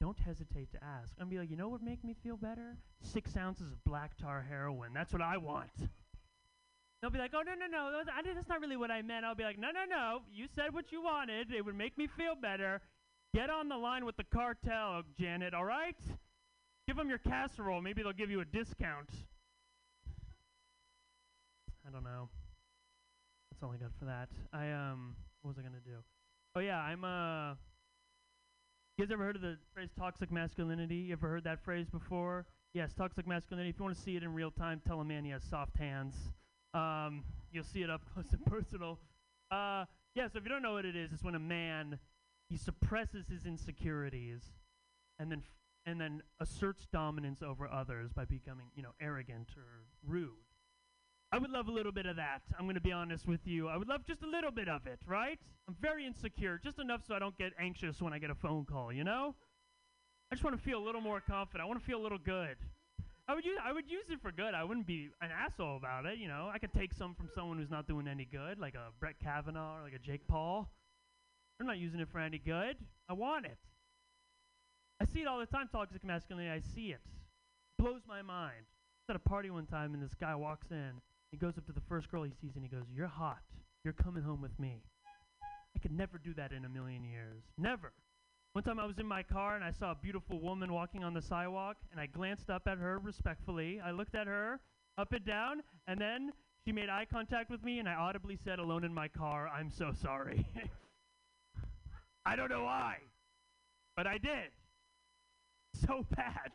don't 0.00 0.18
hesitate 0.18 0.70
to 0.72 0.78
ask. 0.84 1.14
I'm 1.20 1.28
be 1.28 1.38
like, 1.38 1.50
you 1.50 1.56
know 1.56 1.68
what 1.68 1.80
would 1.80 1.88
make 1.88 2.04
me 2.04 2.14
feel 2.22 2.36
better? 2.36 2.76
Six 3.00 3.36
ounces 3.36 3.72
of 3.72 3.82
black 3.84 4.16
tar 4.18 4.44
heroin. 4.46 4.92
That's 4.92 5.12
what 5.12 5.22
I 5.22 5.36
want. 5.38 5.70
They'll 7.00 7.10
be 7.10 7.18
like, 7.18 7.32
oh 7.34 7.42
no 7.42 7.54
no 7.54 7.66
no, 7.66 8.02
that's 8.34 8.48
not 8.48 8.60
really 8.60 8.76
what 8.76 8.90
I 8.90 9.02
meant. 9.02 9.24
I'll 9.24 9.34
be 9.34 9.42
like, 9.42 9.58
no 9.58 9.70
no 9.72 9.84
no, 9.88 10.20
you 10.32 10.46
said 10.54 10.72
what 10.72 10.92
you 10.92 11.02
wanted. 11.02 11.52
It 11.52 11.64
would 11.64 11.76
make 11.76 11.98
me 11.98 12.06
feel 12.06 12.34
better. 12.34 12.80
Get 13.34 13.48
on 13.48 13.68
the 13.68 13.76
line 13.76 14.04
with 14.04 14.16
the 14.16 14.24
cartel, 14.24 15.02
Janet. 15.18 15.54
All 15.54 15.64
right? 15.64 15.96
Give 16.86 16.96
them 16.96 17.08
your 17.08 17.18
casserole. 17.18 17.80
Maybe 17.80 18.02
they'll 18.02 18.12
give 18.12 18.30
you 18.30 18.40
a 18.40 18.44
discount. 18.44 19.08
I 21.86 21.90
don't 21.90 22.04
know. 22.04 22.28
I 23.70 23.76
got 23.76 23.90
for 23.98 24.04
that. 24.06 24.28
I 24.52 24.70
um, 24.70 25.14
what 25.42 25.48
was 25.50 25.58
I 25.58 25.62
gonna 25.62 25.80
do? 25.84 25.98
Oh 26.56 26.60
yeah, 26.60 26.78
I'm 26.80 27.04
uh. 27.04 27.54
You 28.98 29.06
guys 29.06 29.12
ever 29.12 29.24
heard 29.24 29.36
of 29.36 29.42
the 29.42 29.56
phrase 29.72 29.88
toxic 29.98 30.30
masculinity? 30.30 30.96
You 30.96 31.12
ever 31.14 31.28
heard 31.28 31.44
that 31.44 31.64
phrase 31.64 31.88
before? 31.88 32.44
Yes, 32.74 32.92
toxic 32.92 33.26
masculinity. 33.26 33.70
If 33.70 33.78
you 33.78 33.84
want 33.84 33.96
to 33.96 34.02
see 34.02 34.16
it 34.16 34.22
in 34.22 34.34
real 34.34 34.50
time, 34.50 34.80
tell 34.86 35.00
a 35.00 35.04
man 35.04 35.24
he 35.24 35.30
has 35.30 35.42
soft 35.42 35.76
hands. 35.76 36.14
Um, 36.74 37.24
you'll 37.52 37.64
see 37.64 37.82
it 37.82 37.90
up 37.90 38.02
close 38.14 38.26
and 38.32 38.44
personal. 38.44 38.98
Uh, 39.50 39.84
yeah, 40.14 40.28
so 40.28 40.38
if 40.38 40.44
you 40.44 40.50
don't 40.50 40.62
know 40.62 40.74
what 40.74 40.84
it 40.84 40.94
is, 40.96 41.10
it's 41.12 41.22
when 41.22 41.34
a 41.34 41.38
man 41.40 41.98
he 42.48 42.56
suppresses 42.56 43.26
his 43.28 43.46
insecurities 43.46 44.42
and 45.18 45.30
then 45.30 45.38
f- 45.38 45.54
and 45.84 46.00
then 46.00 46.22
asserts 46.38 46.86
dominance 46.92 47.42
over 47.42 47.66
others 47.66 48.12
by 48.12 48.24
becoming, 48.24 48.66
you 48.76 48.82
know, 48.82 48.92
arrogant 49.00 49.48
or 49.56 49.84
rude. 50.06 50.30
I 51.32 51.38
would 51.38 51.50
love 51.50 51.68
a 51.68 51.72
little 51.72 51.92
bit 51.92 52.04
of 52.04 52.16
that. 52.16 52.42
I'm 52.58 52.66
going 52.66 52.74
to 52.74 52.80
be 52.80 52.92
honest 52.92 53.26
with 53.26 53.46
you. 53.46 53.66
I 53.66 53.78
would 53.78 53.88
love 53.88 54.04
just 54.06 54.22
a 54.22 54.26
little 54.26 54.50
bit 54.50 54.68
of 54.68 54.86
it, 54.86 55.00
right? 55.06 55.38
I'm 55.66 55.76
very 55.80 56.06
insecure, 56.06 56.60
just 56.62 56.78
enough 56.78 57.06
so 57.06 57.14
I 57.14 57.18
don't 57.18 57.36
get 57.38 57.52
anxious 57.58 58.02
when 58.02 58.12
I 58.12 58.18
get 58.18 58.28
a 58.28 58.34
phone 58.34 58.66
call, 58.66 58.92
you 58.92 59.02
know? 59.02 59.34
I 60.30 60.34
just 60.34 60.44
want 60.44 60.56
to 60.56 60.62
feel 60.62 60.78
a 60.78 60.84
little 60.84 61.00
more 61.00 61.20
confident. 61.20 61.64
I 61.64 61.66
want 61.66 61.80
to 61.80 61.86
feel 61.86 62.00
a 62.00 62.02
little 62.02 62.18
good. 62.18 62.56
I 63.28 63.34
would 63.34 63.44
use 63.44 63.58
I 63.64 63.72
would 63.72 63.88
use 63.88 64.06
it 64.10 64.20
for 64.20 64.32
good. 64.32 64.52
I 64.52 64.64
wouldn't 64.64 64.86
be 64.86 65.08
an 65.20 65.30
asshole 65.30 65.76
about 65.76 66.06
it, 66.06 66.18
you 66.18 66.26
know. 66.28 66.50
I 66.52 66.58
could 66.58 66.72
take 66.72 66.92
some 66.92 67.14
from 67.14 67.28
someone 67.34 67.56
who's 67.56 67.70
not 67.70 67.86
doing 67.86 68.08
any 68.08 68.24
good, 68.24 68.58
like 68.58 68.74
a 68.74 68.90
Brett 68.98 69.14
Kavanaugh 69.22 69.78
or 69.78 69.82
like 69.84 69.94
a 69.94 69.98
Jake 69.98 70.26
Paul. 70.26 70.68
I'm 71.60 71.66
not 71.66 71.78
using 71.78 72.00
it 72.00 72.08
for 72.10 72.18
any 72.18 72.38
good. 72.38 72.76
I 73.08 73.12
want 73.12 73.46
it. 73.46 73.58
I 75.00 75.04
see 75.04 75.20
it 75.20 75.26
all 75.26 75.38
the 75.38 75.46
time, 75.46 75.68
toxic 75.70 76.04
masculinity. 76.04 76.50
I 76.50 76.60
see 76.74 76.88
it. 76.88 77.00
Blows 77.78 78.02
my 78.08 78.22
mind. 78.22 78.66
I 78.66 79.00
was 79.02 79.10
at 79.10 79.16
a 79.16 79.28
party 79.28 79.50
one 79.50 79.66
time 79.66 79.94
and 79.94 80.02
this 80.02 80.14
guy 80.14 80.34
walks 80.34 80.70
in. 80.70 81.00
He 81.32 81.38
goes 81.38 81.56
up 81.56 81.66
to 81.66 81.72
the 81.72 81.80
first 81.88 82.10
girl 82.10 82.22
he 82.22 82.30
sees 82.40 82.52
and 82.54 82.62
he 82.62 82.68
goes, 82.68 82.84
You're 82.94 83.08
hot. 83.08 83.42
You're 83.84 83.94
coming 83.94 84.22
home 84.22 84.40
with 84.40 84.56
me. 84.60 84.82
I 85.74 85.78
could 85.80 85.90
never 85.90 86.18
do 86.18 86.34
that 86.34 86.52
in 86.52 86.66
a 86.66 86.68
million 86.68 87.04
years. 87.04 87.42
Never. 87.58 87.92
One 88.52 88.62
time 88.62 88.78
I 88.78 88.84
was 88.84 88.98
in 88.98 89.06
my 89.06 89.22
car 89.22 89.56
and 89.56 89.64
I 89.64 89.70
saw 89.70 89.92
a 89.92 89.94
beautiful 89.94 90.38
woman 90.38 90.72
walking 90.74 91.02
on 91.02 91.14
the 91.14 91.22
sidewalk 91.22 91.78
and 91.90 91.98
I 91.98 92.04
glanced 92.04 92.50
up 92.50 92.62
at 92.66 92.76
her 92.76 92.98
respectfully. 92.98 93.80
I 93.82 93.92
looked 93.92 94.14
at 94.14 94.26
her 94.26 94.60
up 94.98 95.14
and 95.14 95.24
down 95.24 95.62
and 95.88 95.98
then 95.98 96.32
she 96.66 96.72
made 96.72 96.90
eye 96.90 97.06
contact 97.10 97.50
with 97.50 97.64
me 97.64 97.78
and 97.78 97.88
I 97.88 97.94
audibly 97.94 98.36
said 98.44 98.58
alone 98.58 98.84
in 98.84 98.92
my 98.92 99.08
car, 99.08 99.48
I'm 99.48 99.70
so 99.70 99.92
sorry. 100.02 100.46
I 102.26 102.36
don't 102.36 102.50
know 102.50 102.64
why, 102.64 102.98
but 103.96 104.06
I 104.06 104.18
did. 104.18 104.52
So 105.86 106.06
bad. 106.14 106.52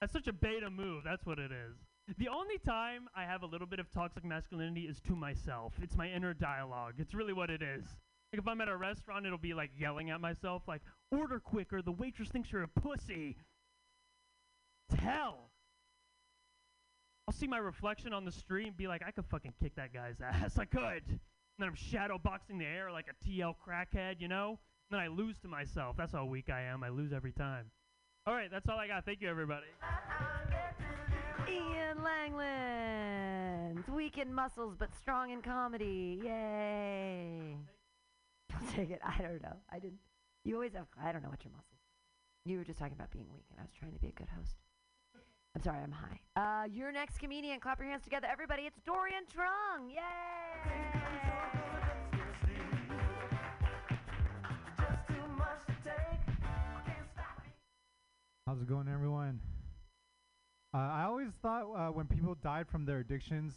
That's 0.00 0.12
such 0.12 0.26
a 0.26 0.32
beta 0.32 0.68
move. 0.68 1.04
That's 1.04 1.24
what 1.24 1.38
it 1.38 1.52
is. 1.52 1.76
The 2.18 2.28
only 2.28 2.58
time 2.58 3.08
I 3.16 3.24
have 3.24 3.42
a 3.42 3.46
little 3.46 3.66
bit 3.66 3.80
of 3.80 3.90
toxic 3.90 4.24
masculinity 4.24 4.82
is 4.82 5.00
to 5.08 5.16
myself. 5.16 5.72
It's 5.82 5.96
my 5.96 6.08
inner 6.08 6.34
dialogue. 6.34 6.94
It's 6.98 7.14
really 7.14 7.32
what 7.32 7.50
it 7.50 7.62
is. 7.62 7.84
Like 8.32 8.40
if 8.40 8.46
I'm 8.46 8.60
at 8.60 8.68
a 8.68 8.76
restaurant, 8.76 9.26
it'll 9.26 9.38
be 9.38 9.54
like 9.54 9.70
yelling 9.76 10.10
at 10.10 10.20
myself, 10.20 10.62
like, 10.68 10.82
order 11.10 11.40
quicker, 11.40 11.82
the 11.82 11.92
waitress 11.92 12.28
thinks 12.28 12.52
you're 12.52 12.62
a 12.62 12.68
pussy. 12.68 13.36
It's 14.88 15.00
hell. 15.00 15.50
I'll 17.26 17.34
see 17.34 17.48
my 17.48 17.58
reflection 17.58 18.12
on 18.12 18.24
the 18.24 18.30
street 18.30 18.68
and 18.68 18.76
be 18.76 18.86
like, 18.86 19.02
I 19.04 19.10
could 19.10 19.26
fucking 19.26 19.54
kick 19.60 19.74
that 19.74 19.92
guy's 19.92 20.20
ass. 20.24 20.58
I 20.58 20.64
could. 20.64 21.02
And 21.08 21.20
then 21.58 21.68
I'm 21.68 21.74
shadow 21.74 22.18
boxing 22.18 22.58
the 22.58 22.66
air 22.66 22.92
like 22.92 23.06
a 23.08 23.28
TL 23.28 23.54
crackhead, 23.66 24.20
you 24.20 24.28
know? 24.28 24.60
And 24.90 24.98
then 24.98 25.00
I 25.00 25.08
lose 25.08 25.38
to 25.40 25.48
myself. 25.48 25.96
That's 25.96 26.12
how 26.12 26.24
weak 26.24 26.50
I 26.50 26.62
am. 26.62 26.84
I 26.84 26.90
lose 26.90 27.12
every 27.12 27.32
time. 27.32 27.66
All 28.26 28.34
right, 28.34 28.50
that's 28.50 28.68
all 28.68 28.78
I 28.78 28.86
got. 28.86 29.04
Thank 29.04 29.20
you, 29.20 29.28
everybody. 29.28 29.66
Ian 31.48 31.98
Langlands, 31.98 33.88
weak 33.88 34.18
in 34.18 34.32
muscles 34.32 34.74
but 34.78 34.94
strong 35.00 35.30
in 35.30 35.42
comedy. 35.42 36.20
Yay! 36.24 37.56
take 38.74 38.90
it. 38.90 39.00
I 39.04 39.22
don't 39.22 39.42
know. 39.42 39.56
I 39.70 39.78
didn't. 39.78 39.98
You 40.44 40.54
always 40.54 40.74
have. 40.74 40.86
I 41.02 41.12
don't 41.12 41.22
know 41.22 41.30
what 41.30 41.44
your 41.44 41.52
muscles. 41.52 41.80
You 42.44 42.58
were 42.58 42.64
just 42.64 42.78
talking 42.78 42.94
about 42.94 43.10
being 43.10 43.26
weak, 43.32 43.44
and 43.50 43.58
I 43.60 43.62
was 43.62 43.72
trying 43.78 43.92
to 43.92 43.98
be 43.98 44.08
a 44.08 44.12
good 44.12 44.28
host. 44.36 44.56
I'm 45.54 45.62
sorry, 45.62 45.78
I'm 45.82 45.92
high. 45.92 46.20
Uh, 46.36 46.66
your 46.66 46.92
next 46.92 47.18
comedian. 47.18 47.60
Clap 47.60 47.78
your 47.80 47.88
hands 47.88 48.04
together, 48.04 48.28
everybody. 48.30 48.62
It's 48.62 48.78
Dorian 48.84 49.24
Trung. 49.34 49.90
Yay! 49.90 51.06
How's 58.46 58.60
it 58.60 58.68
going, 58.68 58.86
everyone? 58.86 59.40
Uh, 60.76 60.90
I 60.92 61.04
always 61.04 61.30
thought 61.40 61.62
uh, 61.74 61.90
when 61.90 62.04
people 62.06 62.36
died 62.42 62.68
from 62.68 62.84
their 62.84 62.98
addictions 62.98 63.54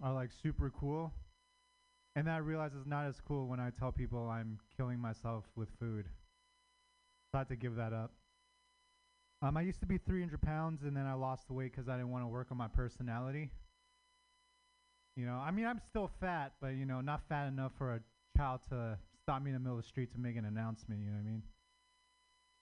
are 0.00 0.14
like 0.14 0.30
super 0.40 0.70
cool, 0.78 1.12
and 2.14 2.28
then 2.28 2.32
I 2.32 2.38
realize 2.38 2.70
it's 2.78 2.86
not 2.86 3.06
as 3.06 3.20
cool 3.26 3.48
when 3.48 3.58
I 3.58 3.70
tell 3.76 3.90
people 3.90 4.28
I'm 4.28 4.56
killing 4.76 5.00
myself 5.00 5.46
with 5.56 5.68
food. 5.80 6.04
So 6.04 7.34
I 7.34 7.38
had 7.38 7.48
to 7.48 7.56
give 7.56 7.74
that 7.74 7.92
up. 7.92 8.12
Um, 9.42 9.56
I 9.56 9.62
used 9.62 9.80
to 9.80 9.86
be 9.86 9.98
300 9.98 10.40
pounds, 10.42 10.84
and 10.84 10.96
then 10.96 11.06
I 11.06 11.14
lost 11.14 11.48
the 11.48 11.54
weight 11.54 11.72
because 11.72 11.88
I 11.88 11.96
didn't 11.96 12.12
want 12.12 12.22
to 12.22 12.28
work 12.28 12.46
on 12.52 12.56
my 12.56 12.68
personality. 12.68 13.50
You 15.16 15.26
know, 15.26 15.42
I 15.44 15.50
mean, 15.50 15.66
I'm 15.66 15.80
still 15.88 16.08
fat, 16.20 16.52
but 16.60 16.74
you 16.74 16.86
know, 16.86 17.00
not 17.00 17.22
fat 17.28 17.48
enough 17.48 17.72
for 17.78 17.94
a 17.94 18.00
child 18.36 18.60
to 18.68 18.96
stop 19.24 19.42
me 19.42 19.50
in 19.50 19.54
the 19.54 19.60
middle 19.60 19.76
of 19.76 19.82
the 19.82 19.88
street 19.88 20.12
to 20.12 20.20
make 20.20 20.36
an 20.36 20.44
announcement. 20.44 21.00
You 21.00 21.08
know 21.08 21.14
what 21.14 21.26
I 21.26 21.30
mean? 21.32 21.42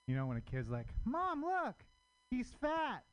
You 0.06 0.16
know, 0.16 0.24
when 0.24 0.38
a 0.38 0.40
kid's 0.40 0.70
like, 0.70 0.86
"Mom, 1.04 1.44
look, 1.44 1.74
he's 2.30 2.50
fat," 2.59 3.04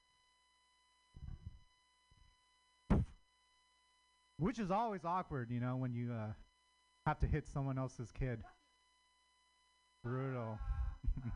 which 4.38 4.60
is 4.60 4.72
always 4.72 5.06
awkward. 5.06 5.50
You 5.52 5.60
know, 5.60 5.76
when 5.76 5.94
you 5.94 6.12
uh, 6.12 6.34
have 7.06 7.20
to 7.20 7.28
hit 7.28 7.48
someone 7.48 7.78
else's 7.78 8.12
kid. 8.12 8.40
Brutal. 10.04 10.60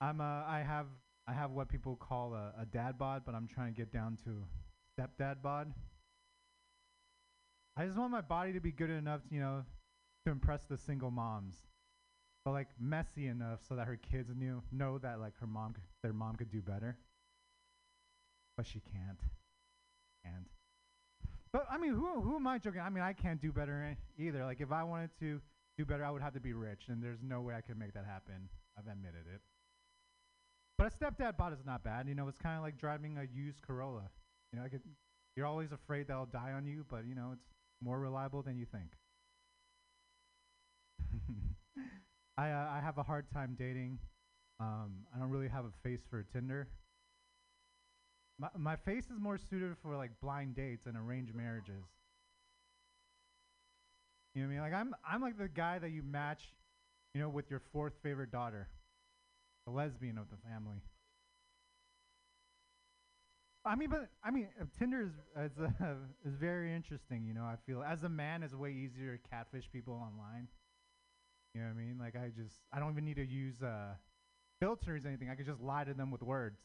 I'm 0.00 0.20
uh, 0.20 0.44
I 0.46 0.64
have 0.66 0.86
I 1.26 1.32
have 1.32 1.52
what 1.52 1.68
people 1.68 1.96
call 1.96 2.34
a, 2.34 2.62
a 2.62 2.66
dad 2.66 2.98
bod, 2.98 3.22
but 3.24 3.34
I'm 3.34 3.46
trying 3.46 3.72
to 3.72 3.76
get 3.76 3.92
down 3.92 4.18
to 4.24 4.44
stepdad 4.98 5.42
bod. 5.42 5.72
I 7.76 7.86
just 7.86 7.98
want 7.98 8.10
my 8.10 8.20
body 8.20 8.52
to 8.52 8.60
be 8.60 8.72
good 8.72 8.90
enough, 8.90 9.22
to, 9.28 9.34
you 9.34 9.40
know, 9.40 9.64
to 10.26 10.32
impress 10.32 10.64
the 10.64 10.76
single 10.76 11.10
moms, 11.10 11.54
but 12.44 12.50
like 12.52 12.68
messy 12.80 13.26
enough 13.26 13.60
so 13.66 13.76
that 13.76 13.86
her 13.86 13.96
kids 13.96 14.30
knew 14.36 14.62
know 14.72 14.98
that 14.98 15.20
like 15.20 15.34
her 15.40 15.46
mom, 15.46 15.74
c- 15.76 15.82
their 16.02 16.12
mom 16.12 16.36
could 16.36 16.50
do 16.50 16.60
better, 16.60 16.96
but 18.56 18.66
she 18.66 18.80
can't, 18.80 19.20
can't. 20.24 20.48
But 21.52 21.66
I 21.70 21.78
mean, 21.78 21.94
who 21.94 22.20
who 22.20 22.36
am 22.36 22.46
I 22.46 22.58
joking? 22.58 22.80
I 22.80 22.90
mean, 22.90 23.02
I 23.02 23.12
can't 23.12 23.40
do 23.40 23.50
better 23.52 23.96
either. 24.18 24.44
Like 24.44 24.60
if 24.60 24.70
I 24.70 24.84
wanted 24.84 25.10
to 25.20 25.40
do 25.76 25.84
better, 25.84 26.04
I 26.04 26.10
would 26.10 26.22
have 26.22 26.34
to 26.34 26.40
be 26.40 26.52
rich, 26.52 26.84
and 26.88 27.02
there's 27.02 27.18
no 27.22 27.40
way 27.40 27.54
I 27.54 27.60
could 27.60 27.78
make 27.78 27.92
that 27.94 28.04
happen. 28.04 28.48
I've 28.78 28.86
admitted 28.86 29.26
it. 29.32 29.40
But 30.78 30.92
a 30.92 30.96
stepdad 30.96 31.36
bod 31.36 31.52
is 31.52 31.64
not 31.66 31.82
bad. 31.82 32.08
You 32.08 32.14
know, 32.14 32.28
it's 32.28 32.38
kind 32.38 32.56
of 32.56 32.62
like 32.62 32.78
driving 32.78 33.18
a 33.18 33.24
used 33.36 33.62
Corolla. 33.62 34.08
You 34.52 34.60
know, 34.60 34.64
it, 34.64 34.80
you're 35.36 35.46
always 35.46 35.72
afraid 35.72 36.06
that 36.06 36.14
it'll 36.14 36.26
die 36.26 36.52
on 36.52 36.66
you, 36.66 36.86
but 36.88 37.04
you 37.06 37.14
know, 37.14 37.30
it's 37.32 37.46
more 37.82 37.98
reliable 37.98 38.42
than 38.42 38.56
you 38.56 38.66
think. 38.66 38.90
I 42.38 42.50
uh, 42.50 42.68
I 42.70 42.80
have 42.80 42.98
a 42.98 43.02
hard 43.02 43.26
time 43.32 43.56
dating. 43.58 43.98
Um, 44.60 45.06
I 45.14 45.18
don't 45.18 45.30
really 45.30 45.48
have 45.48 45.64
a 45.64 45.72
face 45.82 46.00
for 46.08 46.22
Tinder. 46.32 46.68
My 48.40 48.48
my 48.56 48.76
face 48.76 49.04
is 49.10 49.20
more 49.20 49.36
suited 49.36 49.76
for 49.82 49.96
like 49.96 50.18
blind 50.20 50.56
dates 50.56 50.86
and 50.86 50.96
arranged 50.96 51.34
marriages. 51.34 51.84
You 54.34 54.42
know 54.42 54.48
what 54.48 54.52
I 54.52 54.54
mean? 54.54 54.62
Like 54.62 54.80
I'm 54.80 54.94
I'm 55.06 55.20
like 55.20 55.36
the 55.38 55.48
guy 55.48 55.78
that 55.78 55.90
you 55.90 56.02
match, 56.02 56.54
you 57.14 57.20
know, 57.20 57.28
with 57.28 57.50
your 57.50 57.60
fourth 57.72 57.92
favorite 58.02 58.30
daughter, 58.32 58.68
the 59.66 59.72
lesbian 59.72 60.16
of 60.16 60.30
the 60.30 60.36
family. 60.48 60.80
I 63.64 63.76
mean, 63.76 63.90
but 63.90 64.08
I 64.24 64.30
mean, 64.30 64.48
uh, 64.58 64.64
Tinder 64.78 65.02
is 65.02 65.12
is, 65.36 65.58
uh, 65.60 65.68
is 66.24 66.34
very 66.34 66.72
interesting. 66.74 67.26
You 67.26 67.34
know, 67.34 67.44
I 67.44 67.56
feel 67.66 67.82
as 67.82 68.04
a 68.04 68.08
man, 68.08 68.42
it's 68.42 68.54
way 68.54 68.72
easier 68.72 69.18
to 69.18 69.28
catfish 69.28 69.68
people 69.70 69.94
online. 69.94 70.48
You 71.54 71.60
know 71.60 71.66
what 71.66 71.74
I 71.74 71.84
mean? 71.84 71.98
Like 71.98 72.16
I 72.16 72.30
just 72.34 72.56
I 72.72 72.78
don't 72.78 72.92
even 72.92 73.04
need 73.04 73.16
to 73.16 73.26
use 73.26 73.62
uh, 73.62 73.94
filters 74.60 75.04
or 75.04 75.08
anything. 75.08 75.28
I 75.28 75.34
could 75.34 75.46
just 75.46 75.60
lie 75.60 75.84
to 75.84 75.92
them 75.92 76.10
with 76.10 76.22
words. 76.22 76.58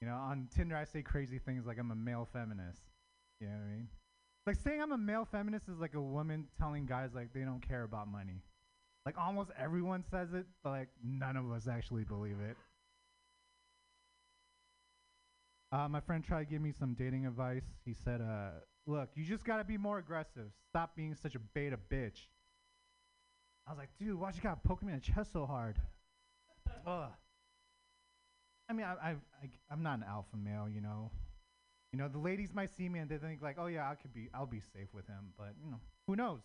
You 0.00 0.08
know, 0.08 0.14
on 0.14 0.48
Tinder 0.54 0.76
I 0.76 0.84
say 0.84 1.02
crazy 1.02 1.38
things 1.38 1.66
like 1.66 1.78
I'm 1.78 1.90
a 1.90 1.94
male 1.94 2.28
feminist. 2.32 2.82
You 3.40 3.48
know 3.48 3.54
what 3.54 3.64
I 3.64 3.76
mean? 3.76 3.88
Like 4.46 4.56
saying 4.56 4.80
I'm 4.80 4.92
a 4.92 4.98
male 4.98 5.26
feminist 5.30 5.68
is 5.68 5.78
like 5.78 5.94
a 5.94 6.00
woman 6.00 6.46
telling 6.58 6.86
guys 6.86 7.10
like 7.14 7.32
they 7.32 7.40
don't 7.40 7.66
care 7.66 7.82
about 7.82 8.08
money. 8.08 8.42
Like 9.04 9.16
almost 9.18 9.50
everyone 9.58 10.04
says 10.10 10.32
it, 10.34 10.46
but 10.62 10.70
like 10.70 10.88
none 11.02 11.36
of 11.36 11.50
us 11.50 11.66
actually 11.68 12.04
believe 12.04 12.36
it. 12.40 12.56
Uh, 15.72 15.88
my 15.88 16.00
friend 16.00 16.24
tried 16.24 16.44
to 16.44 16.50
give 16.50 16.62
me 16.62 16.72
some 16.72 16.94
dating 16.94 17.26
advice. 17.26 17.64
He 17.84 17.92
said, 17.92 18.20
uh, 18.20 18.50
"Look, 18.86 19.10
you 19.14 19.24
just 19.24 19.44
gotta 19.44 19.64
be 19.64 19.76
more 19.76 19.98
aggressive. 19.98 20.52
Stop 20.68 20.94
being 20.94 21.14
such 21.14 21.34
a 21.34 21.40
beta 21.40 21.78
bitch." 21.90 22.28
I 23.66 23.72
was 23.72 23.78
like, 23.78 23.90
"Dude, 23.98 24.18
why 24.18 24.30
you 24.30 24.40
gotta 24.40 24.60
poke 24.60 24.82
me 24.82 24.92
in 24.92 25.00
the 25.00 25.04
chest 25.04 25.32
so 25.32 25.44
hard?" 25.44 25.80
Ugh. 26.86 27.10
I 28.68 28.72
mean, 28.72 28.86
I, 28.86 28.92
I, 28.92 29.10
I, 29.10 29.50
I'm 29.70 29.82
not 29.82 29.98
an 29.98 30.04
alpha 30.08 30.36
male, 30.36 30.68
you 30.68 30.80
know. 30.80 31.10
You 31.92 31.98
know, 31.98 32.08
the 32.08 32.18
ladies 32.18 32.52
might 32.52 32.70
see 32.76 32.88
me 32.88 32.98
and 32.98 33.08
they 33.08 33.16
think 33.16 33.40
like, 33.42 33.56
"Oh 33.58 33.66
yeah, 33.66 33.88
I 33.88 33.94
could 33.94 34.12
be, 34.12 34.28
I'll 34.34 34.46
be 34.46 34.60
safe 34.60 34.92
with 34.92 35.06
him," 35.06 35.32
but 35.38 35.54
you 35.64 35.70
know, 35.70 35.80
who 36.06 36.16
knows? 36.16 36.40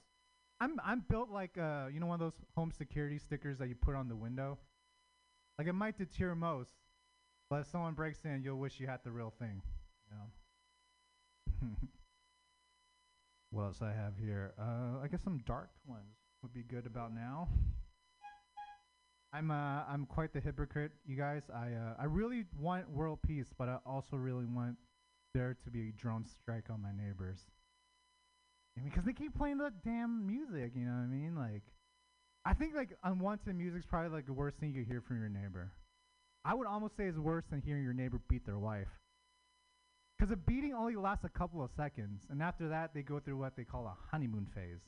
I'm, 0.62 0.80
I'm 0.86 1.04
built 1.10 1.32
like, 1.32 1.58
uh, 1.58 1.88
you 1.92 2.00
know, 2.00 2.06
one 2.06 2.14
of 2.14 2.20
those 2.20 2.40
home 2.56 2.72
security 2.72 3.18
stickers 3.18 3.58
that 3.58 3.68
you 3.68 3.74
put 3.76 3.96
on 3.96 4.08
the 4.08 4.16
window. 4.16 4.60
Like 5.58 5.68
it 5.68 5.74
might 5.74 5.98
deter 5.98 6.36
most, 6.36 6.70
but 7.50 7.62
if 7.62 7.68
someone 7.68 7.94
breaks 7.94 8.20
in, 8.26 8.44
you'll 8.44 8.60
wish 8.60 8.80
you 8.80 8.86
had 8.88 9.00
the 9.04 9.12
real 9.12 9.34
thing. 9.40 9.62
You 10.10 10.18
know. 11.68 11.78
what 13.50 13.64
else 13.64 13.82
I 13.82 13.92
have 13.92 14.14
here? 14.20 14.54
Uh, 14.60 15.04
I 15.04 15.08
guess 15.08 15.22
some 15.24 15.42
dark 15.46 15.70
ones 15.88 16.16
would 16.44 16.54
be 16.54 16.64
good 16.64 16.86
about 16.86 17.14
now. 17.14 17.50
I'm 19.34 19.50
uh 19.50 19.84
I'm 19.88 20.06
quite 20.06 20.34
the 20.34 20.40
hypocrite, 20.42 20.92
you 21.06 21.16
guys. 21.16 21.44
I 21.54 21.74
uh 21.74 21.96
I 22.00 22.06
really 22.06 22.46
want 22.60 22.90
world 22.90 23.20
peace, 23.26 23.48
but 23.58 23.70
I 23.70 23.78
also 23.86 24.18
really 24.18 24.46
want 24.46 24.76
there 25.34 25.56
to 25.64 25.70
be 25.70 25.90
a 25.90 25.92
drone 25.92 26.26
strike 26.26 26.66
on 26.70 26.82
my 26.82 26.92
neighbors. 26.92 27.40
Because 28.84 29.04
they 29.06 29.14
keep 29.14 29.38
playing 29.38 29.58
the 29.58 29.72
damn 29.84 30.26
music, 30.26 30.74
you 30.76 30.86
know 30.86 30.92
what 30.92 31.04
I 31.04 31.08
mean? 31.08 31.36
Like, 31.36 31.64
I 32.46 32.54
think 32.54 32.76
like 32.76 32.90
unwanted 33.04 33.56
music's 33.56 33.86
probably 33.86 34.10
like 34.10 34.26
the 34.26 34.34
worst 34.34 34.58
thing 34.58 34.74
you 34.74 34.84
hear 34.84 35.02
from 35.02 35.20
your 35.20 35.30
neighbor. 35.30 35.72
I 36.44 36.54
would 36.54 36.68
almost 36.68 36.98
say 36.98 37.06
it's 37.06 37.18
worse 37.18 37.46
than 37.50 37.62
hearing 37.62 37.84
your 37.84 37.94
neighbor 37.94 38.20
beat 38.28 38.46
their 38.46 38.58
wife. 38.58 38.88
Because 40.18 40.32
a 40.32 40.38
beating 40.38 40.74
only 40.74 40.96
lasts 40.96 41.26
a 41.26 41.30
couple 41.30 41.64
of 41.64 41.72
seconds, 41.76 42.24
and 42.30 42.42
after 42.42 42.70
that, 42.70 42.94
they 42.94 43.02
go 43.02 43.20
through 43.20 43.38
what 43.38 43.56
they 43.56 43.64
call 43.64 43.86
a 43.86 43.96
honeymoon 44.12 44.48
phase, 44.54 44.82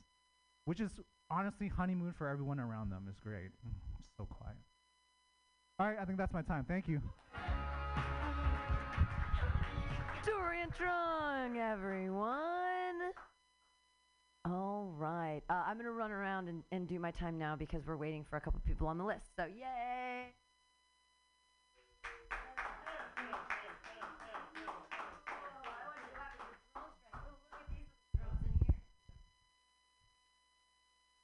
which 0.64 0.80
is 0.80 0.92
honestly 1.30 1.68
honeymoon 1.68 2.12
for 2.16 2.28
everyone 2.28 2.60
around 2.60 2.90
them. 2.90 3.06
is 3.10 3.18
great. 3.18 3.50
So 4.16 4.26
quiet. 4.26 4.56
All 5.78 5.88
right, 5.88 5.98
I 6.00 6.04
think 6.04 6.18
that's 6.18 6.32
my 6.32 6.42
time. 6.42 6.64
Thank 6.68 6.86
you. 6.86 7.00
Dorian 10.24 10.70
Trung, 10.70 11.56
everyone. 11.56 12.34
All 14.46 14.92
right. 14.96 15.40
Uh, 15.50 15.64
I'm 15.66 15.74
going 15.74 15.86
to 15.86 15.92
run 15.92 16.12
around 16.12 16.48
and, 16.48 16.62
and 16.70 16.86
do 16.86 16.98
my 16.98 17.10
time 17.10 17.38
now 17.38 17.56
because 17.56 17.86
we're 17.86 17.96
waiting 17.96 18.24
for 18.28 18.36
a 18.36 18.40
couple 18.40 18.60
people 18.66 18.86
on 18.86 18.98
the 18.98 19.04
list. 19.04 19.26
So, 19.36 19.46
yay! 19.46 20.32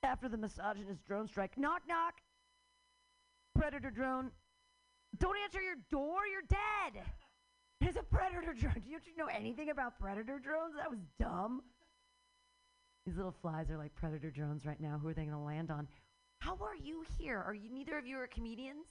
After 0.02 0.28
the 0.28 0.36
misogynist 0.36 1.06
drone 1.06 1.28
strike, 1.28 1.56
knock 1.56 1.82
knock. 1.86 2.14
Predator 3.60 3.90
drone. 3.90 4.30
Don't 5.18 5.36
answer 5.44 5.60
your 5.60 5.76
door, 5.90 6.20
you're 6.32 6.48
dead. 6.48 7.04
It's 7.82 7.98
a 7.98 8.02
predator 8.02 8.54
drone. 8.54 8.72
Do 8.74 8.90
you 8.90 9.16
know 9.18 9.26
anything 9.26 9.68
about 9.68 10.00
predator 10.00 10.38
drones? 10.38 10.76
That 10.76 10.90
was 10.90 11.00
dumb. 11.18 11.62
These 13.04 13.16
little 13.16 13.34
flies 13.42 13.70
are 13.70 13.76
like 13.76 13.94
predator 13.94 14.30
drones 14.30 14.64
right 14.64 14.80
now. 14.80 14.98
Who 14.98 15.08
are 15.08 15.12
they 15.12 15.24
going 15.24 15.36
to 15.36 15.42
land 15.42 15.70
on? 15.70 15.88
How 16.38 16.56
are 16.62 16.74
you 16.74 17.04
here? 17.18 17.38
Are 17.38 17.52
you 17.52 17.70
neither 17.70 17.98
of 17.98 18.06
you 18.06 18.16
are 18.16 18.26
comedians? 18.26 18.86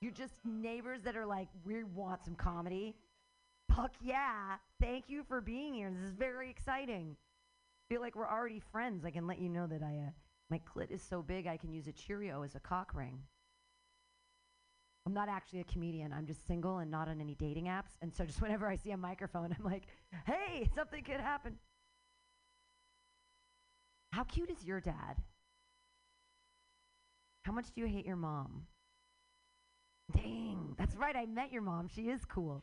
You're 0.00 0.10
just 0.10 0.34
neighbors 0.44 1.02
that 1.02 1.16
are 1.16 1.26
like, 1.26 1.46
we 1.64 1.84
want 1.84 2.24
some 2.24 2.34
comedy. 2.34 2.96
Fuck 3.76 3.92
yeah. 4.02 4.56
Thank 4.80 5.04
you 5.06 5.22
for 5.28 5.40
being 5.40 5.74
here. 5.74 5.92
This 5.92 6.10
is 6.10 6.16
very 6.16 6.50
exciting. 6.50 7.16
feel 7.88 8.00
like 8.00 8.16
we're 8.16 8.28
already 8.28 8.60
friends. 8.72 9.04
I 9.04 9.12
can 9.12 9.28
let 9.28 9.38
you 9.38 9.48
know 9.48 9.68
that 9.68 9.82
I 9.84 10.06
uh, 10.08 10.10
my 10.50 10.60
clit 10.60 10.90
is 10.90 11.02
so 11.02 11.22
big 11.22 11.46
I 11.46 11.56
can 11.56 11.70
use 11.70 11.86
a 11.86 11.92
Cheerio 11.92 12.42
as 12.42 12.56
a 12.56 12.60
cock 12.60 12.94
ring. 12.94 13.20
I'm 15.08 15.14
not 15.14 15.30
actually 15.30 15.60
a 15.60 15.64
comedian. 15.64 16.12
I'm 16.12 16.26
just 16.26 16.46
single 16.46 16.80
and 16.80 16.90
not 16.90 17.08
on 17.08 17.18
any 17.18 17.34
dating 17.34 17.64
apps. 17.64 17.96
And 18.02 18.14
so 18.14 18.26
just 18.26 18.42
whenever 18.42 18.68
I 18.68 18.76
see 18.76 18.90
a 18.90 18.96
microphone, 18.96 19.56
I'm 19.58 19.64
like, 19.64 19.84
hey, 20.26 20.68
something 20.74 21.02
could 21.02 21.18
happen. 21.18 21.54
How 24.12 24.24
cute 24.24 24.50
is 24.50 24.62
your 24.66 24.82
dad? 24.82 25.22
How 27.44 27.52
much 27.52 27.72
do 27.74 27.80
you 27.80 27.86
hate 27.86 28.04
your 28.04 28.16
mom? 28.16 28.66
Dang, 30.14 30.74
that's 30.76 30.94
right. 30.94 31.16
I 31.16 31.24
met 31.24 31.52
your 31.52 31.62
mom. 31.62 31.88
She 31.88 32.10
is 32.10 32.26
cool. 32.26 32.62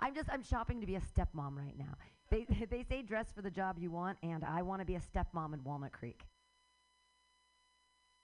I'm 0.00 0.16
just 0.16 0.28
I'm 0.32 0.42
shopping 0.42 0.80
to 0.80 0.88
be 0.88 0.96
a 0.96 1.00
stepmom 1.00 1.56
right 1.56 1.78
now. 1.78 1.94
They 2.28 2.44
they 2.70 2.82
say 2.82 3.02
dress 3.02 3.26
for 3.32 3.42
the 3.42 3.50
job 3.50 3.76
you 3.78 3.92
want, 3.92 4.18
and 4.24 4.44
I 4.44 4.62
want 4.62 4.80
to 4.80 4.84
be 4.84 4.96
a 4.96 5.00
stepmom 5.00 5.54
in 5.54 5.62
Walnut 5.62 5.92
Creek. 5.92 6.26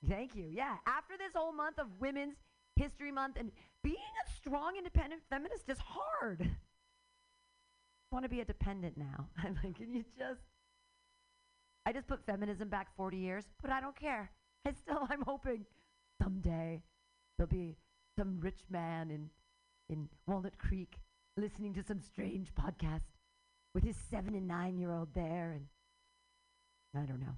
Thank 0.08 0.34
you. 0.34 0.46
Yeah. 0.50 0.76
After 0.86 1.14
this 1.16 1.32
whole 1.34 1.52
month 1.52 1.78
of 1.78 1.86
Women's 2.00 2.36
History 2.80 3.12
Month 3.12 3.36
and 3.38 3.52
being 3.84 3.96
a 3.96 4.30
strong, 4.34 4.76
independent 4.76 5.22
feminist 5.28 5.68
is 5.68 5.78
hard. 5.78 6.40
I 6.42 8.14
want 8.14 8.24
to 8.24 8.28
be 8.28 8.40
a 8.40 8.44
dependent 8.44 8.96
now. 8.96 9.28
I'm 9.44 9.58
like, 9.62 9.76
can 9.76 9.92
you 9.92 10.04
just? 10.18 10.40
I 11.84 11.92
just 11.92 12.06
put 12.06 12.24
feminism 12.24 12.68
back 12.68 12.88
40 12.96 13.16
years, 13.16 13.44
but 13.62 13.70
I 13.70 13.80
don't 13.80 13.96
care. 13.96 14.30
I 14.66 14.72
still, 14.72 15.06
I'm 15.10 15.22
hoping 15.26 15.64
someday 16.22 16.82
there'll 17.36 17.48
be 17.48 17.76
some 18.18 18.38
rich 18.40 18.60
man 18.70 19.10
in 19.10 19.30
in 19.88 20.08
Walnut 20.26 20.56
Creek 20.56 21.00
listening 21.36 21.74
to 21.74 21.82
some 21.82 22.00
strange 22.00 22.48
podcast 22.54 23.02
with 23.74 23.84
his 23.84 23.96
seven 24.10 24.34
and 24.34 24.46
nine 24.46 24.78
year 24.78 24.92
old 24.92 25.08
there, 25.14 25.52
and 25.52 25.66
I 27.02 27.06
don't 27.06 27.20
know. 27.20 27.34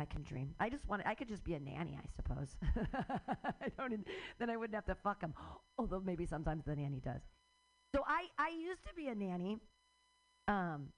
I 0.00 0.04
can 0.04 0.22
dream. 0.22 0.54
I 0.60 0.68
just 0.68 0.86
want. 0.88 1.02
I 1.06 1.14
could 1.14 1.28
just 1.28 1.44
be 1.44 1.54
a 1.54 1.60
nanny, 1.60 1.98
I 2.02 2.06
suppose. 2.16 2.56
I 3.62 3.68
don't. 3.76 3.92
in- 3.92 4.04
then 4.38 4.50
I 4.50 4.56
wouldn't 4.56 4.74
have 4.74 4.86
to 4.86 4.94
fuck 4.94 5.22
him. 5.22 5.34
Although 5.78 6.00
maybe 6.00 6.26
sometimes 6.26 6.64
the 6.64 6.76
nanny 6.76 7.00
does. 7.00 7.22
So 7.94 8.02
I 8.06 8.26
I 8.38 8.50
used 8.50 8.84
to 8.84 8.94
be 8.94 9.08
a 9.08 9.14
nanny. 9.14 9.58
Um, 10.46 10.88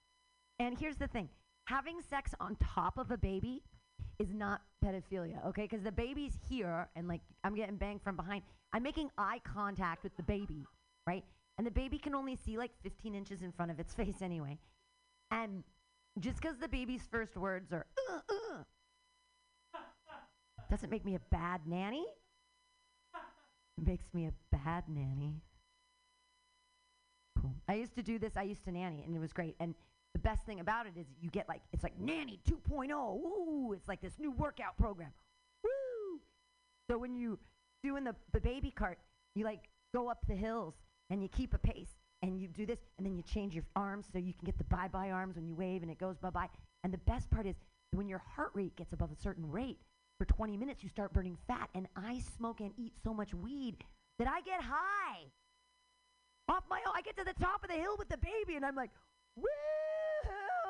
and 0.59 0.79
here's 0.79 0.97
the 0.97 1.09
thing: 1.09 1.29
having 1.67 2.01
sex 2.01 2.35
on 2.41 2.57
top 2.57 2.99
of 2.99 3.11
a 3.11 3.17
baby 3.19 3.63
is 4.19 4.35
not 4.35 4.63
pedophilia, 4.85 5.45
okay? 5.47 5.63
Because 5.63 5.83
the 5.83 5.93
baby's 5.93 6.35
here, 6.49 6.89
and 6.97 7.09
like 7.09 7.23
I'm 7.45 7.55
getting 7.55 7.77
banged 7.77 8.03
from 8.03 8.17
behind. 8.17 8.43
I'm 8.73 8.83
making 8.83 9.11
eye 9.19 9.41
contact 9.45 10.05
with 10.05 10.17
the 10.17 10.23
baby, 10.23 10.65
right? 11.07 11.25
And 11.59 11.67
the 11.67 11.71
baby 11.71 11.99
can 11.99 12.15
only 12.15 12.37
see 12.37 12.57
like 12.57 12.71
15 12.83 13.15
inches 13.15 13.43
in 13.43 13.53
front 13.53 13.71
of 13.71 13.81
its 13.81 13.95
face 14.01 14.23
anyway. 14.23 14.59
And 15.31 15.65
just 16.19 16.41
because 16.41 16.57
the 16.59 16.69
baby's 16.69 17.03
first 17.11 17.37
words 17.37 17.73
are 17.73 17.87
uh, 18.11 18.15
uh, 18.15 18.35
doesn't 20.71 20.91
make 20.91 21.05
me 21.05 21.17
a 21.17 21.21
bad 21.31 21.63
nanny. 21.67 22.07
It 23.79 23.87
makes 23.87 24.05
me 24.15 24.27
a 24.27 24.33
bad 24.53 24.85
nanny. 24.89 25.43
Cool. 27.41 27.55
I 27.69 27.75
used 27.75 27.95
to 27.97 28.03
do 28.03 28.19
this. 28.19 28.37
I 28.37 28.43
used 28.43 28.65
to 28.65 28.73
nanny, 28.73 29.03
and 29.05 29.17
it 29.17 29.19
was 29.19 29.33
great. 29.33 29.57
And 29.59 29.75
the 30.13 30.19
best 30.19 30.45
thing 30.45 30.61
about 30.61 30.87
it 30.87 30.93
is 30.99 31.07
you 31.21 31.31
get 31.31 31.49
like 31.49 31.63
it's 31.73 31.83
like 31.83 31.99
nanny 31.99 32.41
2.0. 32.49 32.91
Ooh, 32.93 33.73
it's 33.73 33.89
like 33.89 34.01
this 34.01 34.19
new 34.19 34.31
workout 34.33 34.77
program. 34.77 35.13
Woo! 35.65 36.21
So 36.89 36.99
when 36.99 37.17
you 37.17 37.39
doing 37.83 38.05
the 38.05 38.15
the 38.33 38.41
baby 38.41 38.71
cart, 38.71 38.99
you 39.35 39.45
like 39.45 39.69
go 39.95 40.09
up 40.09 40.19
the 40.29 40.35
hills 40.35 40.75
and 41.11 41.23
you 41.23 41.29
keep 41.29 41.55
a 41.55 41.59
pace 41.59 41.91
and 42.23 42.41
you 42.41 42.49
do 42.49 42.67
this 42.67 42.79
and 42.99 43.07
then 43.07 43.17
you 43.17 43.23
change 43.23 43.55
your 43.55 43.65
arms 43.75 44.07
so 44.13 44.19
you 44.19 44.33
can 44.35 44.45
get 44.45 44.59
the 44.59 44.65
bye 44.65 44.89
bye 44.89 45.11
arms 45.11 45.37
when 45.37 45.47
you 45.47 45.55
wave 45.55 45.83
and 45.83 45.91
it 45.91 45.99
goes 45.99 46.17
bye 46.19 46.31
bye. 46.31 46.49
And 46.85 46.93
the 46.93 46.99
best 46.99 47.31
part 47.31 47.47
is 47.47 47.57
when 47.93 48.09
your 48.09 48.23
heart 48.35 48.51
rate 48.55 48.77
gets 48.77 48.93
above 48.93 49.11
a 49.11 49.21
certain 49.21 49.51
rate 49.51 49.79
for 50.21 50.27
20 50.27 50.59
minutes, 50.59 50.83
you 50.83 50.91
start 50.91 51.15
burning 51.15 51.39
fat. 51.49 51.71
And 51.75 51.89
I 51.97 52.21
smoke 52.37 52.61
and 52.61 52.73
eat 52.77 52.93
so 53.03 53.15
much 53.15 53.33
weed 53.33 53.77
that 54.19 54.29
I 54.29 54.43
get 54.43 54.61
high 54.61 55.25
off 56.47 56.63
my 56.69 56.79
own. 56.87 56.93
I 56.95 57.01
get 57.01 57.17
to 57.17 57.25
the 57.25 57.33
top 57.43 57.65
of 57.65 57.71
the 57.71 57.77
hill 57.77 57.97
with 57.99 58.11
the 58.11 58.19
baby 58.19 58.57
and 58.57 58.67
I'm 58.67 58.77
like, 58.77 58.91
woo! 59.35 59.45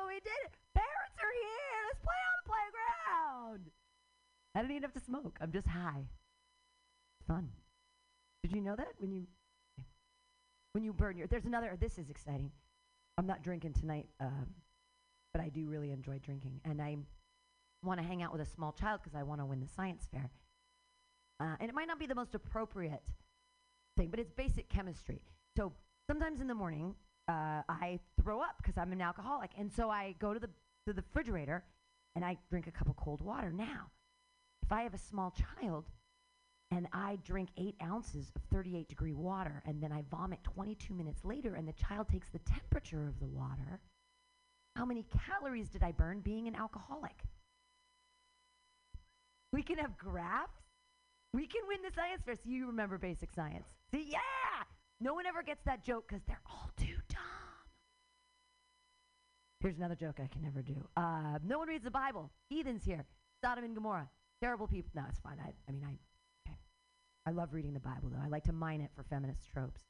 We 0.07 0.13
did 0.15 0.39
it. 0.45 0.51
Parents 0.73 1.17
are 1.19 1.35
here. 1.35 1.79
Let's 1.87 1.99
play 1.99 2.15
on 2.15 2.33
the 2.39 2.49
playground. 2.49 3.71
I 4.55 4.61
don't 4.61 4.71
even 4.71 4.83
have 4.83 4.93
to 4.93 5.01
smoke. 5.01 5.37
I'm 5.41 5.51
just 5.51 5.67
high. 5.67 6.05
Fun. 7.27 7.49
Did 8.43 8.53
you 8.53 8.61
know 8.61 8.77
that 8.77 8.93
when 8.99 9.11
you 9.11 9.27
when 10.71 10.83
you 10.85 10.93
burn 10.93 11.17
your 11.17 11.27
there's 11.27 11.45
another 11.45 11.77
this 11.79 11.97
is 11.97 12.09
exciting. 12.09 12.51
I'm 13.17 13.27
not 13.27 13.43
drinking 13.43 13.73
tonight, 13.73 14.07
um, 14.19 14.47
but 15.33 15.41
I 15.41 15.49
do 15.49 15.67
really 15.67 15.91
enjoy 15.91 16.19
drinking, 16.19 16.59
and 16.65 16.81
I 16.81 16.97
want 17.83 17.99
to 17.99 18.05
hang 18.05 18.21
out 18.21 18.31
with 18.31 18.41
a 18.41 18.45
small 18.45 18.71
child 18.71 19.01
because 19.03 19.17
I 19.17 19.23
want 19.23 19.41
to 19.41 19.45
win 19.45 19.59
the 19.59 19.67
science 19.67 20.07
fair. 20.11 20.29
Uh, 21.39 21.55
and 21.59 21.69
it 21.69 21.75
might 21.75 21.87
not 21.87 21.99
be 21.99 22.05
the 22.05 22.15
most 22.15 22.35
appropriate 22.35 23.03
thing, 23.97 24.09
but 24.09 24.19
it's 24.19 24.31
basic 24.31 24.69
chemistry. 24.69 25.21
So 25.57 25.73
sometimes 26.09 26.39
in 26.39 26.47
the 26.47 26.55
morning, 26.55 26.93
uh, 27.27 27.61
I 27.67 27.99
throw 28.21 28.41
up 28.41 28.57
because 28.57 28.77
I'm 28.77 28.91
an 28.91 29.01
alcoholic, 29.01 29.51
and 29.57 29.71
so 29.71 29.89
I 29.89 30.15
go 30.19 30.33
to 30.33 30.39
the 30.39 30.49
to 30.87 30.93
the 30.93 31.01
refrigerator 31.01 31.63
and 32.15 32.25
I 32.25 32.37
drink 32.49 32.67
a 32.67 32.71
cup 32.71 32.89
of 32.89 32.95
cold 32.95 33.21
water. 33.21 33.51
Now, 33.51 33.91
if 34.63 34.71
I 34.71 34.81
have 34.81 34.93
a 34.93 34.99
small 34.99 35.31
child 35.61 35.85
and 36.71 36.87
I 36.93 37.19
drink 37.23 37.49
eight 37.57 37.75
ounces 37.83 38.31
of 38.35 38.41
38 38.51 38.89
degree 38.89 39.13
water 39.13 39.61
and 39.65 39.81
then 39.81 39.91
I 39.91 40.03
vomit 40.09 40.43
22 40.43 40.93
minutes 40.93 41.23
later 41.23 41.55
and 41.55 41.67
the 41.67 41.73
child 41.73 42.09
takes 42.09 42.29
the 42.29 42.39
temperature 42.39 43.07
of 43.07 43.19
the 43.19 43.27
water, 43.27 43.79
how 44.75 44.85
many 44.85 45.05
calories 45.27 45.69
did 45.69 45.83
I 45.83 45.91
burn 45.91 46.21
being 46.21 46.47
an 46.47 46.55
alcoholic? 46.55 47.23
We 49.53 49.63
can 49.63 49.77
have 49.77 49.97
graphs. 49.97 50.61
We 51.33 51.47
can 51.47 51.61
win 51.67 51.79
the 51.83 51.93
science 51.95 52.21
fair. 52.25 52.35
So 52.35 52.41
you 52.45 52.67
remember 52.67 52.97
basic 52.97 53.31
science. 53.31 53.67
See, 53.91 54.07
yeah! 54.09 54.19
No 54.99 55.13
one 55.13 55.25
ever 55.25 55.43
gets 55.43 55.63
that 55.65 55.83
joke 55.83 56.05
because 56.07 56.23
they're 56.27 56.41
all 56.45 56.69
too 56.77 56.95
dumb. 57.09 57.19
Here's 59.61 59.77
another 59.77 59.95
joke 59.95 60.19
I 60.19 60.27
can 60.27 60.41
never 60.41 60.61
do. 60.61 60.75
Uh, 60.97 61.39
no 61.45 61.59
one 61.59 61.67
reads 61.67 61.83
the 61.83 61.91
Bible. 61.91 62.31
Heathens 62.49 62.83
here. 62.83 63.05
Sodom 63.43 63.63
and 63.63 63.75
Gomorrah. 63.75 64.09
Terrible 64.41 64.67
people. 64.67 64.91
No, 64.95 65.03
it's 65.09 65.19
fine. 65.19 65.37
I, 65.39 65.51
I 65.67 65.71
mean, 65.71 65.83
I, 65.85 65.97
okay. 66.47 66.57
I 67.25 67.31
love 67.31 67.53
reading 67.53 67.73
the 67.73 67.79
Bible, 67.79 68.09
though. 68.11 68.21
I 68.23 68.27
like 68.27 68.43
to 68.45 68.53
mine 68.53 68.81
it 68.81 68.89
for 68.95 69.03
feminist 69.03 69.47
tropes. 69.51 69.81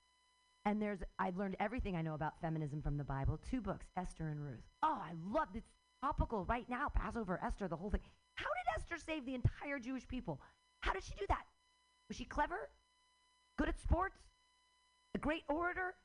And 0.66 0.82
there's, 0.82 1.00
I've 1.18 1.38
learned 1.38 1.56
everything 1.60 1.96
I 1.96 2.02
know 2.02 2.14
about 2.14 2.40
feminism 2.42 2.82
from 2.82 2.98
the 2.98 3.04
Bible. 3.04 3.40
Two 3.50 3.62
books, 3.62 3.88
Esther 3.98 4.28
and 4.28 4.44
Ruth. 4.44 4.64
Oh, 4.84 5.02
I 5.02 5.14
love 5.34 5.48
it's 5.56 5.70
topical 6.04 6.46
right 6.46 6.70
now. 6.70 6.90
Passover, 6.94 7.40
Esther, 7.44 7.68
the 7.68 7.78
whole 7.78 7.90
thing. 7.90 8.02
Esther 8.76 8.98
saved 8.98 9.26
the 9.26 9.36
entire 9.36 9.80
Jewish 9.80 10.08
people? 10.08 10.42
How 10.82 10.94
did 10.94 11.04
she 11.04 11.14
do 11.16 11.26
that? 11.30 11.44
Was 12.08 12.18
she 12.18 12.26
clever? 12.26 12.70
Good 13.58 13.70
at 13.70 13.80
sports? 13.80 14.18
A 15.16 15.18
great 15.18 15.44
orator? 15.50 15.96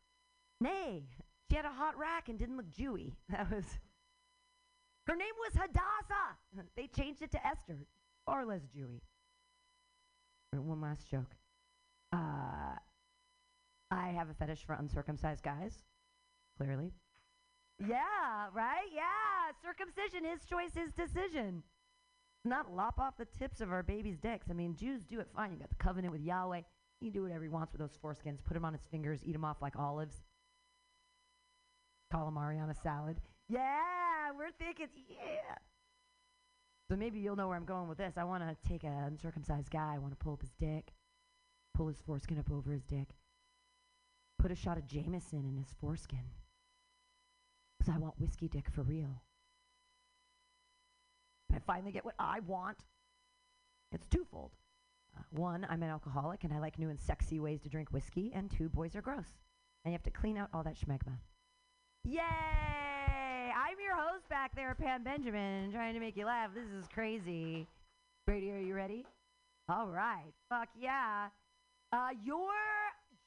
Nay. 0.60 1.04
She 1.50 1.56
had 1.56 1.64
a 1.64 1.70
hot 1.70 1.96
rack 1.98 2.28
and 2.28 2.38
didn't 2.38 2.56
look 2.56 2.70
Jewy. 2.70 3.12
That 3.28 3.50
was. 3.50 3.64
Her 5.06 5.16
name 5.16 5.34
was 5.38 5.54
Hadassah. 5.54 6.66
They 6.76 6.88
changed 6.88 7.22
it 7.22 7.30
to 7.32 7.46
Esther. 7.46 7.86
Far 8.24 8.44
less 8.44 8.62
Jewy. 8.76 9.00
One 10.52 10.80
last 10.80 11.08
joke. 11.10 11.34
Uh, 12.12 12.78
I 13.90 14.08
have 14.08 14.30
a 14.30 14.34
fetish 14.34 14.64
for 14.66 14.74
uncircumcised 14.74 15.42
guys. 15.42 15.84
Clearly. 16.56 16.92
Yeah, 17.78 18.48
right? 18.54 18.88
Yeah. 18.94 19.52
Circumcision, 19.62 20.24
his 20.24 20.44
choice, 20.44 20.74
his 20.74 20.92
decision. 20.92 21.62
Not 22.46 22.72
lop 22.72 23.00
off 23.00 23.16
the 23.16 23.24
tips 23.24 23.60
of 23.60 23.72
our 23.72 23.82
babies' 23.82 24.18
dicks. 24.18 24.46
I 24.48 24.52
mean, 24.52 24.76
Jews 24.76 25.02
do 25.02 25.18
it 25.18 25.26
fine. 25.34 25.52
You 25.52 25.58
got 25.58 25.68
the 25.68 25.74
covenant 25.74 26.12
with 26.12 26.22
Yahweh. 26.22 26.60
He 27.00 27.06
can 27.06 27.12
do 27.12 27.22
whatever 27.24 27.42
he 27.42 27.48
wants 27.48 27.72
with 27.72 27.80
those 27.80 27.98
foreskins. 28.02 28.42
Put 28.44 28.54
them 28.54 28.64
on 28.64 28.72
his 28.72 28.86
fingers, 28.88 29.20
eat 29.24 29.32
them 29.32 29.44
off 29.44 29.60
like 29.60 29.76
olives. 29.76 30.22
Calamari 32.12 32.62
on 32.62 32.70
a 32.70 32.74
salad. 32.74 33.16
Yeah, 33.48 34.30
we're 34.38 34.52
thinking, 34.52 34.86
yeah. 35.08 35.56
So 36.88 36.96
maybe 36.96 37.18
you'll 37.18 37.34
know 37.34 37.48
where 37.48 37.56
I'm 37.56 37.64
going 37.64 37.88
with 37.88 37.98
this. 37.98 38.14
I 38.16 38.22
want 38.22 38.44
to 38.44 38.68
take 38.68 38.84
an 38.84 38.92
uncircumcised 38.92 39.70
guy. 39.70 39.94
I 39.96 39.98
want 39.98 40.12
to 40.12 40.24
pull 40.24 40.34
up 40.34 40.40
his 40.40 40.52
dick, 40.60 40.92
pull 41.74 41.88
his 41.88 41.98
foreskin 41.98 42.38
up 42.38 42.50
over 42.52 42.70
his 42.70 42.84
dick, 42.84 43.08
put 44.38 44.52
a 44.52 44.54
shot 44.54 44.78
of 44.78 44.86
Jameson 44.86 45.44
in 45.44 45.56
his 45.56 45.74
foreskin. 45.80 46.30
Because 47.78 47.92
I 47.92 47.98
want 47.98 48.20
whiskey 48.20 48.46
dick 48.46 48.70
for 48.70 48.82
real. 48.82 49.22
I 51.56 51.58
finally 51.66 51.90
get 51.90 52.04
what 52.04 52.14
I 52.18 52.40
want. 52.40 52.76
It's 53.92 54.06
twofold. 54.06 54.52
Uh, 55.16 55.22
one, 55.30 55.66
I'm 55.70 55.82
an 55.82 55.88
alcoholic 55.88 56.44
and 56.44 56.52
I 56.52 56.58
like 56.58 56.78
new 56.78 56.90
and 56.90 57.00
sexy 57.00 57.40
ways 57.40 57.62
to 57.62 57.70
drink 57.70 57.92
whiskey. 57.92 58.30
And 58.34 58.50
two, 58.50 58.68
boys 58.68 58.94
are 58.94 59.00
gross. 59.00 59.40
And 59.84 59.92
you 59.92 59.94
have 59.94 60.02
to 60.02 60.10
clean 60.10 60.36
out 60.36 60.50
all 60.52 60.62
that 60.64 60.74
schmegma. 60.74 61.18
Yay! 62.04 62.20
I'm 63.56 63.76
your 63.82 63.96
host 63.96 64.28
back 64.28 64.54
there, 64.54 64.74
Pam 64.74 65.02
Benjamin, 65.02 65.72
trying 65.72 65.94
to 65.94 66.00
make 66.00 66.16
you 66.16 66.26
laugh. 66.26 66.50
This 66.54 66.68
is 66.68 66.86
crazy. 66.92 67.66
Brady, 68.26 68.50
are 68.50 68.58
you 68.58 68.74
ready? 68.74 69.06
All 69.68 69.88
right. 69.88 70.32
Fuck 70.50 70.68
yeah. 70.78 71.28
Uh, 71.92 72.08
your 72.22 72.50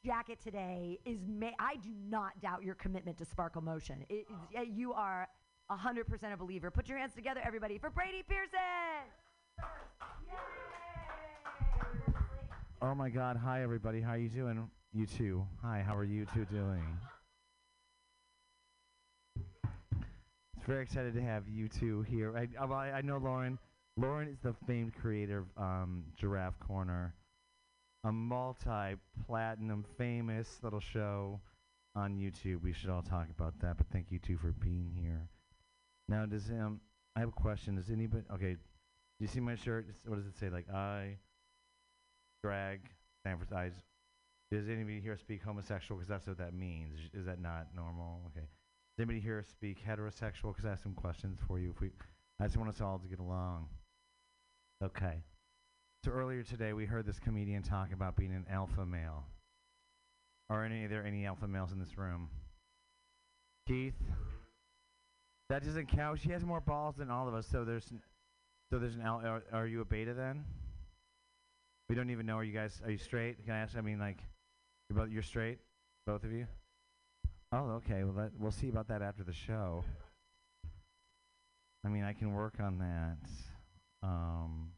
jacket 0.06 0.40
today 0.44 1.00
is 1.06 1.18
ma- 1.28 1.48
I 1.58 1.78
do 1.78 1.90
not 2.08 2.40
doubt 2.42 2.64
your 2.64 2.76
commitment 2.76 3.18
to 3.18 3.26
Sparkle 3.26 3.62
Motion. 3.62 4.06
It, 4.10 4.28
uh, 4.56 4.62
you 4.62 4.94
are 4.94 5.28
100% 5.72 6.34
a 6.34 6.38
believer. 6.38 6.72
Put 6.72 6.90
your 6.90 6.98
hands 6.98 7.14
together, 7.14 7.42
everybody, 7.46 7.78
for 7.78 7.90
Brady 7.90 8.24
Pearson. 8.28 8.60
Oh 12.82 12.96
my 12.96 13.10
God! 13.10 13.36
Hi 13.36 13.62
everybody. 13.62 14.00
How 14.00 14.12
are 14.12 14.18
you 14.18 14.30
doing? 14.30 14.70
You 14.94 15.06
too. 15.06 15.46
Hi. 15.62 15.84
How 15.86 15.96
are 15.98 16.06
you 16.06 16.26
two 16.34 16.46
doing? 16.46 16.82
It's 20.56 20.66
very 20.66 20.84
excited 20.84 21.14
to 21.16 21.22
have 21.22 21.50
you 21.50 21.68
two 21.68 22.04
here. 22.04 22.36
I, 22.38 22.48
I, 22.64 22.92
I 22.92 23.02
know 23.02 23.18
Lauren. 23.18 23.60
Lauren 23.98 24.30
is 24.30 24.38
the 24.42 24.56
famed 24.66 24.94
creator 24.94 25.40
of 25.58 25.62
um, 25.62 26.06
Giraffe 26.16 26.58
Corner, 26.60 27.14
a 28.06 28.12
multi-platinum 28.14 29.84
famous 29.98 30.60
little 30.64 30.80
show 30.80 31.42
on 31.96 32.16
YouTube. 32.16 32.64
We 32.64 32.72
should 32.72 32.90
all 32.90 33.02
talk 33.02 33.28
about 33.38 33.60
that. 33.60 33.78
But 33.78 33.88
thank 33.92 34.08
you 34.10 34.20
two 34.20 34.38
for 34.38 34.54
being 34.54 34.94
here. 34.96 35.28
Now, 36.10 36.26
does 36.26 36.50
um, 36.50 36.82
I 37.16 37.20
have 37.20 37.30
a 37.30 37.32
question. 37.32 37.76
Does 37.76 37.92
anybody? 37.92 38.24
Okay, 38.34 38.54
do 38.54 38.60
you 39.20 39.28
see 39.28 39.40
my 39.40 39.56
shirt? 39.56 39.86
It's- 39.90 40.08
What 40.08 40.16
does 40.18 40.26
it 40.26 40.38
say? 40.38 40.50
Like 40.50 40.70
I 40.70 41.18
drag 42.44 42.82
Sanford's 43.24 43.54
eyes. 43.54 43.74
Does 44.52 44.68
anybody 44.68 45.00
here 45.00 45.16
speak 45.18 45.44
homosexual? 45.44 46.00
Because 46.00 46.10
that's 46.10 46.26
what 46.26 46.40
that 46.40 46.54
means. 46.54 46.98
Is- 47.14 47.26
that 47.26 47.40
not 47.40 47.68
normal? 47.76 48.22
Okay. 48.28 48.48
Does 48.98 49.04
anybody 49.04 49.20
here 49.20 49.44
speak 49.44 49.78
heterosexual? 49.86 50.52
Because 50.52 50.66
I 50.66 50.70
have 50.70 50.80
some 50.80 50.96
questions 50.96 51.40
for 51.48 51.60
you. 51.60 51.70
If 51.70 51.80
we, 51.80 51.92
I 52.40 52.46
just 52.46 52.58
want 52.58 52.70
us 52.70 52.82
all 52.82 52.98
to 52.98 53.08
get 53.08 53.20
along. 53.20 53.68
Okay. 54.84 55.22
So 56.04 56.12
earlier 56.12 56.44
today, 56.44 56.74
we 56.74 56.86
heard 56.86 57.06
this 57.06 57.20
comedian 57.20 57.62
talk 57.62 57.94
about 57.94 58.16
being 58.16 58.34
an 58.34 58.46
alpha 58.50 58.86
male. 58.86 59.26
Are 60.50 60.64
any 60.64 60.86
are 60.86 60.88
there 60.88 61.06
any 61.06 61.26
alpha 61.28 61.48
males 61.48 61.72
in 61.72 61.80
this 61.80 61.98
room? 61.98 62.30
Keith. 63.68 63.94
That 65.50 65.64
doesn't 65.64 65.88
count. 65.88 66.20
She 66.20 66.30
has 66.30 66.46
more 66.46 66.62
balls 66.62 66.96
than 66.96 67.10
all 67.10 67.28
of 67.28 67.34
us. 67.34 67.48
So 67.48 67.66
there's, 67.66 67.88
n- 67.92 68.02
so 68.72 68.78
there's 68.78 68.96
an 68.96 69.02
al- 69.02 69.26
are, 69.26 69.44
are 69.52 69.68
you 69.68 69.82
a 69.82 69.86
beta 69.86 70.14
then? 70.14 70.46
We 71.90 71.96
don't 71.96 72.12
even 72.12 72.28
know. 72.28 72.38
Are 72.38 72.44
you 72.44 72.54
guys? 72.54 72.80
Are 72.86 72.92
you 72.92 73.00
straight? 73.00 73.44
Can 73.44 73.54
I 73.54 73.60
ask? 73.60 73.76
I 73.76 73.82
mean, 73.82 73.98
like, 73.98 74.20
you're 74.90 75.00
both 75.00 75.10
you're 75.10 75.24
straight, 75.24 75.58
both 76.06 76.24
of 76.24 76.32
you. 76.32 76.46
Oh, 77.52 77.82
okay. 77.84 78.04
Well, 78.04 78.14
that, 78.14 78.32
we'll 78.38 78.52
see 78.52 78.70
about 78.70 78.88
that 78.90 79.02
after 79.02 79.24
the 79.24 79.34
show. 79.34 79.84
I 81.84 81.90
mean, 81.90 82.04
I 82.04 82.14
can 82.14 82.32
work 82.34 82.56
on 82.60 82.78
that. 82.78 84.08
Um, 84.08 84.72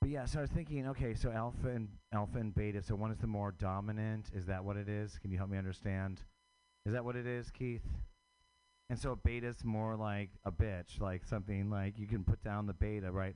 but 0.00 0.08
yeah, 0.08 0.24
so 0.24 0.38
I 0.38 0.42
was 0.42 0.50
thinking, 0.50 0.88
okay, 0.88 1.12
so 1.12 1.30
alpha 1.30 1.68
and 1.68 1.88
alpha 2.14 2.38
and 2.38 2.54
beta. 2.54 2.82
So 2.82 2.94
one 2.94 3.10
is 3.10 3.18
the 3.18 3.26
more 3.26 3.52
dominant. 3.52 4.30
Is 4.34 4.46
that 4.46 4.64
what 4.64 4.78
it 4.78 4.88
is? 4.88 5.18
Can 5.18 5.30
you 5.30 5.36
help 5.36 5.50
me 5.50 5.58
understand? 5.58 6.22
Is 6.86 6.94
that 6.94 7.04
what 7.04 7.16
it 7.16 7.26
is, 7.26 7.50
Keith? 7.50 7.82
And 8.88 8.98
so 8.98 9.12
a 9.12 9.16
beta's 9.16 9.64
more 9.64 9.96
like 9.96 10.30
a 10.44 10.52
bitch, 10.52 11.00
like 11.00 11.24
something 11.24 11.70
like 11.70 11.98
you 11.98 12.06
can 12.06 12.22
put 12.22 12.42
down 12.44 12.66
the 12.66 12.72
beta, 12.72 13.10
right? 13.10 13.34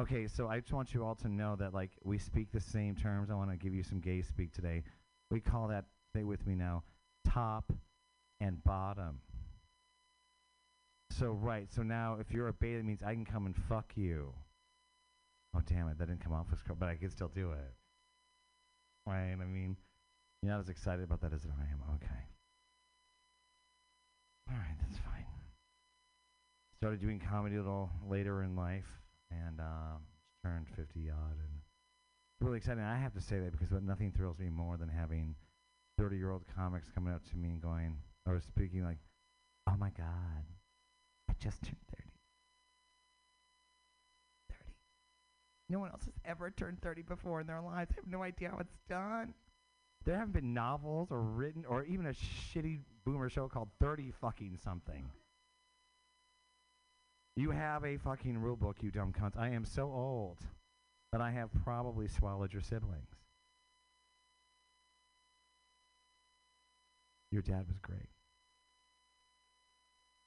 Okay, 0.00 0.26
so 0.26 0.48
I 0.48 0.60
just 0.60 0.72
want 0.72 0.92
you 0.92 1.04
all 1.04 1.14
to 1.16 1.28
know 1.28 1.56
that 1.56 1.72
like 1.72 1.90
we 2.04 2.18
speak 2.18 2.52
the 2.52 2.60
same 2.60 2.94
terms. 2.94 3.30
I 3.30 3.34
want 3.34 3.50
to 3.50 3.56
give 3.56 3.74
you 3.74 3.82
some 3.82 4.00
gay 4.00 4.22
speak 4.22 4.52
today. 4.52 4.82
We 5.30 5.40
call 5.40 5.68
that, 5.68 5.86
stay 6.14 6.24
with 6.24 6.46
me 6.46 6.54
now, 6.54 6.82
top 7.26 7.72
and 8.40 8.62
bottom. 8.64 9.20
So 11.10 11.32
right, 11.32 11.68
so 11.70 11.82
now 11.82 12.16
if 12.20 12.30
you're 12.30 12.48
a 12.48 12.52
beta, 12.52 12.78
it 12.78 12.84
means 12.84 13.02
I 13.02 13.14
can 13.14 13.24
come 13.24 13.46
and 13.46 13.56
fuck 13.56 13.92
you. 13.96 14.32
Oh 15.54 15.60
damn 15.66 15.88
it, 15.88 15.98
that 15.98 16.08
didn't 16.08 16.22
come 16.22 16.32
off 16.32 16.46
as 16.52 16.62
cor- 16.62 16.76
but 16.76 16.88
I 16.88 16.96
can 16.96 17.10
still 17.10 17.28
do 17.28 17.52
it. 17.52 17.74
Right? 19.06 19.32
I 19.32 19.44
mean, 19.44 19.76
you're 20.42 20.52
not 20.52 20.60
as 20.60 20.68
excited 20.68 21.04
about 21.04 21.20
that 21.22 21.32
as 21.32 21.46
I 21.46 21.62
am. 21.70 21.80
Okay. 21.96 22.31
All 24.52 24.58
right, 24.58 24.76
that's 24.80 24.98
fine. 24.98 25.24
Started 26.76 27.00
doing 27.00 27.18
comedy 27.18 27.56
a 27.56 27.62
little 27.62 27.88
later 28.06 28.42
in 28.42 28.54
life, 28.54 29.00
and 29.30 29.60
um, 29.60 30.02
turned 30.44 30.66
50 30.76 31.10
odd, 31.10 31.38
and 31.38 31.60
really 32.40 32.58
exciting. 32.58 32.82
I 32.82 32.98
have 32.98 33.14
to 33.14 33.20
say 33.20 33.38
that 33.38 33.52
because 33.52 33.72
nothing 33.82 34.12
thrills 34.12 34.38
me 34.38 34.50
more 34.50 34.76
than 34.76 34.88
having 34.90 35.34
30 35.98 36.16
year 36.16 36.30
old 36.30 36.42
comics 36.54 36.88
coming 36.94 37.14
up 37.14 37.24
to 37.30 37.36
me 37.36 37.48
and 37.50 37.62
going, 37.62 37.96
or 38.26 38.40
speaking 38.40 38.84
like, 38.84 38.98
"Oh 39.70 39.76
my 39.78 39.90
God, 39.90 40.44
I 41.30 41.34
just 41.40 41.62
turned 41.62 41.76
30." 41.96 42.10
30. 44.50 44.60
No 45.70 45.78
one 45.78 45.90
else 45.90 46.04
has 46.04 46.14
ever 46.26 46.50
turned 46.50 46.82
30 46.82 47.02
before 47.02 47.40
in 47.40 47.46
their 47.46 47.62
lives. 47.62 47.90
I 47.92 48.00
have 48.00 48.06
no 48.06 48.22
idea 48.22 48.50
how 48.50 48.58
it's 48.58 48.76
done. 48.86 49.32
There 50.04 50.18
haven't 50.18 50.34
been 50.34 50.52
novels 50.52 51.08
or 51.10 51.22
written 51.22 51.64
or 51.64 51.84
even 51.84 52.06
a 52.06 52.12
shitty 52.12 52.80
boomer 53.04 53.28
show 53.28 53.48
called 53.48 53.68
30 53.80 54.12
fucking 54.20 54.58
something. 54.62 55.10
You 57.36 57.50
have 57.50 57.84
a 57.84 57.96
fucking 57.96 58.38
rule 58.38 58.56
book, 58.56 58.78
you 58.82 58.90
dumb 58.90 59.12
cunts. 59.12 59.38
I 59.38 59.50
am 59.50 59.64
so 59.64 59.84
old 59.84 60.38
that 61.12 61.20
I 61.20 61.30
have 61.30 61.50
probably 61.64 62.08
swallowed 62.08 62.52
your 62.52 62.62
siblings. 62.62 63.08
Your 67.30 67.42
dad 67.42 67.66
was 67.66 67.78
great. 67.80 68.10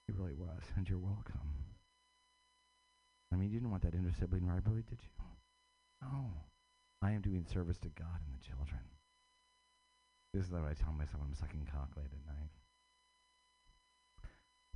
He 0.07 0.13
really 0.13 0.34
was, 0.34 0.63
and 0.76 0.89
you're 0.89 0.97
welcome. 0.97 1.39
I 3.32 3.36
mean, 3.36 3.49
you 3.49 3.59
didn't 3.59 3.71
want 3.71 3.84
that 3.84 3.93
inter 3.93 4.11
sibling 4.19 4.47
rivalry, 4.47 4.84
did 4.89 4.99
you? 5.01 5.09
No. 6.01 6.32
I 7.01 7.11
am 7.11 7.21
doing 7.21 7.45
service 7.45 7.78
to 7.80 7.89
God 7.89 8.19
and 8.26 8.34
the 8.34 8.43
children. 8.47 8.82
This 10.34 10.45
is 10.45 10.51
what 10.51 10.63
I 10.63 10.73
tell 10.73 10.93
myself 10.93 11.21
when 11.21 11.30
I'm 11.30 11.36
sucking 11.36 11.67
cock 11.71 11.89
late 11.95 12.05
at 12.05 12.26
night. 12.26 12.49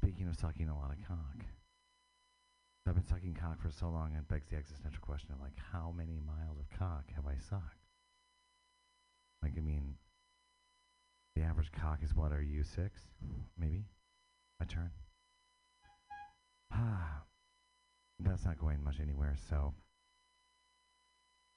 Speaking 0.02 0.30
of 0.30 0.40
sucking 0.40 0.70
a 0.70 0.78
lot 0.78 0.92
of 0.92 1.06
cock, 1.06 1.44
I've 2.88 2.96
been 2.96 3.06
sucking 3.06 3.34
cock 3.36 3.62
for 3.62 3.70
so 3.70 3.90
long, 3.90 4.16
it 4.18 4.28
begs 4.30 4.48
the 4.50 4.56
existential 4.56 5.02
question 5.02 5.30
of 5.34 5.42
like, 5.42 5.58
how 5.74 5.94
many 5.96 6.22
miles 6.26 6.58
of 6.58 6.80
cock 6.80 7.04
have 7.16 7.28
I 7.28 7.36
sucked? 7.50 7.84
Like, 9.44 9.54
I 9.58 9.60
mean, 9.60 9.96
the 11.36 11.42
average 11.42 11.72
cock 11.74 12.00
is 12.02 12.16
what? 12.16 12.32
Are 12.32 12.42
you 12.42 12.64
six? 12.64 13.02
Maybe? 13.58 13.84
My 14.58 14.66
turn? 14.66 14.92
Ah, 16.74 17.24
that's 18.22 18.46
not 18.46 18.58
going 18.58 18.82
much 18.82 19.02
anywhere, 19.02 19.36
so. 19.50 19.74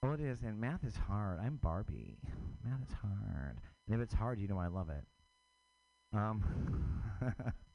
Oh, 0.03 0.13
it 0.13 0.21
is, 0.21 0.43
and 0.43 0.61
math 0.61 0.83
is 0.83 0.97
hard. 0.97 1.39
I'm 1.41 1.61
Barbie. 1.63 2.19
Math 2.65 2.83
is 2.89 2.95
hard. 3.01 3.61
And 3.87 3.95
if 3.95 4.01
it's 4.01 4.15
hard, 4.15 4.41
you 4.41 4.49
know 4.49 4.59
I 4.59 4.67
love 4.67 4.91
it. 4.91 5.05
Um, 6.13 6.43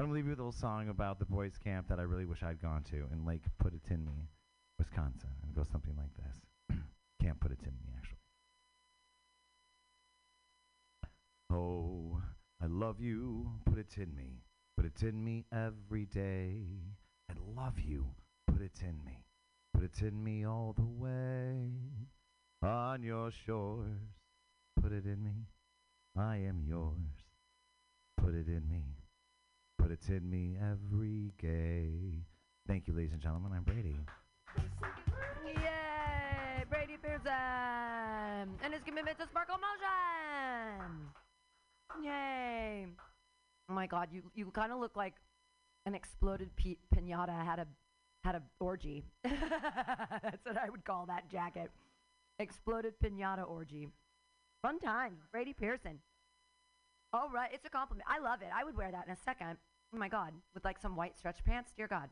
I'm 0.00 0.06
gonna 0.06 0.14
leave 0.14 0.24
you 0.24 0.30
with 0.30 0.38
a 0.38 0.44
little 0.44 0.58
song 0.58 0.88
about 0.88 1.18
the 1.18 1.26
boys' 1.26 1.58
camp 1.62 1.88
that 1.88 1.98
I 1.98 2.04
really 2.04 2.24
wish 2.24 2.42
I'd 2.42 2.62
gone 2.62 2.82
to 2.84 3.06
in 3.12 3.26
Lake 3.26 3.42
Put 3.58 3.74
It 3.74 3.82
In 3.90 4.02
Me, 4.02 4.30
Wisconsin. 4.78 5.28
And 5.42 5.50
it 5.50 5.54
goes 5.54 5.68
something 5.70 5.94
like 5.94 6.08
this. 6.16 6.78
Can't 7.20 7.38
put 7.38 7.52
it 7.52 7.58
in 7.64 7.74
me, 7.74 7.92
actually. 7.98 8.16
Oh, 11.52 12.18
I 12.62 12.66
love 12.66 12.98
you, 12.98 13.50
put 13.66 13.76
it 13.76 13.98
in 13.98 14.16
me, 14.16 14.40
put 14.74 14.86
it 14.86 15.02
in 15.02 15.22
me 15.22 15.44
every 15.52 16.06
day. 16.06 16.62
I 17.30 17.34
love 17.54 17.78
you, 17.78 18.06
put 18.46 18.62
it 18.62 18.80
in 18.80 19.04
me, 19.04 19.26
put 19.74 19.84
it 19.84 20.00
in 20.00 20.24
me 20.24 20.46
all 20.46 20.74
the 20.78 20.82
way. 20.82 21.72
On 22.62 23.02
your 23.02 23.30
shores, 23.30 24.00
put 24.82 24.92
it 24.92 25.04
in 25.04 25.22
me, 25.22 25.44
I 26.16 26.36
am 26.36 26.62
yours. 26.66 27.26
Put 28.16 28.34
it 28.34 28.48
in 28.48 28.66
me, 28.66 28.96
put 29.90 30.08
it 30.08 30.22
in 30.22 30.30
me 30.30 30.56
every 30.60 31.32
day. 31.42 32.22
Thank 32.68 32.86
you, 32.86 32.94
ladies 32.94 33.12
and 33.12 33.20
gentlemen. 33.20 33.50
I'm 33.52 33.64
Brady. 33.64 33.96
Yay! 35.44 36.64
Brady 36.70 36.96
Pearson 37.02 37.26
um, 37.26 38.50
and 38.62 38.72
his 38.72 38.82
commitment 38.84 39.18
to 39.18 39.26
sparkle 39.26 39.56
motion. 39.56 41.08
Yay! 42.04 42.86
Oh 43.68 43.74
my 43.74 43.88
God, 43.88 44.08
you 44.12 44.22
you 44.34 44.46
kind 44.52 44.70
of 44.70 44.78
look 44.78 44.94
like 44.94 45.14
an 45.86 45.94
exploded 45.96 46.50
pi- 46.56 46.76
pinata 46.94 47.44
had 47.44 47.58
a 47.58 47.66
had 48.22 48.36
a 48.36 48.42
orgy. 48.60 49.02
That's 49.24 50.44
what 50.44 50.56
I 50.56 50.70
would 50.70 50.84
call 50.84 51.06
that 51.06 51.28
jacket. 51.32 51.70
Exploded 52.38 52.94
pinata 53.02 53.48
orgy. 53.48 53.88
Fun 54.62 54.78
times, 54.78 55.18
Brady 55.32 55.52
Pearson. 55.52 55.98
All 57.12 57.28
right, 57.28 57.50
it's 57.52 57.66
a 57.66 57.70
compliment. 57.70 58.06
I 58.08 58.20
love 58.20 58.40
it. 58.42 58.50
I 58.54 58.62
would 58.62 58.76
wear 58.76 58.92
that 58.92 59.06
in 59.06 59.12
a 59.12 59.18
second. 59.24 59.56
Oh 59.94 59.98
my 59.98 60.08
God, 60.08 60.32
with 60.54 60.64
like 60.64 60.78
some 60.80 60.96
white 60.96 61.18
stretch 61.18 61.44
pants. 61.44 61.72
Dear 61.76 61.88
God. 61.88 62.08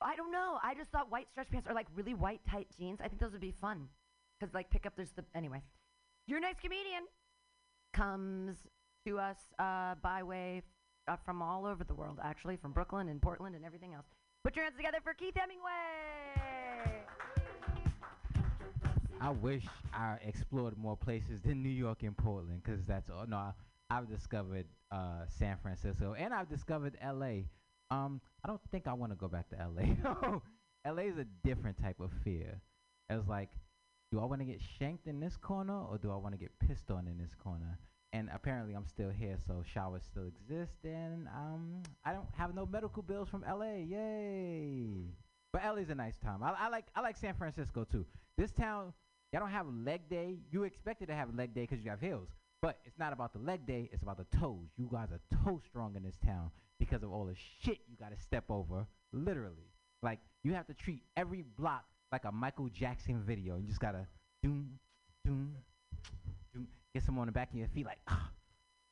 I 0.00 0.14
don't 0.14 0.30
know. 0.30 0.58
I 0.62 0.74
just 0.74 0.90
thought 0.90 1.10
white 1.10 1.28
stretch 1.30 1.50
pants 1.50 1.66
or 1.68 1.74
like 1.74 1.86
really 1.94 2.14
white 2.14 2.40
tight 2.48 2.68
jeans. 2.78 3.00
I 3.02 3.08
think 3.08 3.20
those 3.20 3.32
would 3.32 3.40
be 3.40 3.52
fun. 3.52 3.88
Cause 4.40 4.50
like 4.54 4.70
pick 4.70 4.86
up 4.86 4.94
there's 4.94 5.10
the 5.10 5.24
anyway. 5.34 5.62
Your 6.26 6.40
next 6.40 6.60
comedian 6.60 7.04
comes 7.92 8.56
to 9.06 9.18
us 9.18 9.38
uh, 9.58 9.94
by 10.02 10.22
way 10.22 10.62
uh, 11.08 11.16
from 11.24 11.42
all 11.42 11.66
over 11.66 11.84
the 11.84 11.94
world, 11.94 12.18
actually, 12.22 12.56
from 12.56 12.72
Brooklyn 12.72 13.08
and 13.08 13.20
Portland 13.20 13.56
and 13.56 13.64
everything 13.64 13.94
else. 13.94 14.06
Put 14.44 14.54
your 14.54 14.64
hands 14.64 14.76
together 14.76 14.98
for 15.02 15.14
Keith 15.14 15.34
Hemingway. 15.34 15.70
I 19.20 19.30
wish 19.30 19.64
I 19.92 20.16
explored 20.24 20.78
more 20.78 20.96
places 20.96 21.40
than 21.40 21.62
New 21.62 21.70
York 21.70 22.02
and 22.02 22.16
Portland, 22.16 22.62
because 22.62 22.84
that's 22.86 23.10
all. 23.10 23.26
No, 23.26 23.36
I, 23.36 23.52
I've 23.90 24.08
discovered 24.08 24.66
uh, 24.90 25.24
San 25.28 25.56
Francisco 25.62 26.14
and 26.18 26.34
I've 26.34 26.48
discovered 26.48 26.96
L.A. 27.00 27.46
Um, 27.90 28.20
I 28.44 28.48
don't 28.48 28.60
think 28.70 28.86
I 28.86 28.92
want 28.92 29.12
to 29.12 29.16
go 29.16 29.28
back 29.28 29.48
to 29.50 29.60
L.A. 29.60 29.96
L.A. 30.84 31.02
is 31.06 31.16
a 31.18 31.26
different 31.44 31.80
type 31.82 32.00
of 32.00 32.10
fear. 32.22 32.60
It's 33.08 33.26
like, 33.28 33.48
do 34.12 34.20
I 34.20 34.24
want 34.24 34.40
to 34.40 34.44
get 34.44 34.60
shanked 34.78 35.06
in 35.06 35.20
this 35.20 35.36
corner 35.36 35.80
or 35.80 35.98
do 35.98 36.10
I 36.10 36.16
want 36.16 36.34
to 36.34 36.38
get 36.38 36.50
pissed 36.58 36.90
on 36.90 37.06
in 37.06 37.18
this 37.18 37.34
corner? 37.34 37.78
And 38.12 38.28
apparently 38.34 38.74
I'm 38.74 38.86
still 38.86 39.10
here, 39.10 39.36
so 39.46 39.62
showers 39.70 40.02
still 40.02 40.24
exist, 40.24 40.78
and 40.82 41.28
um, 41.28 41.82
I 42.06 42.14
don't 42.14 42.28
have 42.38 42.54
no 42.54 42.64
medical 42.64 43.02
bills 43.02 43.28
from 43.28 43.44
L.A. 43.46 43.82
Yay! 43.82 45.12
but 45.52 45.62
LA's 45.64 45.90
a 45.90 45.94
nice 45.94 46.16
time. 46.16 46.42
I, 46.42 46.54
I 46.58 46.68
like 46.68 46.86
I 46.94 47.00
like 47.00 47.16
San 47.16 47.34
Francisco 47.34 47.84
too. 47.84 48.04
This 48.36 48.50
town, 48.50 48.92
y'all 49.32 49.40
don't 49.40 49.50
have 49.50 49.66
leg 49.84 50.08
day. 50.08 50.36
You 50.50 50.64
expected 50.64 51.08
to 51.08 51.14
have 51.14 51.34
leg 51.34 51.54
day 51.54 51.62
because 51.62 51.84
you 51.84 51.90
have 51.90 52.00
hills, 52.00 52.28
but 52.60 52.78
it's 52.84 52.98
not 52.98 53.12
about 53.12 53.32
the 53.32 53.38
leg 53.38 53.66
day. 53.66 53.88
It's 53.92 54.02
about 54.02 54.18
the 54.18 54.38
toes. 54.38 54.68
You 54.76 54.88
guys 54.90 55.08
are 55.12 55.20
toe 55.44 55.60
strong 55.68 55.94
in 55.96 56.02
this 56.02 56.16
town 56.24 56.50
because 56.78 57.02
of 57.02 57.12
all 57.12 57.24
the 57.24 57.36
shit 57.60 57.78
you 57.88 57.96
got 57.98 58.10
to 58.10 58.20
step 58.20 58.44
over. 58.50 58.86
Literally, 59.12 59.72
like 60.02 60.18
you 60.42 60.54
have 60.54 60.66
to 60.66 60.74
treat 60.74 61.02
every 61.16 61.44
block 61.56 61.84
like 62.12 62.24
a 62.24 62.32
Michael 62.32 62.68
Jackson 62.68 63.22
video. 63.26 63.56
You 63.56 63.66
just 63.66 63.80
gotta 63.80 64.06
doom, 64.42 64.78
doom, 65.24 65.54
doom. 66.52 66.68
Get 66.94 67.04
someone 67.04 67.22
on 67.22 67.26
the 67.26 67.32
back 67.32 67.50
of 67.50 67.58
your 67.58 67.68
feet 67.68 67.86
like, 67.86 67.98
ah, 68.08 68.30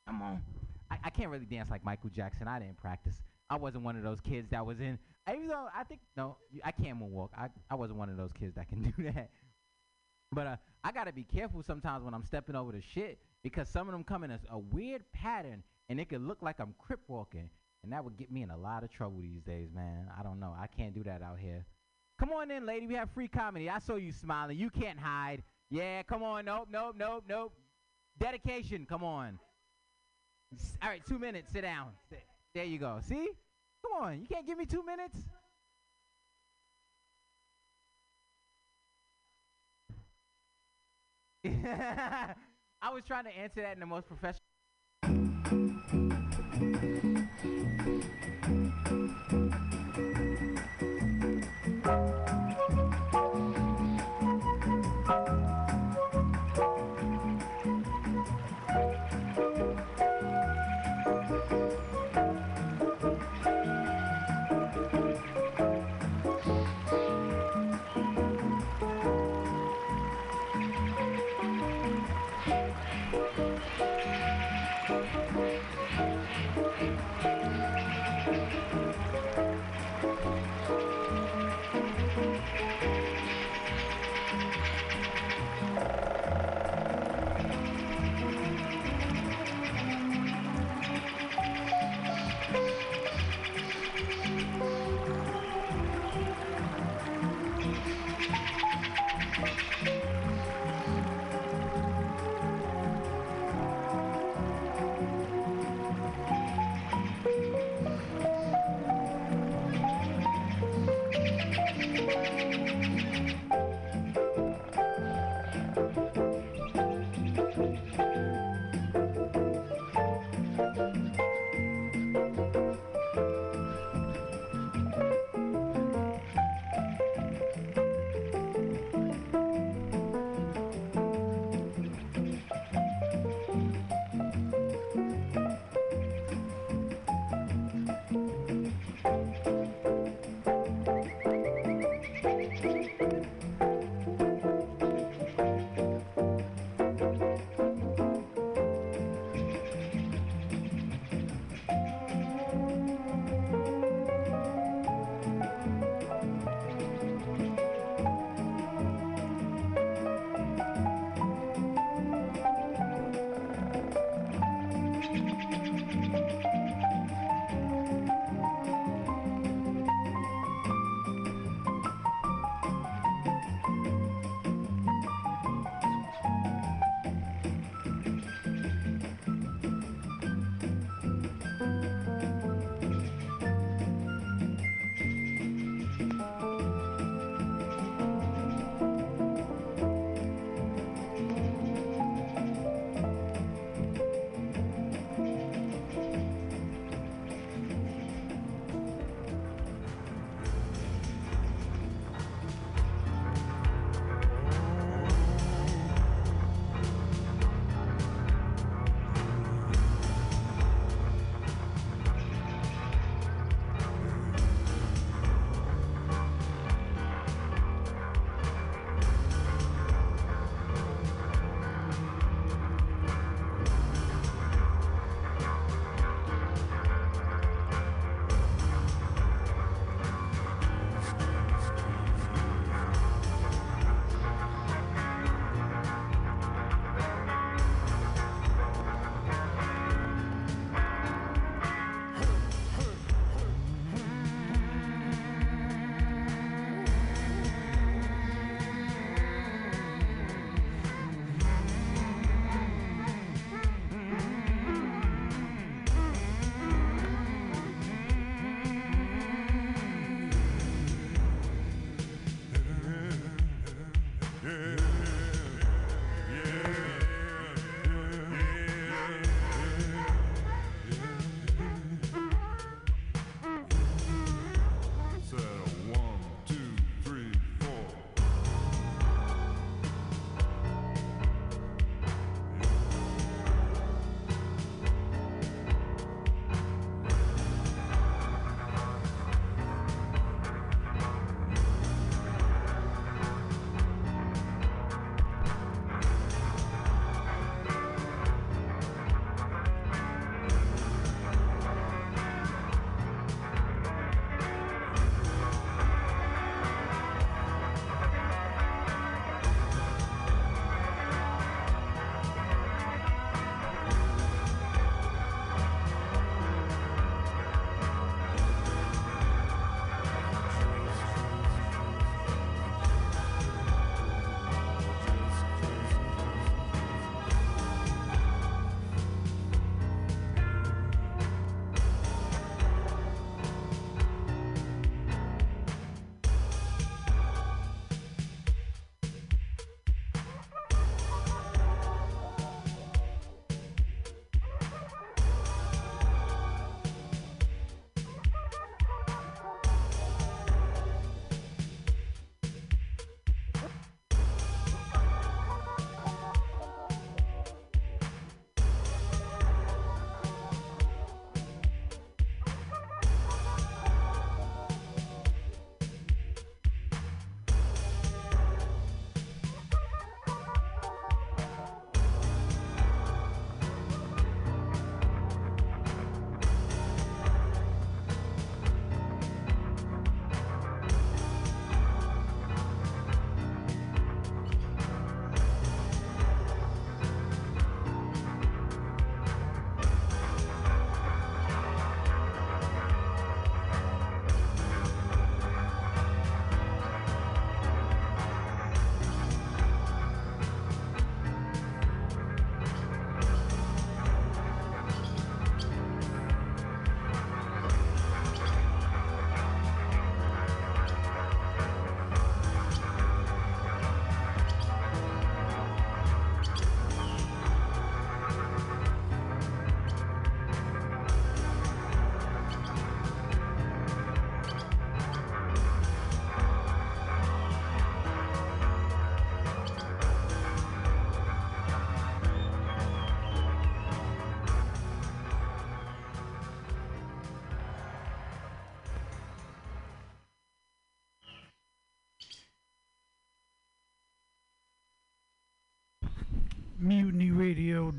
come 0.07 0.21
on. 0.21 0.41
I, 0.89 0.97
I 1.05 1.09
can't 1.09 1.29
really 1.29 1.45
dance 1.45 1.69
like 1.69 1.83
Michael 1.83 2.09
Jackson. 2.09 2.47
I 2.47 2.59
didn't 2.59 2.77
practice. 2.77 3.15
I 3.49 3.57
wasn't 3.57 3.83
one 3.83 3.95
of 3.95 4.03
those 4.03 4.19
kids 4.19 4.49
that 4.51 4.65
was 4.65 4.79
in. 4.79 4.97
Even 5.29 5.47
though 5.47 5.67
I 5.75 5.83
think 5.83 6.01
no, 6.15 6.37
I 6.63 6.71
can't 6.71 6.99
moonwalk. 6.99 7.29
I 7.37 7.49
I 7.69 7.75
wasn't 7.75 7.99
one 7.99 8.09
of 8.09 8.17
those 8.17 8.31
kids 8.31 8.55
that 8.55 8.69
can 8.69 8.81
do 8.97 9.03
that. 9.03 9.29
But 10.31 10.47
uh, 10.47 10.55
I 10.83 10.91
gotta 10.91 11.13
be 11.13 11.23
careful 11.23 11.63
sometimes 11.63 12.03
when 12.03 12.13
I'm 12.13 12.25
stepping 12.25 12.55
over 12.55 12.71
the 12.71 12.81
shit 12.81 13.19
because 13.49 13.69
some 13.69 13.87
of 13.87 13.93
them 13.93 14.03
come 14.03 14.23
in 14.23 14.31
a, 14.31 14.39
a 14.51 14.59
weird 14.59 15.03
pattern 15.13 15.63
and 15.89 15.99
it 15.99 16.09
could 16.09 16.21
look 16.21 16.41
like 16.41 16.59
I'm 16.59 16.73
crip 16.77 16.99
walking, 17.07 17.49
and 17.83 17.93
that 17.93 18.03
would 18.03 18.17
get 18.17 18.31
me 18.31 18.41
in 18.43 18.49
a 18.49 18.57
lot 18.57 18.83
of 18.83 18.91
trouble 18.91 19.21
these 19.21 19.41
days, 19.41 19.69
man. 19.73 20.09
I 20.19 20.23
don't 20.23 20.39
know. 20.39 20.53
I 20.59 20.67
can't 20.67 20.93
do 20.93 21.03
that 21.03 21.21
out 21.21 21.39
here. 21.39 21.65
Come 22.19 22.31
on 22.31 22.51
in, 22.51 22.65
lady. 22.65 22.87
We 22.87 22.95
have 22.95 23.09
free 23.11 23.27
comedy. 23.27 23.69
I 23.69 23.79
saw 23.79 23.95
you 23.95 24.11
smiling. 24.11 24.57
You 24.57 24.69
can't 24.69 24.99
hide. 24.99 25.43
Yeah, 25.69 26.03
come 26.03 26.23
on. 26.23 26.45
Nope, 26.45 26.67
nope, 26.71 26.95
nope, 26.97 27.23
nope. 27.29 27.53
Dedication. 28.19 28.85
Come 28.85 29.03
on. 29.03 29.39
S- 30.53 30.77
All 30.81 30.89
right, 30.89 31.05
two 31.05 31.19
minutes. 31.19 31.51
Sit 31.53 31.61
down. 31.61 31.91
There 32.53 32.65
you 32.65 32.79
go. 32.79 32.99
See? 33.07 33.29
Come 33.83 34.03
on. 34.03 34.21
You 34.21 34.27
can't 34.27 34.45
give 34.47 34.57
me 34.57 34.65
two 34.65 34.83
minutes? 34.83 35.17
I 42.81 42.93
was 42.93 43.03
trying 43.07 43.25
to 43.25 43.35
answer 43.35 43.61
that 43.61 43.73
in 43.73 43.79
the 43.79 43.85
most 43.85 44.07
professional. 44.07 46.06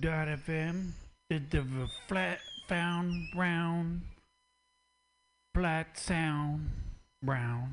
mutinyradio.fm. 0.00 0.92
Did 1.30 1.50
the 1.50 1.64
flat 2.06 2.38
found 2.68 3.30
brown, 3.34 4.02
flat 5.54 5.98
sound 5.98 6.70
brown. 7.22 7.67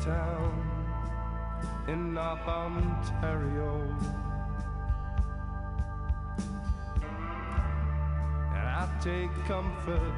Town 0.00 0.74
in 1.88 2.14
North 2.14 2.46
Ontario. 2.46 3.80
And 8.54 8.66
I 8.80 8.88
take 9.00 9.30
comfort 9.46 10.14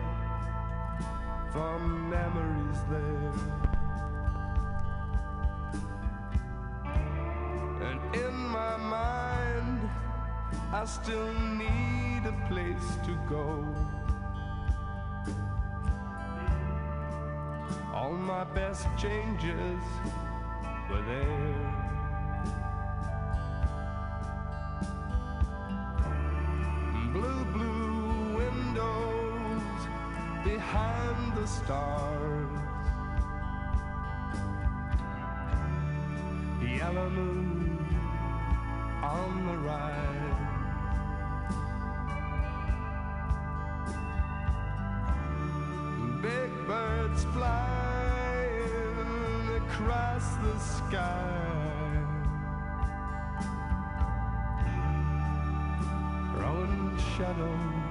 from 1.53 2.11
memories 2.11 2.79
there. 2.91 3.33
And 7.89 8.01
in 8.15 8.35
my 8.35 8.77
mind, 8.77 9.91
I 10.73 10.85
still 10.85 11.33
need 11.33 12.23
a 12.27 12.37
place 12.49 12.97
to 13.07 13.19
go. 13.29 13.96
Best 18.77 18.89
changes 18.99 19.81
were 20.91 21.03
there. 21.03 21.73
Blue, 27.13 27.45
blue 27.55 28.37
windows 28.37 29.63
behind 30.45 31.37
the 31.37 31.47
stars. 31.47 32.59
Yellow 36.63 37.09
moon 37.11 37.87
on 39.03 39.47
the 39.47 39.57
rise. 39.59 40.56
Across 50.17 50.37
the 50.37 50.59
sky. 50.59 52.03
Throwing 56.35 56.99
shadow 57.17 57.86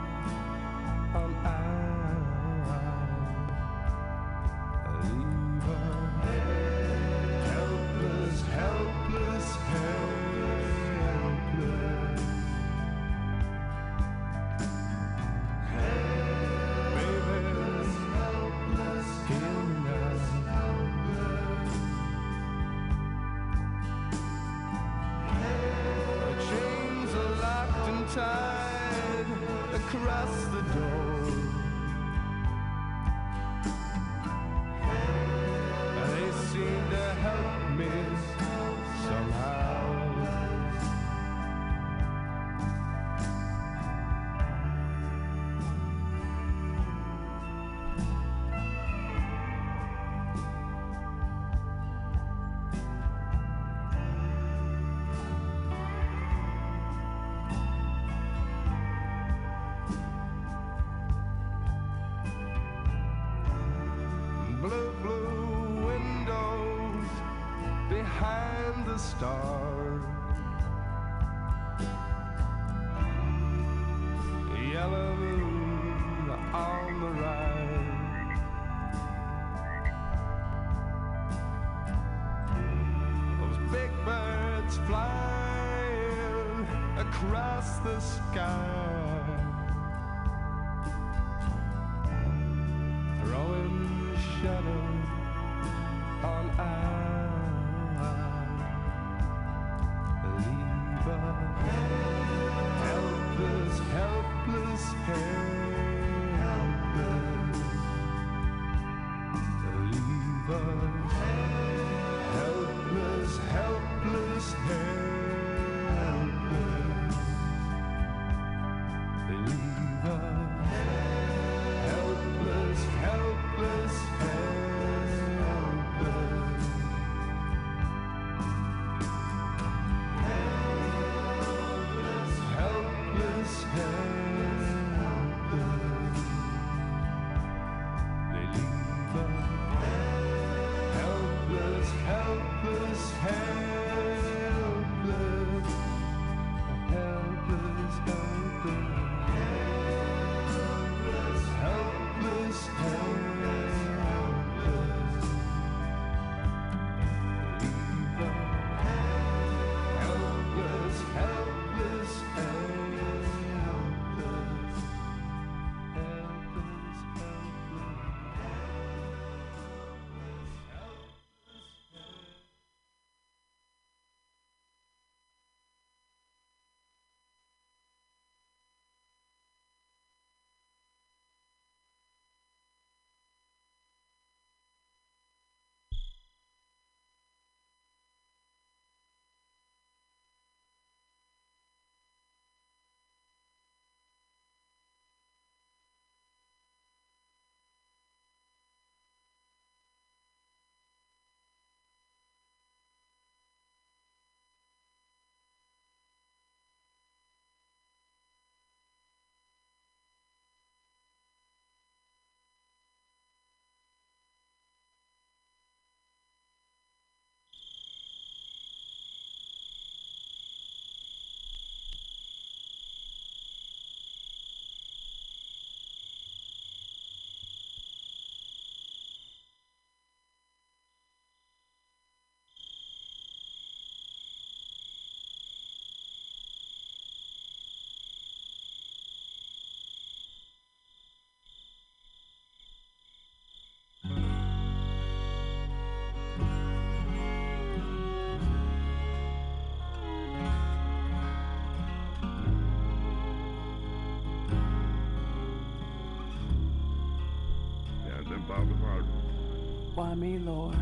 me, 260.16 260.40
Lord? 260.40 260.76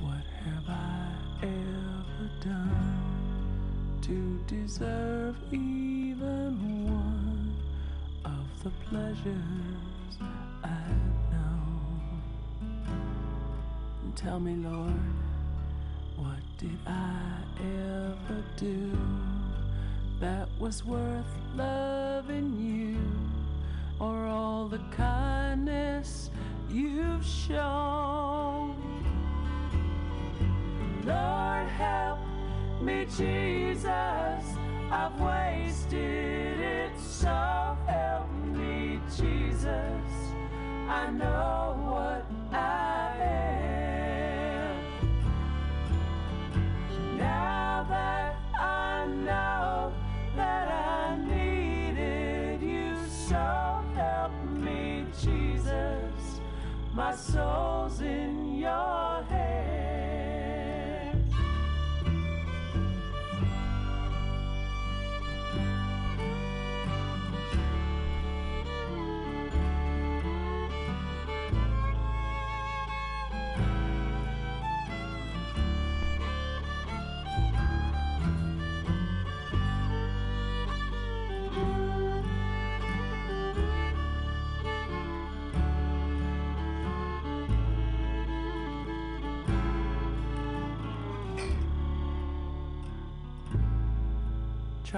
What 0.00 0.24
have 0.44 0.68
I 0.68 1.12
ever 1.42 2.30
done 2.40 3.98
to 4.02 4.40
deserve 4.46 5.36
even 5.52 6.86
one 6.86 7.54
of 8.24 8.62
the 8.62 8.70
pleasures 8.88 10.18
I've 10.64 11.32
known? 11.32 12.22
Tell 14.16 14.40
me, 14.40 14.54
Lord, 14.56 14.92
what 16.16 16.40
did 16.56 16.78
I 16.86 17.42
ever 17.60 18.42
do 18.56 18.90
that 20.20 20.48
was 20.58 20.84
worth 20.84 21.26
loving 21.54 22.58
you? 22.58 22.96
or 24.00 24.26
all 24.26 24.68
the 24.68 24.78
kindness 24.96 26.30
you've 26.70 27.24
shown. 27.24 28.76
Lord, 31.04 31.68
help 31.68 32.18
me, 32.82 33.06
Jesus. 33.06 34.44
I've 34.90 35.20
wasted 35.20 36.60
it, 36.60 36.98
so 36.98 37.76
help 37.86 38.30
me, 38.54 39.00
Jesus. 39.16 40.08
I 40.88 41.10
know 41.10 41.76
what 41.84 42.24
I 42.52 42.77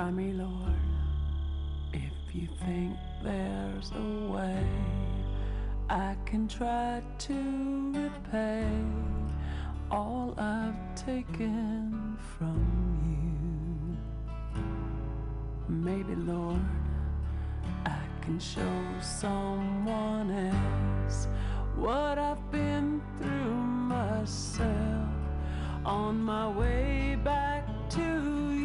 Try 0.01 0.11
me, 0.13 0.33
Lord, 0.33 0.81
if 1.93 2.35
you 2.35 2.49
think 2.65 2.97
there's 3.23 3.93
a 3.95 4.33
way 4.33 4.67
I 5.91 6.17
can 6.25 6.49
try 6.49 7.03
to 7.19 7.93
repay 7.95 8.67
all 9.91 10.33
I've 10.39 10.95
taken 10.95 12.17
from 12.39 12.63
you. 13.13 14.63
Maybe, 15.69 16.15
Lord, 16.15 16.65
I 17.85 18.01
can 18.23 18.39
show 18.39 18.83
someone 19.03 20.31
else 20.31 21.29
what 21.77 22.19
I've 22.19 22.51
been 22.51 23.03
through 23.19 23.53
myself 23.53 25.11
on 25.85 26.23
my 26.23 26.49
way 26.49 27.19
back 27.23 27.69
to 27.91 28.01
you. 28.01 28.60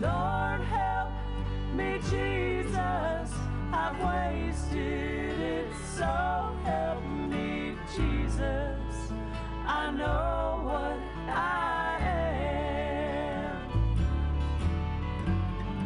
Lord, 0.00 0.60
help 0.60 1.10
me, 1.74 1.98
Jesus. 2.08 3.30
I've 3.72 3.98
wasted 3.98 5.40
it, 5.40 5.72
so 5.96 6.54
help 6.64 7.02
me, 7.04 7.74
Jesus. 7.96 9.12
I 9.66 9.90
know 9.90 10.60
what 10.64 10.98
I 11.28 11.98
am. 13.40 13.58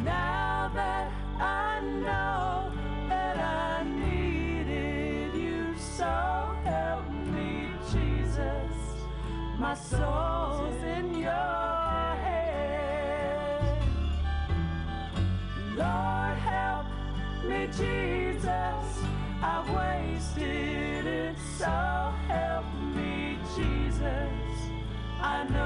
Now 0.04 0.70
that 0.74 1.10
I 1.40 1.80
know 1.80 2.70
that 3.08 3.38
I 3.38 3.82
needed 3.84 5.34
you, 5.34 5.74
so 5.78 6.54
help 6.64 7.10
me, 7.10 7.70
Jesus. 7.90 8.74
My 9.58 9.74
soul's 9.74 10.82
in 10.82 11.14
your 11.14 11.61
Lord, 15.82 16.38
help 16.38 16.86
me, 17.48 17.66
Jesus. 17.66 18.86
I've 19.42 19.68
wasted 19.68 21.06
it, 21.06 21.36
so 21.58 22.14
help 22.28 22.64
me, 22.94 23.36
Jesus. 23.56 24.54
I 25.20 25.44
know 25.50 25.61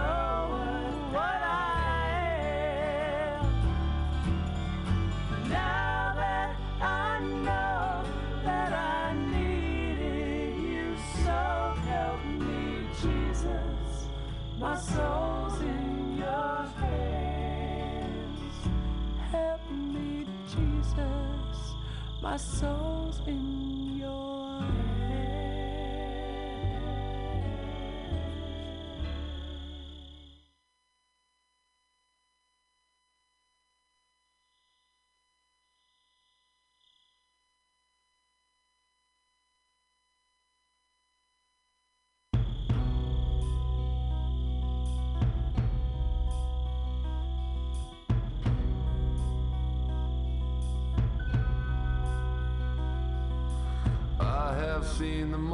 my 22.31 22.37
soul's 22.37 23.21
been 23.21 23.66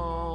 Oh. 0.05 0.32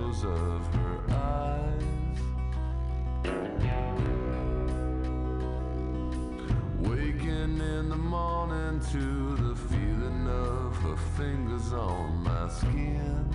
shadows 0.00 0.24
of 0.24 0.66
her 0.74 1.00
eyes. 1.10 1.82
Waking 6.78 7.60
in 7.60 7.88
the 7.88 7.96
morning 7.96 8.80
to 8.92 9.36
the 9.36 9.54
feeling 9.68 10.26
of 10.26 10.76
her 10.76 10.96
fingers 11.16 11.72
on 11.72 12.22
my 12.22 12.48
skin. 12.48 13.26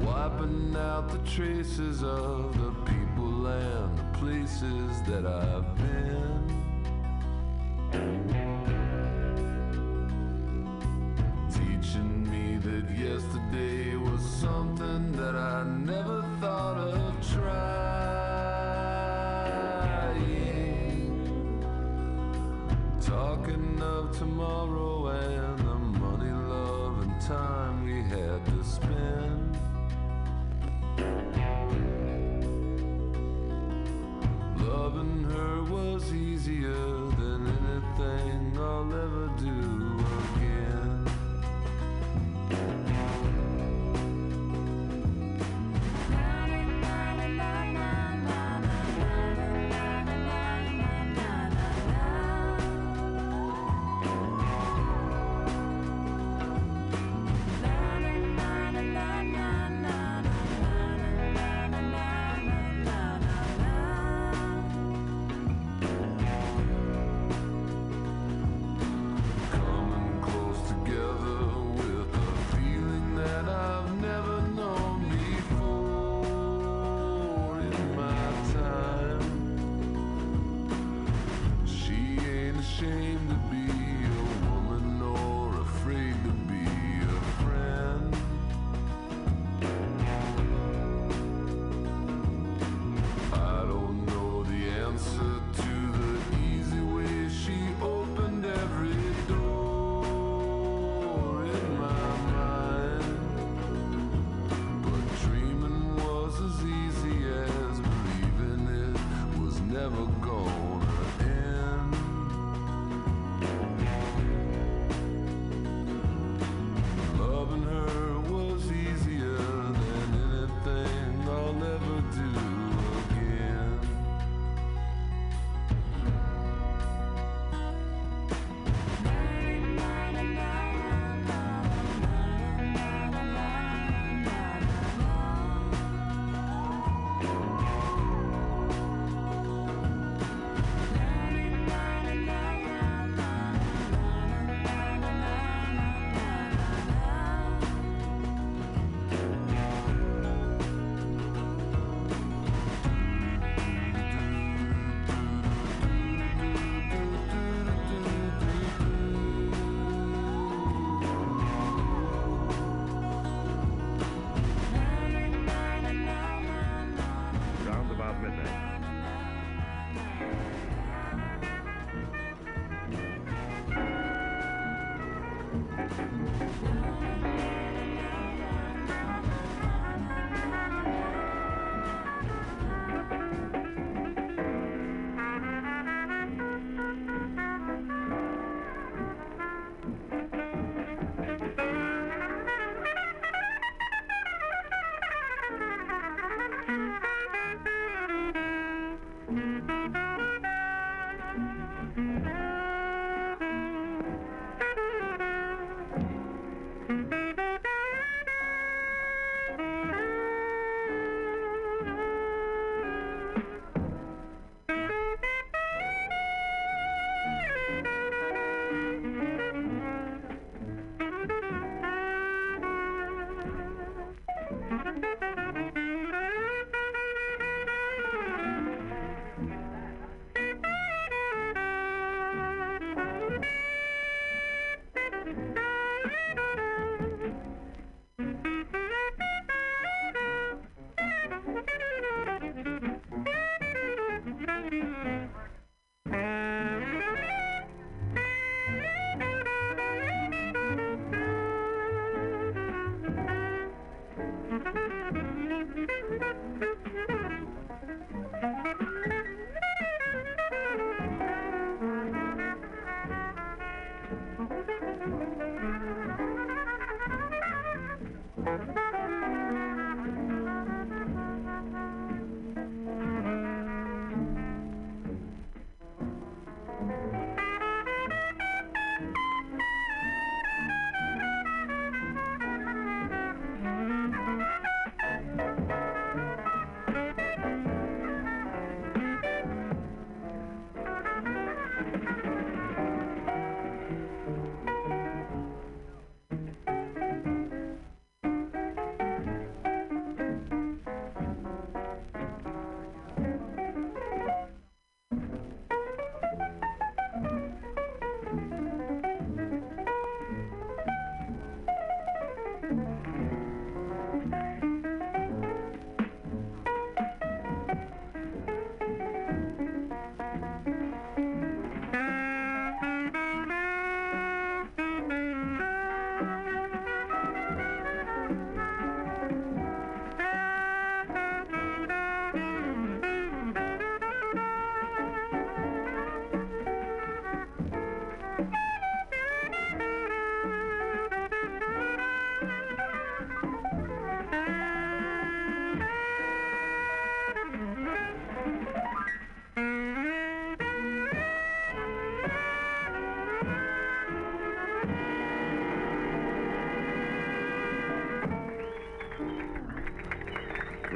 Wiping 0.00 0.76
out 0.76 1.08
the 1.08 1.18
traces 1.30 2.02
of 2.02 2.56
the 2.58 2.72
people 2.84 3.46
and 3.46 3.98
the 3.98 4.18
places 4.18 5.02
that 5.02 5.26
I've 5.26 5.76
been. 5.76 6.33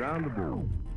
around 0.09 0.25
the 0.25 0.31
board. 0.31 0.88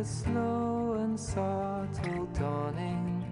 the 0.00 0.06
slow 0.06 0.94
and 0.94 1.20
subtle 1.20 2.24
dawning 2.32 3.22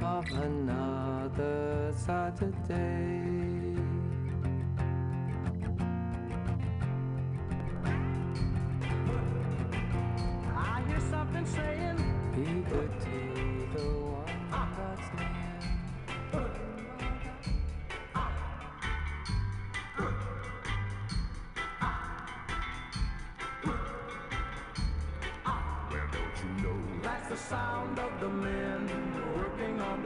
of 0.00 0.24
another 0.30 1.92
Saturday. 1.96 3.01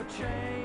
change. 0.08 0.55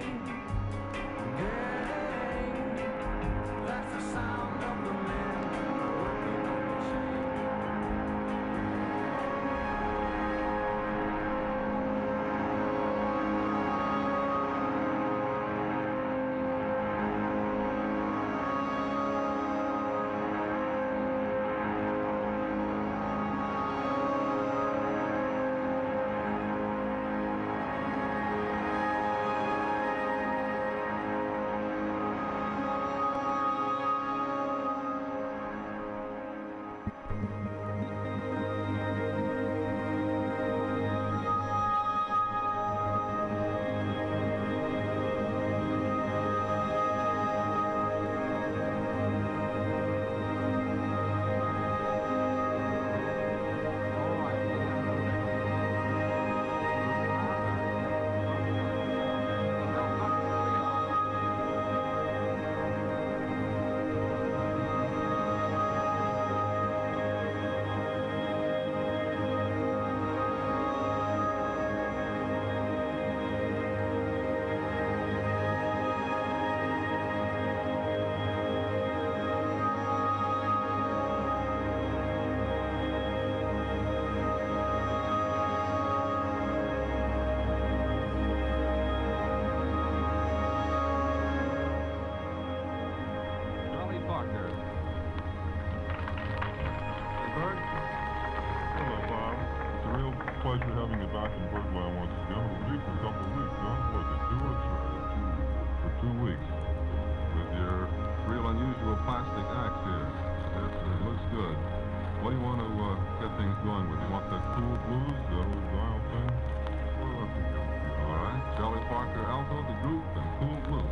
Parker 118.91 119.23
Alto, 119.23 119.63
the 119.69 119.76
group, 119.88 120.03
and 120.18 120.27
Cool 120.38 120.59
Blue. 120.68 120.84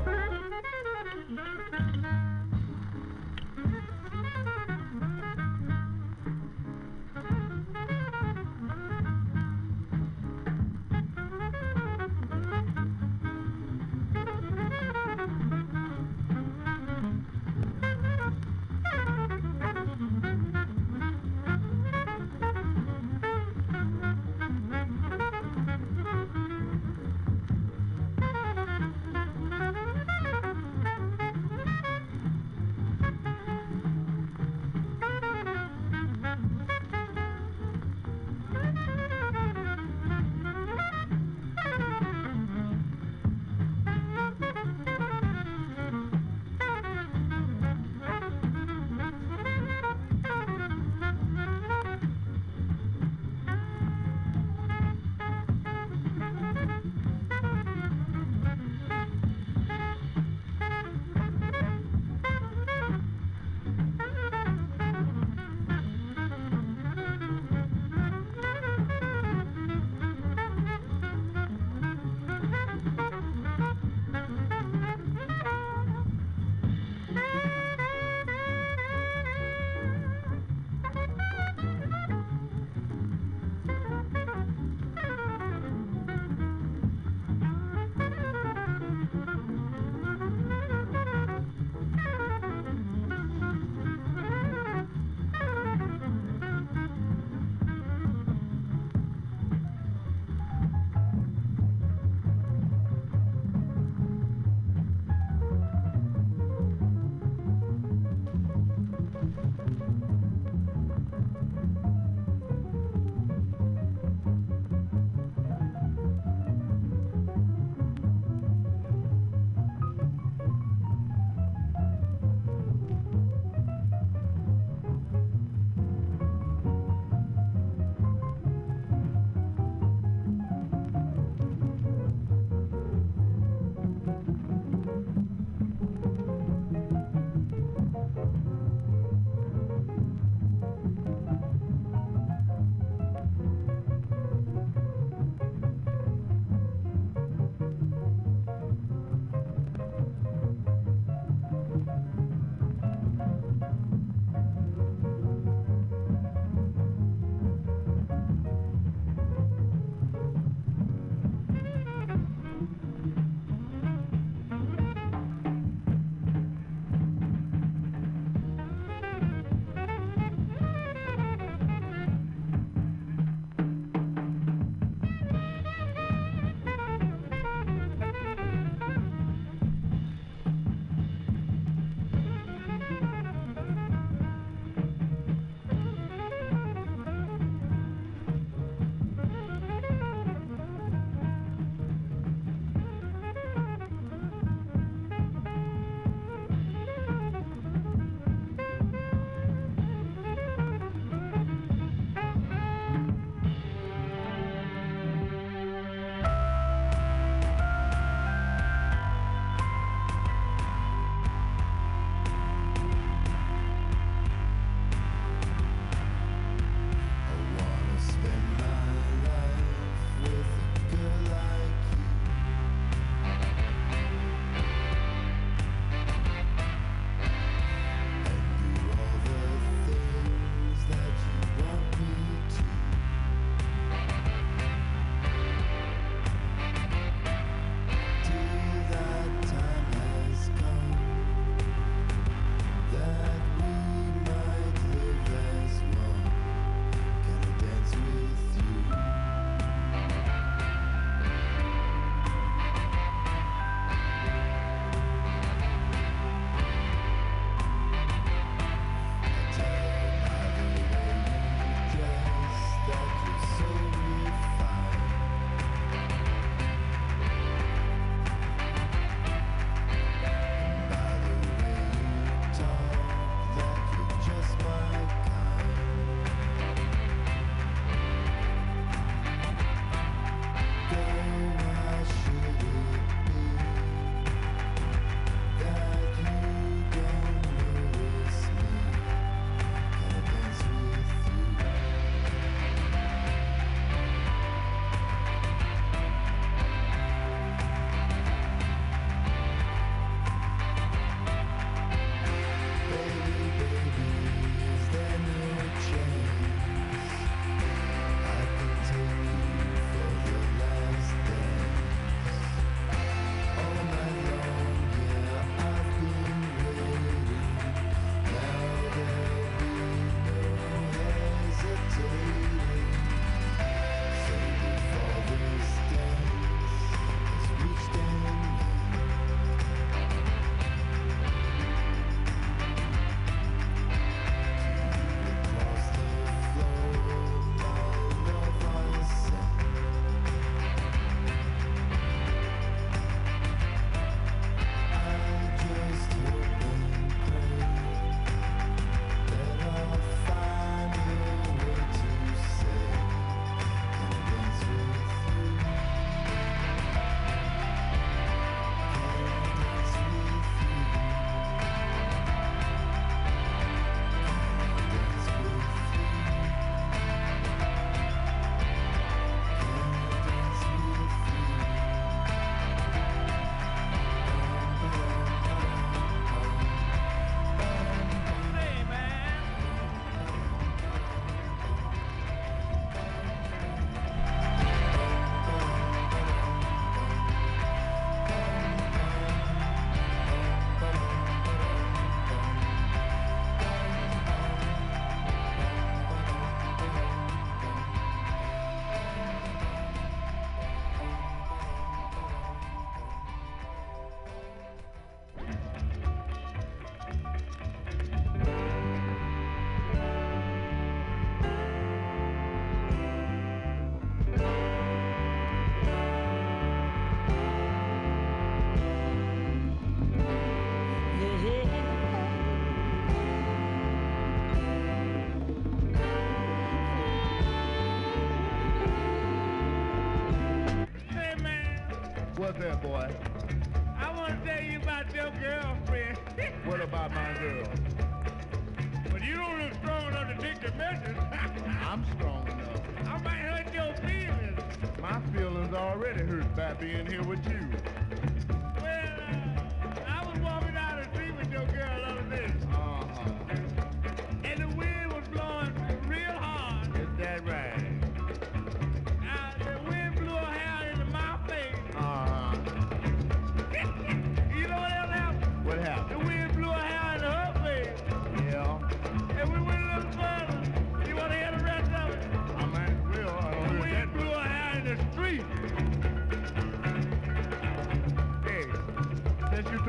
Happy 446.56 446.94
in 446.94 447.06
here 447.08 447.24
with 447.24 447.46
you. 447.50 447.69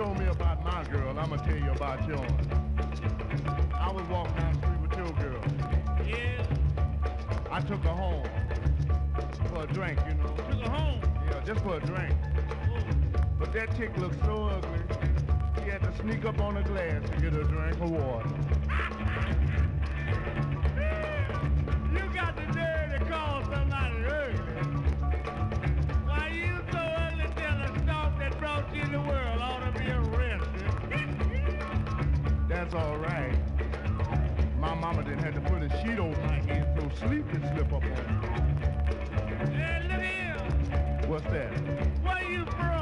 told 0.05 0.19
me 0.19 0.27
about 0.29 0.65
my 0.65 0.83
girl, 0.85 1.19
I'ma 1.19 1.37
tell 1.37 1.59
you 1.59 1.73
about 1.73 2.09
yours. 2.09 2.31
I 3.75 3.93
was 3.93 4.03
walking 4.09 4.35
down 4.35 4.55
the 4.55 4.61
street 4.63 4.81
with 4.81 4.97
your 4.97 5.13
girl. 5.21 5.43
Yeah. 6.09 6.47
I 7.51 7.61
took 7.61 7.83
her 7.83 7.91
home 7.91 8.27
for 9.51 9.65
a 9.65 9.67
drink, 9.67 9.99
you 10.09 10.15
know. 10.15 10.33
Took 10.37 10.63
her 10.63 10.71
home? 10.71 11.01
Yeah, 11.27 11.45
just 11.45 11.61
for 11.61 11.77
a 11.77 11.81
drink. 11.81 12.15
Ooh. 12.71 13.19
But 13.39 13.53
that 13.53 13.77
chick 13.77 13.95
looked 13.99 14.25
so 14.25 14.45
ugly, 14.45 14.81
she 15.63 15.69
had 15.69 15.83
to 15.83 15.95
sneak 16.01 16.25
up 16.25 16.41
on 16.41 16.55
the 16.55 16.63
glass 16.63 17.03
to 17.11 17.17
get 17.21 17.35
a 17.35 17.45
drink 17.45 17.79
of 17.83 17.91
water. 17.91 18.31
that's 32.71 32.85
all 32.85 32.99
right. 32.99 33.33
My 34.59 34.75
mama 34.75 35.03
didn't 35.03 35.25
have 35.25 35.35
to 35.35 35.41
put 35.41 35.63
a 35.63 35.69
sheet 35.83 35.99
over 35.99 36.21
my 36.23 36.41
head 36.43 36.69
so 36.79 37.07
sleep 37.07 37.29
can 37.31 37.41
slip 37.55 37.73
up 37.73 37.83
on 37.83 37.83
me. 37.83 37.97
Hey, 39.57 39.83
look 39.89 40.01
here. 40.01 41.09
What's 41.09 41.25
that? 41.25 41.51
Where 42.05 42.31
you 42.31 42.45
from? 42.45 42.80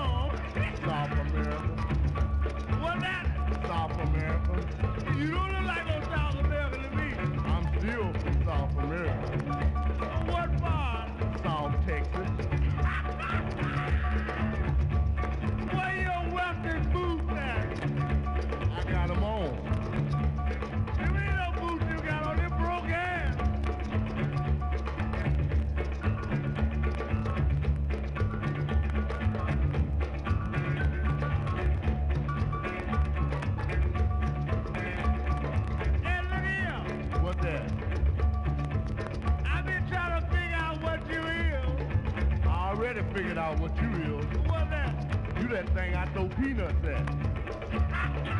peanut 46.38 46.82
then. 46.82 48.37